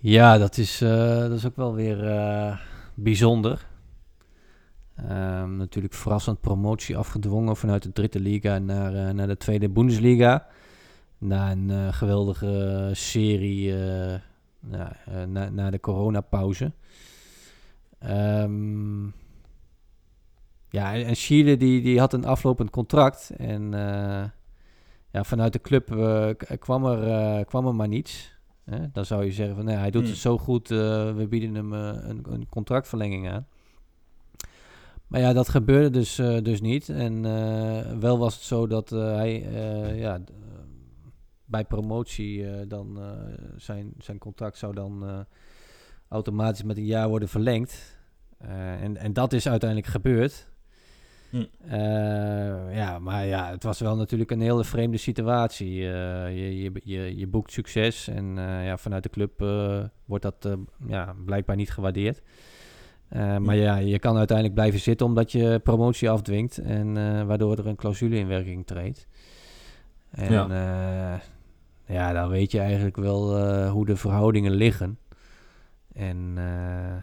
Ja, 0.00 0.38
dat 0.38 0.56
is, 0.56 0.78
dat 0.78 1.32
is 1.32 1.46
ook 1.46 1.56
wel 1.56 1.74
weer 1.74 1.98
bijzonder. 2.94 3.66
Ehm, 4.96 5.56
natuurlijk 5.56 5.94
verrassend 5.94 6.40
promotie 6.40 6.96
afgedwongen 6.96 7.56
vanuit 7.56 7.82
de 7.82 7.92
dritte 7.92 8.20
liga 8.20 8.58
naar, 8.58 9.14
naar 9.14 9.26
de 9.26 9.36
tweede 9.36 9.68
Bundesliga. 9.68 10.46
Na 11.18 11.50
een 11.50 11.94
geweldige 11.94 12.90
serie 12.92 13.74
ja, 14.70 14.96
eh, 15.06 15.22
na, 15.22 15.48
na 15.48 15.70
de 15.70 15.80
coronapauze. 15.80 16.72
Ehm 17.98 19.06
ja, 20.70 20.94
en 20.94 21.14
Chile 21.14 21.56
die, 21.56 21.82
die 21.82 21.98
had 21.98 22.12
een 22.12 22.24
aflopend 22.24 22.70
contract. 22.70 23.30
En 23.36 23.74
eh, 23.74 24.24
ja, 25.10 25.24
vanuit 25.24 25.52
de 25.52 25.60
club 25.60 25.96
eh, 25.96 26.28
kwam, 26.58 26.84
er, 26.84 27.44
kwam 27.44 27.66
er 27.66 27.74
maar 27.74 27.88
niets. 27.88 28.36
Hè? 28.64 28.90
Dan 28.92 29.04
zou 29.04 29.24
je 29.24 29.32
zeggen 29.32 29.56
van 29.56 29.64
nee, 29.64 29.76
hij 29.76 29.90
doet 29.90 30.02
Hmm. 30.02 30.10
het 30.10 30.20
zo 30.20 30.38
goed, 30.38 30.68
we 30.68 31.26
bieden 31.28 31.54
hem 31.54 31.72
een, 31.72 32.32
een 32.32 32.48
contractverlenging 32.48 33.30
aan. 33.30 33.46
Maar 35.06 35.20
ja, 35.20 35.32
dat 35.32 35.48
gebeurde 35.48 35.90
dus, 35.90 36.14
dus 36.42 36.60
niet. 36.60 36.88
En 36.88 37.22
wel 38.00 38.18
was 38.18 38.34
het 38.34 38.42
zo 38.42 38.66
dat 38.66 38.90
hij 38.90 39.52
ja, 39.96 40.20
bij 41.48 41.64
promotie 41.64 42.46
eh, 42.46 42.68
dan 42.68 43.00
eh, 43.00 43.10
zijn, 43.56 43.92
zijn 43.98 44.18
contract 44.18 44.58
zou 44.58 44.74
dan 44.74 45.06
eh, 45.06 45.20
automatisch 46.08 46.62
met 46.62 46.76
een 46.76 46.84
jaar 46.84 47.08
worden 47.08 47.28
verlengd. 47.28 47.96
En, 48.80 48.96
en 48.96 49.12
dat 49.12 49.32
is 49.32 49.48
uiteindelijk 49.48 49.90
gebeurd. 49.90 50.46
Hm. 51.30 51.44
Ja, 52.72 52.98
maar 52.98 53.26
ja, 53.26 53.50
het 53.50 53.62
was 53.62 53.80
wel 53.80 53.96
natuurlijk 53.96 54.30
een 54.30 54.40
hele 54.40 54.64
vreemde 54.64 54.96
situatie. 54.96 55.72
Je, 55.72 56.60
je, 56.62 56.72
je, 56.84 57.16
je 57.16 57.26
boekt 57.26 57.52
succes 57.52 58.08
en 58.08 58.34
ja, 58.36 58.76
vanuit 58.76 59.02
de 59.02 59.08
club 59.08 59.38
wordt 60.04 60.22
dat 60.22 60.56
ja, 60.86 61.14
blijkbaar 61.24 61.56
niet 61.56 61.70
gewaardeerd. 61.70 62.22
Eh, 63.08 63.36
maar 63.36 63.56
ja, 63.56 63.76
je 63.76 63.98
kan 63.98 64.16
uiteindelijk 64.16 64.56
blijven 64.56 64.80
zitten 64.80 65.06
omdat 65.06 65.32
je 65.32 65.60
promotie 65.62 66.10
afdwingt 66.10 66.58
en 66.58 66.94
waardoor 67.26 67.58
er 67.58 67.66
een 67.66 67.76
clausule 67.76 68.16
in 68.16 68.26
werking 68.26 68.66
treedt. 68.66 69.06
En 70.10 70.32
Ja. 70.32 70.46
ja, 70.48 71.20
ja 71.88 72.12
dan 72.12 72.28
weet 72.28 72.52
je 72.52 72.60
eigenlijk 72.60 72.96
wel 72.96 73.38
eh, 73.38 73.70
hoe 73.70 73.86
de 73.86 73.96
verhoudingen 73.96 74.52
liggen. 74.52 74.98
En 75.92 76.32
eh, 76.36 77.02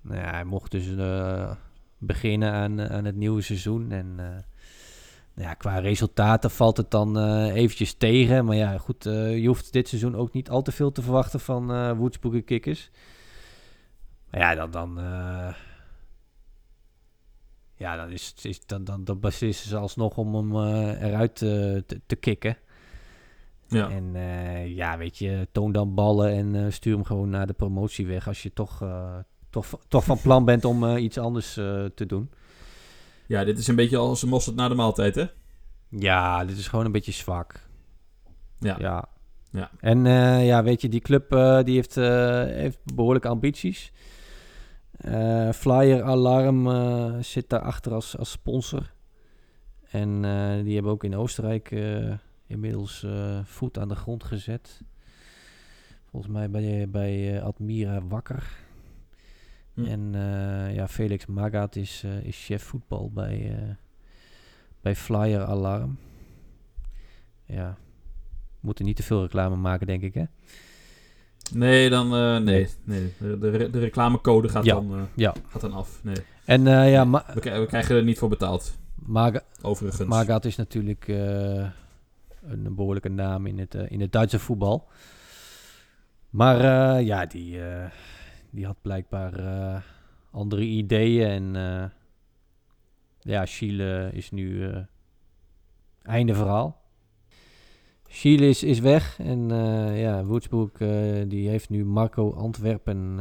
nou 0.00 0.20
ja, 0.20 0.30
hij 0.30 0.44
mocht 0.44 0.70
dus 0.70 0.96
eh, 0.96 1.52
beginnen 1.98 2.52
aan, 2.52 2.80
aan 2.80 3.04
het 3.04 3.16
nieuwe 3.16 3.42
seizoen. 3.42 3.90
En 3.90 4.14
nou 5.34 5.48
ja, 5.48 5.54
qua 5.54 5.78
resultaten 5.78 6.50
valt 6.50 6.76
het 6.76 6.90
dan 6.90 7.18
eventjes 7.48 7.94
tegen. 7.94 8.44
Maar 8.44 8.56
ja, 8.56 8.78
goed, 8.78 9.04
je 9.04 9.46
hoeft 9.46 9.72
dit 9.72 9.88
seizoen 9.88 10.16
ook 10.16 10.32
niet 10.32 10.50
al 10.50 10.62
te 10.62 10.72
veel 10.72 10.92
te 10.92 11.02
verwachten 11.02 11.40
van 11.40 11.94
Woedsburger 11.96 12.42
Kikkers. 12.42 12.90
Maar 14.30 14.40
ja, 14.40 14.54
dan... 14.54 14.70
dan 14.70 14.98
ja, 17.74 17.96
dan, 17.96 18.10
is, 18.10 18.34
is, 18.42 18.66
dan, 18.66 18.84
dan, 18.84 19.04
dan 19.04 19.20
beslissen 19.20 19.68
ze 19.68 19.76
alsnog 19.76 20.16
om 20.16 20.34
hem 20.34 20.56
eruit 21.02 21.36
te, 21.36 21.84
te 22.06 22.16
kicken. 22.16 22.56
Ja. 23.68 23.90
En 23.90 24.10
eh, 24.14 24.76
ja, 24.76 24.98
weet 24.98 25.18
je, 25.18 25.48
toon 25.52 25.72
dan 25.72 25.94
ballen 25.94 26.32
en 26.32 26.64
eh, 26.64 26.72
stuur 26.72 26.94
hem 26.94 27.04
gewoon 27.04 27.30
naar 27.30 27.46
de 27.46 27.52
promotie 27.52 28.06
weg 28.06 28.28
als 28.28 28.42
je 28.42 28.52
toch, 28.52 28.82
eh, 28.82 29.16
toch, 29.50 29.66
toch 29.88 30.04
van 30.04 30.20
plan 30.20 30.44
bent 30.44 30.64
om 30.64 30.96
iets 30.96 31.18
anders 31.18 31.52
te 31.94 32.06
doen. 32.06 32.30
ja, 33.26 33.44
dit 33.44 33.58
is 33.58 33.66
een 33.66 33.76
beetje 33.76 33.96
als 33.96 34.22
een 34.22 34.28
mosterd 34.28 34.56
na 34.56 34.68
de 34.68 34.74
maaltijd, 34.74 35.14
hè? 35.14 35.24
Ja, 35.88 36.44
dit 36.44 36.58
is 36.58 36.68
gewoon 36.68 36.84
een 36.84 36.92
beetje 36.92 37.12
zwak. 37.12 37.66
Ja. 38.58 38.76
Ja. 38.78 39.08
Ja. 39.50 39.70
En 39.80 40.04
ja, 40.44 40.62
weet 40.62 40.80
je, 40.80 40.88
die 40.88 41.00
club 41.00 41.30
die 41.64 41.74
heeft, 41.74 41.94
heeft 41.94 42.78
behoorlijke 42.94 43.28
ambities. 43.28 43.92
Flyer 45.54 46.02
Alarm 46.02 46.68
zit 47.22 47.48
daarachter 47.48 47.92
als, 47.92 48.18
als 48.18 48.30
sponsor. 48.30 48.92
En 49.90 50.20
die 50.64 50.74
hebben 50.74 50.92
ook 50.92 51.04
in 51.04 51.16
Oostenrijk 51.16 51.70
inmiddels 52.48 53.02
eh, 53.02 53.38
voet 53.44 53.78
aan 53.78 53.88
de 53.88 53.94
grond 53.94 54.24
gezet. 54.24 54.80
Volgens 56.10 56.32
mij 56.32 56.50
bij, 56.50 56.88
bij 56.90 57.36
eh, 57.36 57.44
Admira 57.44 58.02
Wakker. 58.02 58.56
Hm. 59.74 59.84
En 59.84 60.10
eh, 60.14 60.74
ja, 60.74 60.88
Felix 60.88 61.26
Magath 61.26 61.76
is, 61.76 62.04
is 62.22 62.44
chef 62.44 62.62
voetbal 62.62 63.10
bij, 63.12 63.56
bij 64.80 64.96
Flyer 64.96 65.44
Alarm. 65.44 65.98
Ja, 67.46 67.76
we 68.60 68.66
moeten 68.66 68.84
niet 68.84 68.96
te 68.96 69.02
veel 69.02 69.22
reclame 69.22 69.56
maken, 69.56 69.86
denk 69.86 70.02
ik, 70.02 70.14
hè? 70.14 70.24
Nee, 71.52 71.90
dan... 71.90 72.08
nee, 72.44 72.68
nee. 72.84 73.12
De, 73.18 73.38
de, 73.38 73.70
de 73.70 73.78
reclamecode 73.78 74.48
gaat, 74.48 74.64
Ja. 74.64 74.74
dan, 74.74 75.08
Ja. 75.14 75.34
gaat 75.48 75.60
dan 75.60 75.72
af. 75.72 76.00
Nee. 76.04 76.16
En 76.44 76.62
ja, 76.64 77.10
We, 77.10 77.20
we 77.34 77.66
krijgen 77.66 77.96
er 77.96 78.02
niet 78.04 78.18
voor 78.18 78.28
betaald, 78.28 78.78
Maga 78.94 79.42
overigens. 79.62 80.08
Magath 80.08 80.44
is 80.44 80.56
natuurlijk 80.56 81.08
een 82.48 82.74
behoorlijke 82.74 83.08
naam 83.08 83.46
in 83.46 83.58
het, 83.58 83.74
eh, 83.74 83.90
in 83.90 84.00
het 84.00 84.12
Duitse 84.12 84.38
voetbal. 84.38 84.88
Maar 86.30 86.60
eh, 86.60 87.06
ja, 87.06 87.26
die, 87.26 87.62
eh, 87.64 87.90
die 88.50 88.66
had 88.66 88.82
blijkbaar 88.82 89.32
andere 90.30 90.62
ideeën. 90.62 91.54
En 91.54 91.92
ja, 93.20 93.46
Chile 93.46 94.10
is 94.12 94.30
nu 94.30 94.72
einde 96.02 96.34
verhaal. 96.34 96.80
Chile 98.10 98.48
is, 98.48 98.62
is 98.62 98.78
weg 98.78 99.18
en 99.18 99.50
uh, 99.50 100.00
ja, 100.00 100.24
Woodsburg 100.24 100.70
die 101.28 101.48
heeft 101.48 101.68
nu 101.68 101.84
Marco 101.84 102.32
Antwerpen 102.32 103.18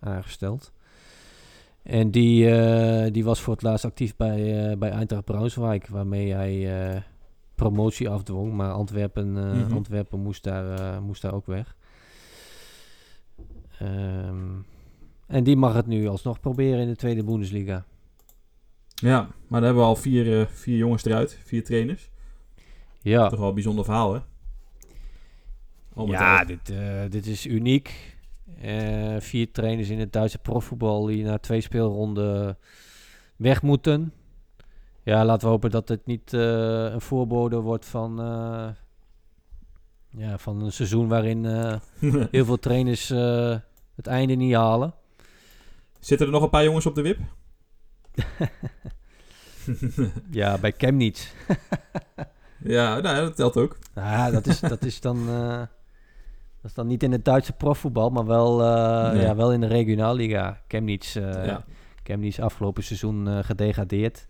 aangesteld. 0.00 0.72
En 1.82 2.10
die, 2.10 2.50
die 3.10 3.24
was 3.24 3.40
voor 3.40 3.52
het 3.52 3.62
laatst 3.62 3.84
actief 3.84 4.16
bij, 4.16 4.78
bij 4.78 4.90
Eintracht 4.90 5.24
Braunschweig, 5.24 5.86
waarmee 5.88 6.32
hij 6.32 7.04
promotie 7.56 8.08
afdwong. 8.08 8.52
Maar 8.52 8.72
Antwerpen, 8.72 9.32
mm 9.32 9.72
Antwerpen 9.72 10.20
moest, 10.20 10.42
daar, 10.42 11.02
moest 11.02 11.22
daar 11.22 11.34
ook 11.34 11.46
weg. 11.46 11.76
Um, 13.82 14.66
en 15.26 15.44
die 15.44 15.56
mag 15.56 15.74
het 15.74 15.86
nu 15.86 16.06
alsnog 16.08 16.40
proberen 16.40 16.80
in 16.80 16.88
de 16.88 16.96
tweede 16.96 17.24
Bundesliga. 17.24 17.84
Ja, 18.94 19.20
maar 19.20 19.60
dan 19.60 19.62
hebben 19.62 19.82
we 19.82 19.88
al 19.88 19.96
vier, 19.96 20.40
uh, 20.40 20.46
vier 20.46 20.76
jongens 20.76 21.04
eruit, 21.04 21.38
vier 21.44 21.64
trainers. 21.64 22.10
Ja. 23.00 23.28
Toch 23.28 23.38
wel 23.38 23.48
een 23.48 23.54
bijzonder 23.54 23.84
verhaal, 23.84 24.14
hè? 24.14 24.20
ja, 26.04 26.44
dit, 26.44 26.70
uh, 26.70 27.02
dit 27.08 27.26
is 27.26 27.46
uniek. 27.46 28.16
Uh, 28.64 29.16
vier 29.18 29.52
trainers 29.52 29.88
in 29.88 29.98
het 29.98 30.12
Duitse 30.12 30.38
profvoetbal 30.38 31.06
die 31.06 31.24
na 31.24 31.38
twee 31.38 31.60
speelronden 31.60 32.58
weg 33.36 33.62
moeten. 33.62 34.12
Ja, 35.06 35.24
laten 35.24 35.46
we 35.46 35.52
hopen 35.52 35.70
dat 35.70 35.88
het 35.88 36.06
niet 36.06 36.32
een 36.32 37.00
voorbode 37.00 37.56
wordt 37.56 37.84
van, 37.84 38.16
ja, 40.08 40.38
van 40.38 40.62
een 40.62 40.72
seizoen 40.72 41.08
waarin 41.08 41.44
heel 42.30 42.44
veel 42.44 42.58
trainers 42.58 43.08
het 43.94 44.06
einde 44.06 44.34
niet 44.34 44.54
halen. 44.54 44.94
Zitten 46.00 46.26
er 46.26 46.32
nog 46.32 46.42
een 46.42 46.50
paar 46.50 46.64
jongens 46.64 46.86
op 46.86 46.94
de 46.94 47.02
wip? 47.02 47.18
ja, 50.40 50.58
bij 50.58 50.72
Cam 50.72 50.96
niet. 50.96 51.34
ja, 52.76 53.00
nou, 53.00 53.16
dat 53.16 53.36
telt 53.36 53.56
ook. 53.56 53.78
Ja, 53.94 54.30
dat 54.30 54.46
is, 54.46 54.60
dat 54.60 54.84
is 54.84 55.00
dan... 55.00 55.26
Dat 56.56 56.70
is 56.70 56.74
dan 56.74 56.86
niet 56.86 57.02
in 57.02 57.12
het 57.12 57.24
Duitse 57.24 57.52
profvoetbal, 57.52 58.10
maar 58.10 58.26
wel, 58.26 58.56
nee. 59.12 59.22
ja, 59.22 59.36
wel 59.36 59.52
in 59.52 59.60
de 59.60 59.66
regionalliga. 59.66 60.60
Chemnitz, 60.68 61.12
ja. 61.12 61.64
Chemnitz 62.02 62.38
afgelopen 62.38 62.82
seizoen 62.82 63.44
gedegradeerd. 63.44 64.26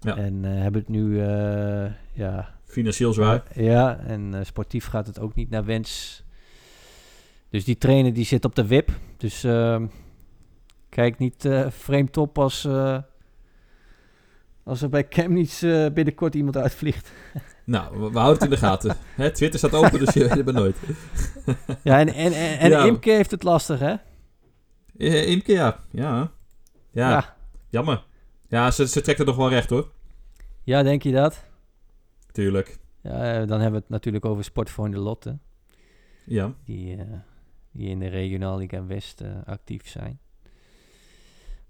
Ja. 0.00 0.16
En 0.16 0.42
hebben 0.42 0.80
het 0.80 0.88
nu... 0.88 1.22
ja, 2.12 2.54
Financieel 2.64 3.12
zwaar. 3.12 3.42
ja, 3.54 3.98
en 3.98 4.46
sportief 4.46 4.86
gaat 4.86 5.06
het 5.06 5.20
ook 5.20 5.34
niet 5.34 5.50
naar 5.50 5.64
wens. 5.64 6.22
Dus 7.50 7.64
die 7.64 7.78
trainer 7.78 8.12
die 8.12 8.24
zit 8.24 8.44
op 8.44 8.54
de 8.54 8.66
wip. 8.66 8.90
Dus 9.16 9.44
ehm, 9.44 9.86
kijk 10.88 11.18
niet 11.18 11.48
vreemd 11.68 12.16
op 12.16 12.38
als 12.38 12.66
als 14.70 14.82
er 14.82 14.88
bij 14.88 15.06
Chemnitz 15.08 15.62
uh, 15.62 15.86
binnenkort 15.90 16.34
iemand 16.34 16.56
uitvliegt. 16.56 17.12
Nou, 17.64 17.98
we, 17.98 18.18
houden 18.18 18.32
het 18.32 18.42
in 18.42 18.50
de 18.50 18.56
gaten. 18.56 18.96
Hè, 19.14 19.30
Twitter 19.30 19.58
staat 19.58 19.74
open, 19.74 19.98
dus 19.98 20.14
je 20.14 20.20
weet 20.20 20.46
het 20.46 20.52
nooit. 20.52 20.76
ja, 21.82 21.98
en, 21.98 22.08
en, 22.08 22.32
en, 22.32 22.58
en 22.58 22.70
ja. 22.70 22.84
Imke 22.84 23.10
heeft 23.10 23.30
het 23.30 23.42
lastig, 23.42 23.78
hè? 23.78 23.94
Imke, 25.24 25.52
ja. 25.52 25.80
ja. 25.90 26.30
Ja. 26.90 27.10
Ja. 27.10 27.36
Jammer. 27.68 28.04
Ja, 28.50 28.70
ze, 28.70 28.88
ze 28.88 29.00
trekt 29.00 29.18
het 29.18 29.26
nog 29.26 29.36
wel 29.36 29.48
recht, 29.48 29.70
hoor. 29.70 29.90
Ja, 30.62 30.82
denk 30.82 31.02
je 31.02 31.12
dat? 31.12 31.44
Tuurlijk. 32.32 32.78
Ja, 33.00 33.40
eh, 33.40 33.48
dan 33.48 33.60
hebben 33.60 33.70
we 33.70 33.76
het 33.76 33.88
natuurlijk 33.88 34.24
over 34.24 34.44
Sportfreunde 34.44 34.98
Lotte. 34.98 35.38
Ja. 36.24 36.54
Die, 36.64 36.96
uh, 36.96 37.02
die 37.70 37.88
in 37.88 37.98
de 37.98 38.08
Regionalliga 38.08 38.86
West 38.86 39.22
actief 39.44 39.88
zijn. 39.88 40.20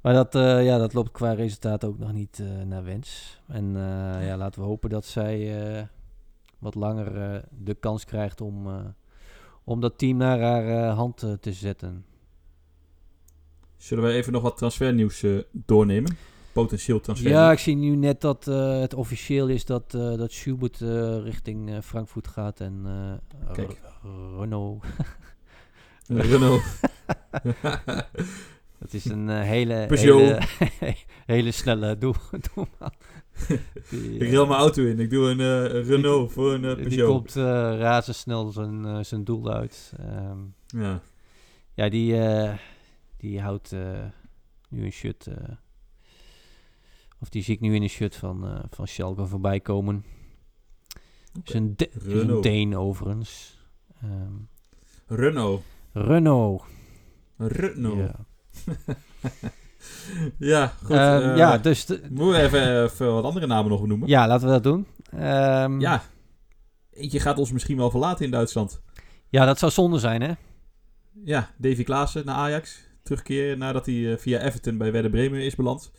Maar 0.01 0.14
dat, 0.14 0.35
uh, 0.35 0.64
ja, 0.64 0.78
dat 0.78 0.93
loopt 0.93 1.11
qua 1.11 1.33
resultaat 1.33 1.85
ook 1.85 1.99
nog 1.99 2.12
niet 2.12 2.43
naar 2.64 2.85
wens. 2.85 3.41
En 3.49 3.72
ja, 4.20 4.37
laten 4.37 4.61
we 4.61 4.66
hopen 4.66 4.91
dat 4.91 5.05
zij 5.05 5.89
wat 6.59 6.74
langer 6.74 7.43
de 7.51 7.74
kans 7.74 8.05
krijgt 8.05 8.41
om, 8.41 8.68
om 9.64 9.81
dat 9.81 9.99
team 9.99 10.16
naar 10.16 10.41
haar 10.41 10.87
hand 10.87 11.16
te 11.41 11.53
zetten. 11.53 12.05
Zullen 13.76 14.05
we 14.05 14.11
even 14.11 14.33
nog 14.33 14.43
wat 14.43 14.57
transfernieuws 14.57 15.24
doornemen? 15.53 16.16
Potentieel 16.53 17.01
transfer. 17.01 17.30
Ja, 17.30 17.53
ik 17.53 17.59
zie 17.59 17.76
nu 17.76 17.96
net 17.96 18.20
dat 18.20 18.44
het 18.44 18.94
officieel 18.94 19.48
is 19.48 19.64
dat, 19.64 19.90
dat 19.90 20.32
Schubert 20.32 20.80
richting 21.24 21.84
Frankfurt 21.84 22.28
gaat 22.28 22.61
en 22.61 22.86
Kijk. 23.53 23.80
Renault. 24.38 24.84
Renault. 26.07 26.62
Dat 28.80 28.92
is 28.92 29.05
een 29.05 29.28
uh, 29.28 29.40
hele, 29.40 29.86
hele, 29.90 30.38
hele 31.26 31.51
snelle 31.51 31.98
doel. 31.98 32.14
Die, 33.90 34.14
ik 34.14 34.28
ril 34.28 34.46
mijn 34.46 34.61
auto 34.61 34.84
in. 34.84 35.01
Ik 35.01 35.11
doe 35.11 35.28
een 35.28 35.38
uh, 35.40 35.86
Renault 35.88 36.26
die, 36.26 36.34
voor 36.34 36.53
een 36.53 36.62
uh, 36.64 36.74
Peugeot. 36.74 36.90
Die 36.90 37.05
komt 37.05 37.36
uh, 37.36 37.44
razendsnel 37.78 38.51
zijn, 38.51 39.05
zijn 39.05 39.24
doel 39.24 39.53
uit. 39.53 39.92
Um, 40.01 40.55
ja. 40.66 41.01
Ja, 41.74 41.88
die, 41.88 42.16
die 43.16 43.40
houdt 43.40 43.74
nu 44.68 44.84
een 44.84 44.92
shirt... 44.92 45.26
of 47.21 47.29
die 47.29 47.43
zie 47.43 47.55
ik 47.55 47.61
nu 47.61 47.75
in 47.75 47.83
een 47.83 47.89
shirt 47.89 48.16
van, 48.16 48.66
van 48.71 48.87
Schalke 48.89 49.27
voorbij 49.27 49.61
komen. 49.61 50.05
Okay. 51.39 51.43
Is 51.45 51.55
een, 51.55 51.77
de, 51.77 51.91
is 51.93 52.23
een 52.23 52.41
Deen 52.41 52.77
overigens. 52.77 53.59
Um, 54.05 54.49
Renault. 55.07 55.62
Renault. 55.93 56.62
Renault. 57.37 57.99
Ja. 57.99 58.14
ja, 60.53 60.66
goed. 60.66 60.91
Uh, 60.91 61.37
ja, 61.37 61.59
dus... 61.59 61.87
Moeten 61.87 62.29
we 62.29 62.37
even, 62.37 62.85
even, 62.85 63.12
wat 63.12 63.25
andere 63.25 63.47
namen 63.47 63.71
nog 63.71 63.87
noemen? 63.87 64.09
Ja, 64.09 64.27
laten 64.27 64.47
we 64.47 64.53
dat 64.53 64.62
doen. 64.62 64.87
Um, 65.14 65.81
ja. 65.81 66.03
Eentje 66.91 67.21
gaat 67.21 67.39
ons 67.39 67.53
misschien 67.53 67.77
wel 67.77 67.91
verlaten 67.91 68.25
in 68.25 68.31
Duitsland. 68.31 68.81
Ja, 69.29 69.45
dat 69.45 69.59
zou 69.59 69.73
zonde 69.73 69.99
zijn, 69.99 70.23
hè? 70.23 70.33
Ja, 71.25 71.51
Davy 71.57 71.83
Klaassen 71.83 72.25
naar 72.25 72.35
Ajax. 72.35 72.89
Terugkeren 73.03 73.59
nadat 73.59 73.87
hij 73.87 73.95
uh, 73.95 74.16
via 74.16 74.41
Everton 74.41 74.79
bij 74.79 74.93
Werder 74.93 75.11
Bremen 75.11 75.41
is 75.41 75.55
beland. 75.55 75.93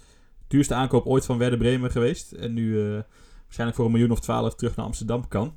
Duurste 0.51 0.73
aankoop 0.73 1.05
ooit 1.05 1.25
van 1.25 1.37
Werder 1.37 1.59
Bremen 1.59 1.91
geweest. 1.91 2.31
En 2.31 2.53
nu 2.53 2.67
uh, 2.67 2.99
waarschijnlijk 3.43 3.77
voor 3.77 3.85
een 3.85 3.91
miljoen 3.91 4.11
of 4.11 4.19
twaalf 4.19 4.55
terug 4.55 4.75
naar 4.75 4.85
Amsterdam 4.85 5.27
kan. 5.27 5.55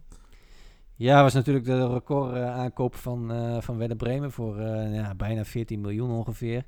Ja, 0.94 1.22
was 1.22 1.34
natuurlijk 1.34 1.64
de 1.64 1.88
record 1.88 2.36
uh, 2.36 2.54
aankoop 2.54 2.94
van, 2.94 3.32
uh, 3.32 3.60
van 3.60 3.78
Werder 3.78 3.96
Bremen 3.96 4.32
voor 4.32 4.60
ja, 4.60 5.14
bijna 5.14 5.44
14 5.44 5.80
miljoen 5.80 6.10
ongeveer. 6.10 6.64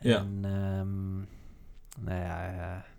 Ja. 0.00 0.18
En, 0.18 0.44
um, 0.44 1.28
nou 2.00 2.20
ja, 2.20 2.52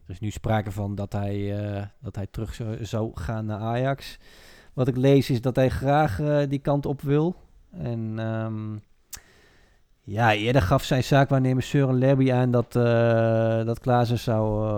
er 0.06 0.08
is 0.08 0.20
nu 0.20 0.30
sprake 0.30 0.72
van 0.72 0.96
dat 0.96 1.14
hij, 1.14 1.92
dat 2.02 2.16
hij 2.16 2.28
terug 2.28 2.54
zou, 2.54 2.86
zou, 2.86 3.12
gaan 3.14 3.46
naar 3.46 3.60
Ajax. 3.60 4.18
Wat 4.74 4.88
ik 4.88 4.98
lees 4.98 5.30
is 5.30 5.42
dat 5.42 5.56
hij 5.56 5.70
graag 5.70 6.16
die 6.48 6.60
kant 6.60 6.86
op 6.86 7.02
wil. 7.02 7.36
En 7.72 8.20
um, 8.20 8.82
ja, 10.04 10.34
eerder 10.34 10.62
gaf 10.62 10.84
zijn 10.84 11.04
zaakwaarnemer 11.04 11.64
Søren 11.64 11.98
Lerby 11.98 12.32
aan 12.32 12.52
dat, 12.52 12.72
dat 13.66 13.80
Klaassen 13.80 14.20
zou, 14.20 14.70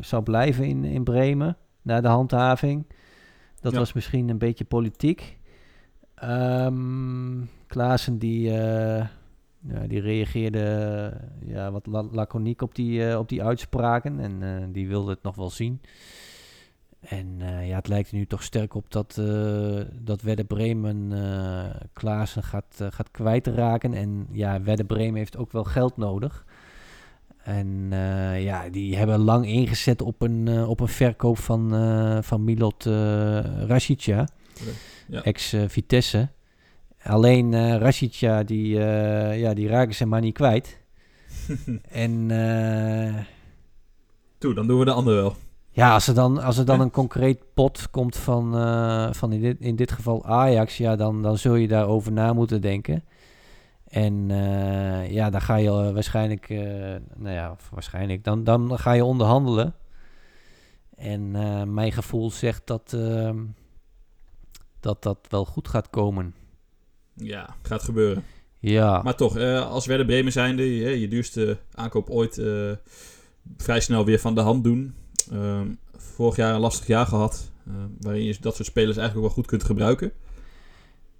zou 0.00 0.22
blijven 0.22 0.64
in, 0.64 0.84
in 0.84 1.04
Bremen. 1.04 1.56
Na 1.82 2.00
de 2.00 2.08
handhaving. 2.08 2.86
Dat 3.60 3.72
ja. 3.72 3.78
was 3.78 3.92
misschien 3.92 4.28
een 4.28 4.38
beetje 4.38 4.64
politiek. 4.64 5.38
Um, 6.24 7.48
Klaassen 7.66 8.18
die, 8.18 8.48
uh, 8.48 9.06
ja, 9.58 9.86
die 9.86 10.00
reageerde 10.00 10.58
uh, 11.42 11.54
ja, 11.54 11.70
wat 11.70 11.86
la 11.86 12.04
laconiek 12.12 12.62
op 12.62 12.74
die, 12.74 13.08
uh, 13.08 13.18
op 13.18 13.28
die 13.28 13.44
uitspraken. 13.44 14.20
En 14.20 14.72
die 14.72 14.88
wilde 14.88 15.10
het 15.10 15.22
nog 15.22 15.36
wel 15.36 15.50
zien. 15.50 15.80
En 17.00 17.38
ja, 17.66 17.76
het 17.76 17.88
lijkt 17.88 18.10
er 18.10 18.16
nu 18.16 18.26
toch 18.26 18.42
sterk 18.42 18.74
op 18.74 18.90
dat, 18.90 19.14
dat 19.92 20.22
Werder 20.22 20.44
Bremen 20.44 21.12
Klaassen 21.92 22.42
gaat, 22.42 22.84
gaat 22.90 23.10
kwijtraken. 23.10 23.94
En 23.94 24.26
ja, 24.32 24.62
Werder 24.62 24.86
Bremen 24.86 25.16
heeft 25.16 25.36
ook 25.36 25.52
wel 25.52 25.64
geld 25.64 25.96
nodig. 25.96 26.44
En 27.42 27.88
uh, 27.92 28.42
ja, 28.42 28.68
die 28.68 28.96
hebben 28.96 29.18
lang 29.18 29.46
ingezet 29.46 30.02
op 30.02 30.22
een, 30.22 30.46
uh, 30.46 30.68
op 30.68 30.80
een 30.80 30.88
verkoop 30.88 31.38
van, 31.38 31.74
uh, 31.74 32.18
van 32.22 32.44
Milot 32.44 32.84
Rashica, 33.66 34.28
ja. 35.08 35.22
ex-Vitesse. 35.22 36.28
Alleen 37.02 37.78
Rashica, 37.78 38.42
die, 38.42 38.68
ja, 39.38 39.54
die 39.54 39.68
raken 39.68 39.94
ze 39.94 40.06
maar 40.06 40.20
niet 40.20 40.34
kwijt. 40.34 40.78
en... 41.88 42.26
Toe, 44.38 44.54
dan 44.54 44.66
doen 44.66 44.78
we 44.78 44.84
de 44.84 44.92
andere 44.92 45.16
wel. 45.16 45.36
Ja, 45.72 45.92
als 45.92 46.06
er 46.06 46.14
dan, 46.14 46.42
als 46.42 46.58
er 46.58 46.64
dan 46.64 46.80
een 46.80 46.90
concreet 46.90 47.54
pot 47.54 47.90
komt 47.90 48.16
van, 48.16 48.52
van 49.14 49.32
in, 49.32 49.40
dit, 49.40 49.60
in 49.60 49.76
dit 49.76 49.92
geval 49.92 50.24
Ajax, 50.24 50.76
ja, 50.76 50.96
dan, 50.96 51.22
dan 51.22 51.38
zul 51.38 51.54
je 51.54 51.68
daarover 51.68 52.12
na 52.12 52.32
moeten 52.32 52.60
denken. 52.60 53.04
En 53.90 54.28
uh, 54.28 55.10
ja, 55.10 55.30
dan 55.30 55.40
ga 55.40 55.56
je 55.56 55.68
uh, 55.68 55.92
waarschijnlijk, 55.92 56.48
uh, 56.48 56.60
nou 57.16 57.34
ja, 57.34 57.56
waarschijnlijk, 57.70 58.24
dan, 58.24 58.44
dan 58.44 58.78
ga 58.78 58.92
je 58.92 59.04
onderhandelen. 59.04 59.74
En 60.96 61.30
mijn 61.74 61.92
gevoel 61.92 62.30
zegt 62.30 62.62
dat, 62.64 62.92
ehm, 62.92 63.38
dat 64.80 65.02
dat 65.02 65.18
wel 65.28 65.44
goed 65.44 65.68
gaat 65.68 65.90
komen. 65.90 66.34
Ja, 67.14 67.56
gaat 67.62 67.82
gebeuren. 67.82 68.24
Ja. 68.58 69.02
Maar 69.02 69.14
toch, 69.14 69.36
als 69.62 69.86
Werder 69.86 70.06
Bremen 70.06 70.32
zijnde, 70.32 70.76
je, 70.76 71.00
je 71.00 71.08
duurste 71.08 71.58
aankoop 71.74 72.10
ooit 72.10 72.42
vrij 73.56 73.80
snel 73.80 74.04
weer 74.04 74.18
van 74.18 74.34
de 74.34 74.40
hand 74.40 74.64
doen. 74.64 74.94
Ehm, 75.30 75.66
vorig 75.96 76.36
jaar 76.36 76.54
een 76.54 76.60
lastig 76.60 76.86
jaar 76.86 77.06
gehad. 77.06 77.50
eh, 77.66 77.72
waarin 78.00 78.24
je 78.24 78.36
dat 78.40 78.54
soort 78.56 78.68
spelers 78.68 78.96
eigenlijk 78.96 79.16
ook 79.16 79.34
wel 79.34 79.42
goed 79.42 79.50
kunt 79.50 79.64
gebruiken. 79.64 80.12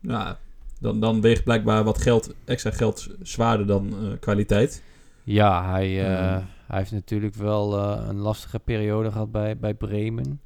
Ja, 0.01 0.39
dan, 0.81 1.01
dan 1.01 1.21
weegt 1.21 1.45
blijkbaar 1.45 1.85
wat 1.85 1.99
geld, 1.99 2.35
extra 2.45 2.71
geld 2.71 3.09
zwaarder 3.23 3.67
dan 3.67 3.89
eh, 3.91 4.19
kwaliteit. 4.21 4.83
Ja, 5.25 5.71
hij, 5.71 5.87
eh, 5.87 6.13
Ehm. 6.35 6.43
hij 6.67 6.79
heeft 6.79 6.93
natuurlijk 6.93 7.35
wel 7.35 7.79
eh, 7.79 8.07
een 8.09 8.17
lastige 8.19 8.59
periode 8.59 9.13
gehad 9.13 9.31
bij, 9.33 9.59
bij 9.59 9.75
Bremen. 9.75 10.41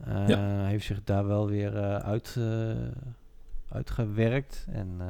Hij 0.00 0.66
heeft 0.68 0.84
zich 0.86 1.04
daar 1.04 1.26
wel 1.26 1.48
weer 1.48 1.76
uit, 2.02 2.38
uitgewerkt. 3.68 4.66
En 4.70 5.00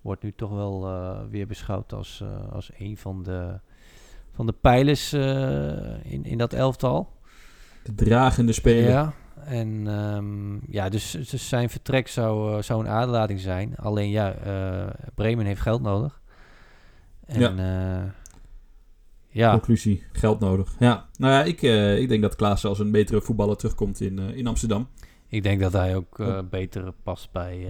wordt 0.00 0.22
nu 0.22 0.32
toch 0.36 0.50
wel 0.50 0.88
weer 1.30 1.46
beschouwd 1.46 1.92
als, 1.92 2.24
als 2.50 2.70
een 2.78 2.96
van 2.96 3.22
de, 3.22 3.60
van 4.32 4.46
de 4.46 4.52
pijlers 4.52 5.12
eh, 5.12 6.12
in, 6.12 6.24
in 6.24 6.38
dat 6.38 6.52
elftal. 6.52 7.20
De 7.82 7.94
dragende 7.94 8.52
speler. 8.52 8.90
Ja, 8.90 9.12
en 9.44 9.86
ehm, 9.86 10.72
ja, 10.72 10.88
dus, 10.88 11.10
dus 11.10 11.48
zijn 11.48 11.70
vertrek 11.70 12.08
zou, 12.08 12.56
eh, 12.56 12.62
zou 12.62 12.80
een 12.80 12.90
aderlating 12.90 13.40
zijn. 13.40 13.76
Alleen 13.76 14.10
ja, 14.10 14.32
eh, 14.32 15.10
Bremen 15.14 15.46
heeft 15.46 15.60
geld 15.60 15.82
nodig. 15.82 16.20
En 17.26 17.40
Ja. 17.40 17.50
ja, 17.56 18.14
ja 19.28 19.50
Conclusie, 19.50 20.02
geld 20.12 20.40
nodig. 20.40 20.74
Ja, 20.78 21.06
nou 21.18 21.32
ja, 21.32 21.42
ik, 21.42 21.62
ik 22.00 22.08
denk 22.08 22.22
dat 22.22 22.36
Klaas 22.36 22.64
als 22.64 22.78
een 22.78 22.90
betere 22.90 23.20
voetballer 23.20 23.56
terugkomt 23.56 24.00
in, 24.00 24.18
in 24.18 24.46
Amsterdam. 24.46 24.88
ik 25.28 25.42
denk 25.42 25.60
dat 25.60 25.72
hij 25.72 25.96
ook 25.96 26.18
eh, 26.18 26.38
beter 26.50 26.92
past 27.02 27.32
bij, 27.32 27.66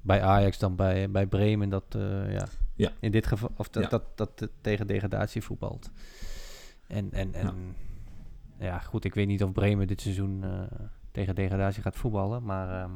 bij 0.00 0.22
Ajax 0.22 0.58
dan 0.58 0.76
bij, 0.76 1.10
bij 1.10 1.26
Bremen. 1.26 1.68
Dat, 1.68 1.84
ja, 2.28 2.46
Ja. 2.76 2.92
in 3.00 3.10
dit 3.10 3.26
geval, 3.26 3.50
of 3.56 3.68
dat, 3.68 3.82
Ja. 3.82 3.88
dat, 3.88 4.02
dat, 4.14 4.48
tegen 4.60 4.86
degradatie 4.86 5.42
voetbalt. 5.42 5.90
En, 6.86 7.12
en, 7.12 7.34
en 7.34 7.54
ja. 8.58 8.78
goed, 8.78 9.04
ik 9.04 9.14
weet 9.14 9.26
niet 9.26 9.42
of 9.42 9.52
Bremen 9.52 9.86
dit 9.86 10.00
seizoen 10.00 10.44
eh, 10.44 10.50
tegen 11.12 11.34
degradatie 11.34 11.82
gaat 11.82 11.96
voetballen. 11.96 12.42
Maar 12.44 12.82
ehm, 12.82 12.90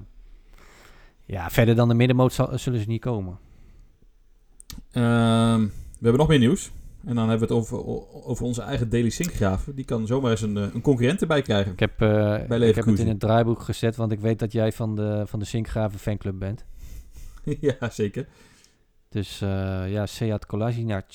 ja, 1.24 1.50
verder 1.50 1.74
dan 1.74 1.88
de 1.88 1.94
middenmoot 1.94 2.32
zal- 2.32 2.58
zullen 2.58 2.80
ze 2.80 2.86
niet 2.88 3.00
komen. 3.00 3.38
Ehm, 4.90 5.60
we 5.62 6.00
hebben 6.00 6.18
nog 6.18 6.28
meer 6.28 6.38
nieuws. 6.38 6.70
En 7.04 7.14
dan 7.14 7.28
hebben 7.28 7.48
we 7.48 7.54
het 7.54 7.62
over, 7.62 7.86
over 8.24 8.44
onze 8.44 8.62
eigen 8.62 8.88
Daily 8.90 9.10
Sinkgraven. 9.10 9.74
Die 9.74 9.84
kan 9.84 10.06
zomaar 10.06 10.30
eens 10.30 10.42
een, 10.42 10.56
eh, 10.56 10.74
een 10.74 10.80
concurrent 10.80 11.20
erbij 11.20 11.42
krijgen. 11.42 11.72
Ik 11.72 11.80
heb, 11.80 12.00
eh, 12.00 12.68
ik 12.68 12.74
heb 12.74 12.84
het 12.84 12.98
in 12.98 13.08
het 13.08 13.20
draaiboek 13.20 13.60
gezet, 13.60 13.96
want 13.96 14.12
ik 14.12 14.20
weet 14.20 14.38
dat 14.38 14.52
jij 14.52 14.72
van 14.72 14.96
de, 14.96 15.22
van 15.26 15.38
de 15.38 15.44
Sinkgraven 15.44 15.98
fanclub 15.98 16.38
bent. 16.38 16.64
ja, 17.60 17.90
zeker. 17.90 18.26
Dus 19.10 19.40
eh, 19.40 19.90
ja, 19.92 20.06
Seat 20.06 20.46
Kolasinac, 20.46 21.12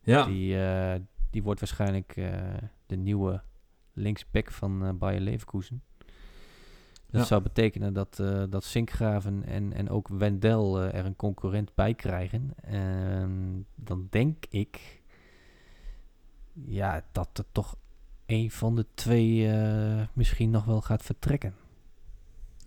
Ja, 0.00 0.24
die, 0.26 0.64
eh, 0.64 1.00
die 1.30 1.42
wordt 1.42 1.60
waarschijnlijk 1.60 2.16
eh, 2.16 2.32
de 2.86 2.96
nieuwe 2.96 3.42
linksback 3.92 4.50
van 4.50 4.98
Bayer 4.98 5.20
Leverkusen. 5.20 5.82
Dat 7.10 7.20
Ja. 7.20 7.24
zou 7.24 7.42
betekenen 7.42 7.92
dat, 7.92 8.16
dat 8.50 8.64
Sinkgraven 8.64 9.44
en, 9.44 9.72
en 9.72 9.90
ook 9.90 10.08
Wendel 10.08 10.80
er 10.80 11.04
een 11.06 11.16
concurrent 11.16 11.74
bij 11.74 11.94
krijgen. 11.94 12.50
En 12.62 13.66
dan 13.74 14.06
denk 14.10 14.44
ik 14.48 15.02
ja, 16.52 17.04
dat 17.12 17.38
er 17.38 17.44
toch 17.52 17.76
een 18.26 18.50
van 18.50 18.74
de 18.76 18.86
twee 18.94 19.48
misschien 20.12 20.50
nog 20.50 20.64
wel 20.64 20.80
gaat 20.80 21.02
vertrekken. 21.02 21.54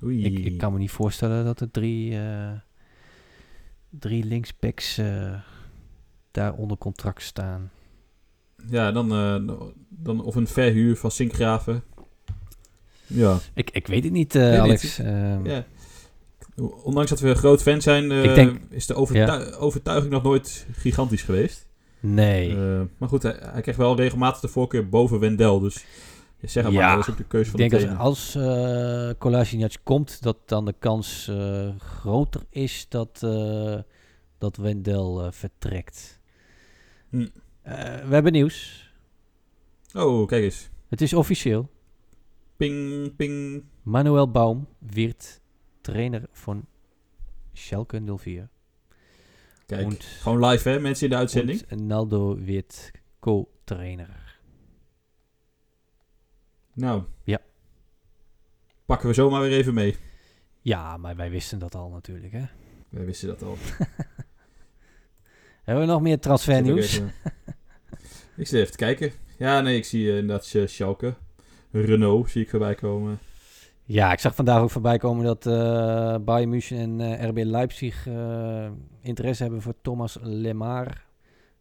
Oei. 0.04 0.26
Ik, 0.26 0.46
ik 0.46 0.58
kan 0.58 0.74
me 0.74 0.80
niet 0.80 0.92
voorstellen 0.92 1.46
dat 1.46 1.60
er 1.60 1.72
drie, 1.72 2.18
drie 3.90 4.24
linksbacks 4.24 4.98
eh, 4.98 5.34
daar 6.32 6.54
onder 6.54 6.78
contract 6.78 7.22
staan. 7.24 7.72
Ja, 8.70 8.92
dan, 8.92 9.12
eh, 9.12 9.56
dan 9.90 10.24
of 10.24 10.36
een 10.36 10.48
verhuur 10.48 10.96
van 10.98 11.12
Sinkgraven. 11.12 11.84
Ja. 13.08 13.38
Ik, 13.54 13.70
ik 13.72 13.88
weet 13.88 14.04
het 14.04 14.14
niet, 14.14 14.36
eh, 14.36 14.42
Weet. 14.50 14.60
Alex. 14.60 15.00
Ehm, 15.00 15.46
ja. 15.46 15.66
Ondanks 16.84 17.10
dat 17.10 17.20
we 17.20 17.30
een 17.30 17.36
groot 17.36 17.62
fan 17.62 17.82
zijn, 17.82 18.10
denk- 18.10 18.60
is 18.70 18.86
de 18.86 18.94
overtu- 18.96 19.56
overtuiging 19.56 20.12
nog 20.14 20.24
nooit 20.24 20.66
gigantisch 20.72 21.22
geweest. 21.24 21.68
Nee. 22.00 22.56
Maar 22.98 23.10
goed, 23.10 23.24
hij, 23.24 23.38
hij 23.42 23.62
krijgt 23.62 23.80
wel 23.80 23.96
regelmatig 23.96 24.40
de 24.42 24.48
voorkeur 24.48 24.90
boven 24.90 25.20
Wendel. 25.20 25.60
Dus 25.60 25.86
ja, 26.40 26.48
zeg 26.48 26.64
het 26.64 26.74
Ja, 26.74 26.88
maar, 26.88 26.96
dat 26.96 27.04
is 27.08 27.12
ook 27.12 27.18
de 27.18 27.24
keuze 27.24 27.52
ik 27.52 27.58
van 27.58 27.70
de 27.70 27.78
denk 27.78 28.02
als, 28.02 28.30
trainer. 28.32 28.50
als 28.50 29.12
eh 29.14 29.20
Kolasinac 29.20 29.74
komt, 29.84 30.22
dat 30.24 30.38
dan 30.46 30.66
de 30.66 30.76
kans 30.80 31.28
eh, 31.28 31.76
groter 31.78 32.42
is 32.50 32.86
dat, 32.90 33.24
eh, 33.24 33.80
dat 34.38 34.56
Wendel 34.58 35.26
eh, 35.26 35.32
vertrekt. 35.32 36.20
Hm. 37.10 37.28
Eh, 37.62 37.74
we 38.08 38.14
hebben 38.14 38.32
nieuws. 38.32 38.86
Oh, 39.96 40.28
kijk 40.28 40.44
eens. 40.44 40.70
Het 40.90 41.02
is 41.02 41.14
officieel. 41.14 41.70
Ping, 42.58 43.16
ping. 43.16 43.64
Manuel 43.84 44.32
Baum 44.32 44.68
wird 44.80 45.42
trainer 45.82 46.24
van 46.32 46.66
Schalke 47.54 48.02
04. 48.18 48.50
Kijk, 49.66 49.86
Und- 49.86 50.04
gewoon 50.04 50.46
live 50.46 50.70
hè, 50.70 50.80
mensen 50.80 51.06
in 51.06 51.12
de 51.12 51.18
uitzending. 51.18 51.70
Naldo 51.70 52.38
wird 52.40 52.92
co-trainer. 53.20 54.27
Nou. 56.78 57.04
Ja. 57.24 57.40
Pakken 58.86 59.08
we 59.08 59.14
zomaar 59.14 59.42
weer 59.42 59.52
even 59.52 59.74
mee. 59.74 59.96
Ja, 60.62 60.98
maar 60.98 61.16
wij 61.16 61.30
wisten 61.30 61.60
dat 61.60 61.76
al 61.76 61.90
natuurlijk. 61.90 62.34
Hè? 62.34 62.44
Wij 62.90 63.06
wisten 63.06 63.28
dat 63.28 63.44
al. 63.44 63.58
Hebben 65.64 65.86
we 65.86 65.92
nog 65.92 66.02
meer 66.02 66.20
transfernieuws? 66.20 66.94
Even- 66.94 67.12
ik 68.36 68.48
zit 68.48 68.60
even 68.60 68.72
te 68.72 68.78
kijken. 68.78 69.12
Ja, 69.38 69.62
nee, 69.62 69.78
ik 69.78 69.86
zie 69.86 70.12
eh, 70.12 70.18
inderdaad 70.18 70.54
uh, 70.54 70.68
Schalke. 70.68 71.14
Renault 71.72 72.30
zie 72.30 72.42
ik 72.42 72.50
voorbij 72.50 72.76
komen. 72.76 73.20
Ja, 73.84 74.12
ik 74.12 74.20
zag 74.20 74.36
vandaag 74.36 74.62
ook 74.62 74.72
voorbij 74.72 74.98
komen 74.98 75.26
dat 75.26 75.46
eh 75.46 76.16
Bayern 76.18 76.50
München 76.50 76.78
en 76.78 77.20
eh, 77.20 77.30
RB 77.30 77.38
Leipzig 77.38 78.08
interesse 79.02 79.44
hebben 79.44 79.62
voor 79.62 79.76
Thomas 79.82 80.18
Lemar 80.22 81.06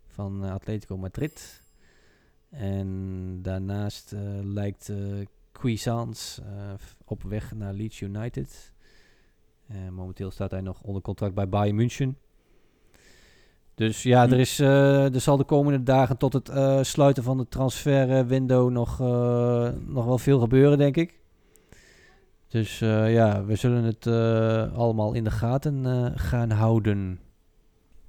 van 0.07 0.45
Atletico 0.45 0.97
Madrid. 0.97 1.63
En 2.59 3.39
daarnaast 3.43 4.13
eh, 4.13 4.21
lijkt 4.43 4.89
eh 4.89 4.97
Cuisance 5.53 6.43
eh, 6.43 6.49
op 7.05 7.23
weg 7.23 7.55
naar 7.55 7.73
Leeds 7.73 8.01
United. 8.01 8.73
Momenteel 9.91 10.31
staat 10.31 10.51
hij 10.51 10.61
nog 10.61 10.81
onder 10.83 11.03
contract 11.03 11.35
bij 11.35 11.49
Bayern 11.49 11.77
München. 11.77 12.19
Dus 13.75 14.03
ja, 14.03 14.27
Hm. 14.27 14.33
er, 14.33 14.39
is, 14.39 14.59
er 14.59 15.21
zal 15.21 15.37
de 15.37 15.45
komende 15.45 15.83
dagen 15.83 16.17
tot 16.17 16.33
het 16.33 16.51
sluiten 16.87 17.23
van 17.23 17.37
de 17.37 17.49
transferwindow 17.49 18.71
nog, 18.71 18.99
nog 19.87 20.05
wel 20.05 20.19
veel 20.19 20.39
gebeuren, 20.39 20.79
denk 20.79 20.97
ik. 20.97 21.19
Dus 22.49 22.79
ja, 22.79 23.45
we 23.45 23.57
zullen 23.57 23.85
het 23.85 24.07
allemaal 24.75 25.13
in 25.13 25.25
de 25.25 25.31
gaten 25.31 26.13
gaan 26.19 26.51
houden. 26.51 27.21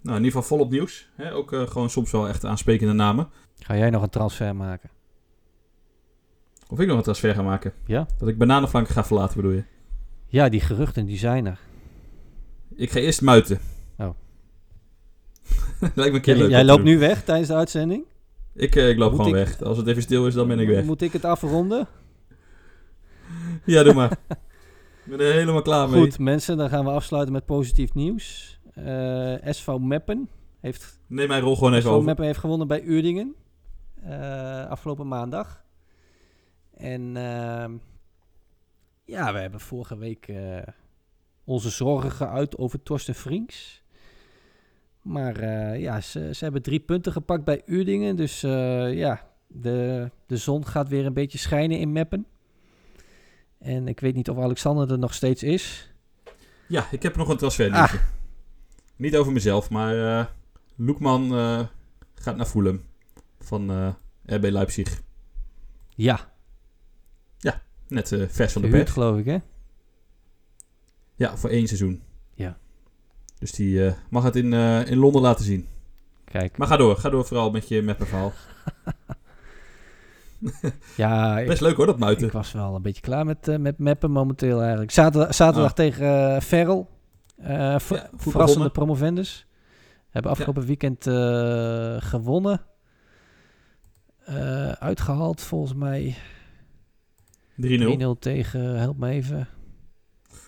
Nou, 0.07 0.19
in 0.19 0.25
ieder 0.25 0.41
geval 0.41 0.57
volop 0.57 0.71
nieuws. 0.71 1.09
Hè? 1.15 1.33
Ook 1.33 1.53
eh, 1.53 1.67
gewoon 1.67 1.89
soms 1.89 2.11
wel 2.11 2.27
echt 2.27 2.45
aansprekende 2.45 2.93
namen. 2.93 3.29
Ga 3.59 3.77
jij 3.77 3.89
nog 3.89 4.01
een 4.03 4.09
transfer 4.09 4.55
maken? 4.55 4.89
Of 6.69 6.79
ik 6.79 6.87
nog 6.87 6.97
een 6.97 7.03
transfer 7.03 7.33
ga 7.33 7.41
maken. 7.41 7.73
Ja? 7.85 8.07
Dat 8.17 8.27
ik 8.27 8.37
bananenflanken 8.37 8.93
ga 8.93 9.03
verlaten, 9.05 9.35
bedoel 9.35 9.51
je? 9.51 9.63
Ja, 10.27 10.49
die 10.49 10.59
geruchten 10.61 11.05
die 11.05 11.17
zijn 11.17 11.45
er. 11.45 11.59
Ik 12.75 12.91
ga 12.91 12.99
eerst 12.99 13.21
muiten. 13.21 13.59
Oh. 13.97 14.09
Lijkt 15.79 15.95
me 15.95 16.05
een 16.17 16.21
keer 16.21 16.33
Jij, 16.33 16.43
leuk. 16.43 16.51
jij 16.51 16.65
loopt 16.65 16.83
nu 16.83 16.97
weg 16.99 17.23
tijdens 17.23 17.47
de 17.47 17.55
uitzending? 17.55 18.03
Ik, 18.53 18.75
eh, 18.75 18.89
ik 18.89 18.97
loop 18.97 19.11
Moet 19.11 19.21
gewoon 19.21 19.37
ik- 19.39 19.45
weg. 19.45 19.61
Als 19.61 19.77
het 19.77 19.87
even 19.87 20.01
stil 20.01 20.27
is, 20.27 20.33
dan 20.33 20.47
ben 20.47 20.59
ik 20.59 20.67
weg. 20.67 20.83
Moet 20.85 21.01
ik 21.01 21.13
het 21.13 21.25
afronden? 21.25 21.87
Ja, 23.65 23.83
doe 23.83 23.93
maar. 23.93 24.11
ik 25.05 25.17
ben 25.17 25.19
er 25.19 25.33
helemaal 25.33 25.61
klaar 25.61 25.89
mee. 25.89 26.01
Goed, 26.01 26.19
mensen, 26.19 26.57
dan 26.57 26.69
gaan 26.69 26.85
we 26.85 26.91
afsluiten 26.91 27.33
met 27.33 27.45
positief 27.45 27.93
nieuws. 27.93 28.56
Eh, 28.85 29.53
SV 29.53 29.67
Meppen 29.79 30.29
heeft, 30.59 30.99
Neem 31.07 31.27
mijn 31.27 31.41
rol 31.41 31.55
gewoon 31.55 31.71
even 31.71 31.83
SV 31.83 31.89
over. 31.89 32.05
Meppen 32.05 32.25
heeft 32.25 32.39
gewonnen 32.39 32.67
bij 32.67 32.83
Uerdingen. 32.83 33.35
eh, 34.03 34.65
afgelopen 34.67 35.07
maandag. 35.07 35.63
En 36.73 37.17
ehm, 37.17 37.71
ja, 39.05 39.33
we 39.33 39.39
hebben 39.39 39.59
vorige 39.59 39.97
week 39.97 40.27
eh, 40.27 40.57
onze 41.43 41.69
zorgen 41.69 42.11
geuit 42.11 42.57
over 42.57 42.83
Torsten 42.83 43.15
Vriends. 43.15 43.83
Maar 45.01 45.45
ja, 45.79 46.01
ze, 46.01 46.29
ze 46.33 46.43
hebben 46.43 46.61
drie 46.61 46.79
punten 46.79 47.11
gepakt 47.11 47.43
bij 47.43 47.61
Uerdingen. 47.65 48.15
Dus 48.15 48.41
ja, 48.91 49.27
de, 49.47 50.09
de 50.25 50.37
zon 50.37 50.65
gaat 50.65 50.89
weer 50.89 51.05
een 51.05 51.13
beetje 51.13 51.37
schijnen 51.37 51.79
in 51.79 51.91
Meppen. 51.91 52.25
En 53.59 53.87
ik 53.87 53.99
weet 53.99 54.15
niet 54.15 54.29
of 54.29 54.37
Alexander 54.37 54.91
er 54.91 54.99
nog 54.99 55.13
steeds 55.13 55.43
is. 55.43 55.93
Ja, 56.67 56.87
ik 56.91 57.03
heb 57.03 57.15
nog 57.15 57.29
een 57.29 57.37
transfer. 57.37 58.15
Niet 58.97 59.15
over 59.17 59.31
mezelf, 59.31 59.69
maar 59.69 60.19
eh 60.19 60.25
Loekman 60.75 61.35
eh, 61.37 61.59
gaat 62.15 62.35
naar 62.35 62.45
Fulham. 62.45 62.81
Van 63.39 63.71
eh 63.71 63.89
RB 64.25 64.43
Leipzig. 64.43 65.01
Ja, 65.89 66.19
Net 67.87 68.11
eh, 68.11 68.23
vers 68.27 68.53
van 68.53 68.61
de 68.61 68.67
pers. 68.67 68.91
geloof 68.91 69.17
ik 69.17 69.25
hè? 69.25 69.37
Ja, 71.15 71.37
voor 71.37 71.49
één 71.49 71.67
seizoen. 71.67 72.01
Ja. 72.33 72.57
Dus 73.39 73.51
die 73.51 73.93
mag 74.09 74.23
het 74.23 74.35
in, 74.35 74.53
in 74.87 74.97
Londen 74.97 75.21
laten 75.21 75.45
zien. 75.45 75.67
Kijk, 76.25 76.57
Maar 76.57 76.67
ga 76.67 76.77
door. 76.77 76.95
Ga 76.97 77.09
door 77.09 77.25
vooral 77.25 77.51
met 77.51 77.67
je 77.67 77.81
met 77.81 77.97
verhaal. 77.97 78.33
ja, 80.97 81.37
ik, 81.39 81.47
Best 81.47 81.61
leuk 81.61 81.75
hoor, 81.75 81.85
dat 81.85 81.99
muiten. 81.99 82.27
ik 82.27 82.33
was 82.33 82.51
wel 82.51 82.75
een 82.75 82.81
beetje 82.81 83.01
klaar 83.01 83.25
met, 83.25 83.47
eh, 83.47 83.57
met 83.57 83.77
mappen 83.77 84.11
momenteel 84.11 84.61
eigenlijk. 84.61 84.91
Zaterdag, 84.91 85.35
zaterdag 85.35 85.69
Ah. 85.69 85.75
tegen 85.75 86.41
Ferrel. 86.41 86.89
Eh, 87.37 87.47
Ja, 87.57 87.79
verrassende 87.79 88.33
begonnen. 88.33 88.71
promovendus. 88.71 89.47
Hebben 90.09 90.31
afgelopen 90.31 90.65
weekend 90.65 91.07
eh, 91.07 91.95
gewonnen. 91.99 92.61
Eh, 94.25 94.71
uitgehaald 94.71 95.41
volgens 95.41 95.73
mij 95.73 96.15
3-0. 97.55 97.97
3-0 98.15 98.19
tegen, 98.19 98.77
help 98.79 98.97
me 98.97 99.09
even, 99.09 99.47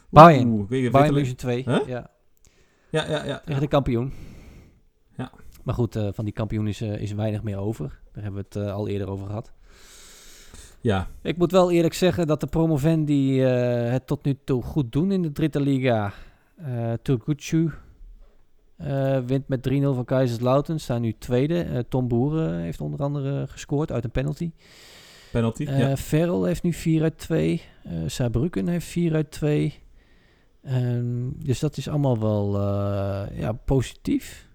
Bayern. 0.09 0.49
Oeh, 0.49 0.91
Bayern 0.91 1.13
München 1.13 1.35
2. 1.35 1.63
Huh? 1.65 1.87
Ja, 1.87 2.09
Ja, 2.89 3.05
ja, 3.09 3.23
ja. 3.25 3.41
tegen 3.45 3.61
de 3.61 3.67
kampioen. 3.67 4.13
Ja. 5.17 5.31
Maar 5.63 5.73
goed, 5.73 5.99
van 6.11 6.25
die 6.25 6.33
kampioen 6.33 6.67
is, 6.67 6.81
is 6.81 7.11
weinig 7.11 7.43
meer 7.43 7.57
over. 7.57 7.99
Daar 8.13 8.23
hebben 8.23 8.45
we 8.51 8.59
het 8.59 8.69
al 8.71 8.87
eerder 8.87 9.09
over 9.09 9.25
gehad. 9.27 9.53
Ja, 10.81 11.07
Ik 11.21 11.37
moet 11.37 11.51
wel 11.51 11.71
eerlijk 11.71 11.93
zeggen 11.93 12.27
dat 12.27 12.39
de 12.39 12.47
promovendi 12.47 13.39
het 13.41 14.07
tot 14.07 14.23
nu 14.23 14.37
toe 14.43 14.61
goed 14.63 14.91
doen 14.91 15.11
in 15.11 15.21
de 15.21 15.31
Dritte 15.31 15.59
Liga. 15.61 16.13
Eh 16.63 16.93
Turgucu 17.01 17.71
eh, 18.79 19.19
wint 19.19 19.47
met 19.47 19.69
3-0 19.69 19.71
van 19.81 20.05
Kaiserslautern, 20.05 20.79
staan 20.79 21.01
nu 21.01 21.15
tweede. 21.17 21.61
Eh, 21.61 21.79
Tom 21.89 22.07
Boeren 22.07 22.59
heeft 22.59 22.81
onder 22.81 22.99
andere 22.99 23.47
gescoord 23.47 23.91
uit 23.91 24.03
een 24.03 24.11
penalty. 24.11 24.51
penalty. 25.31 25.63
Ja. 25.63 25.97
Verl 25.97 26.43
heeft 26.43 26.63
nu 26.63 26.73
4 26.73 27.03
uit 27.03 27.17
2. 27.17 27.61
Eh 27.83 27.91
Saarbrücken 28.05 28.67
heeft 28.67 28.85
4 28.85 29.13
uit 29.13 29.31
2. 29.31 29.79
Ehm, 30.63 31.29
dus 31.35 31.59
dat 31.59 31.77
is 31.77 31.87
allemaal 31.87 32.19
wel 32.19 32.57
ja, 33.33 33.51
positief. 33.51 34.47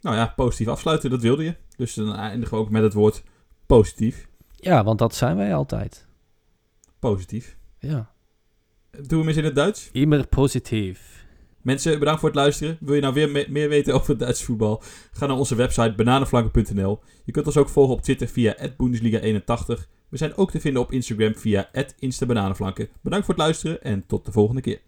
Nou 0.00 0.16
ja, 0.16 0.32
positief 0.36 0.68
afsluiten, 0.68 1.10
dat 1.10 1.20
wilde 1.20 1.44
je. 1.44 1.54
Dus 1.76 1.94
dan 1.94 2.14
eindigen 2.14 2.56
we 2.56 2.62
ook 2.62 2.70
met 2.70 2.82
het 2.82 2.92
woord 2.92 3.22
positief. 3.66 4.28
Ja, 4.56 4.84
want 4.84 4.98
dat 4.98 5.14
zijn 5.14 5.36
wij 5.36 5.54
altijd. 5.54 6.06
Positief. 6.98 7.56
Ja. 7.78 8.12
Doen 8.92 9.06
we 9.08 9.16
hem 9.16 9.28
eens 9.28 9.36
in 9.36 9.44
het 9.44 9.54
Duits? 9.54 9.88
Immer 9.92 10.26
positief. 10.26 11.24
Mensen, 11.62 11.98
bedankt 11.98 12.20
voor 12.20 12.28
het 12.28 12.38
luisteren. 12.38 12.76
Wil 12.80 12.94
je 12.94 13.00
nou 13.00 13.14
weer 13.14 13.30
me- 13.30 13.46
meer 13.48 13.68
weten 13.68 13.94
over 13.94 14.08
het 14.10 14.18
Duitse 14.18 14.44
voetbal? 14.44 14.82
Ga 15.12 15.26
naar 15.26 15.36
onze 15.36 15.54
website 15.54 15.94
bananenflanken.nl. 15.96 17.00
Je 17.24 17.32
kunt 17.32 17.46
ons 17.46 17.56
ook 17.56 17.68
volgen 17.68 17.94
op 17.94 18.02
Twitter 18.02 18.28
via 18.28 18.56
@bundesliga81. 18.58 19.88
We 20.08 20.16
zijn 20.16 20.36
ook 20.36 20.50
te 20.50 20.60
vinden 20.60 20.82
op 20.82 20.92
Instagram 20.92 21.34
via 21.36 21.70
@instabananenflanken. 21.98 22.88
Bedankt 23.02 23.24
voor 23.26 23.34
het 23.34 23.42
luisteren 23.44 23.82
en 23.82 24.06
tot 24.06 24.24
de 24.24 24.32
volgende 24.32 24.60
keer. 24.60 24.80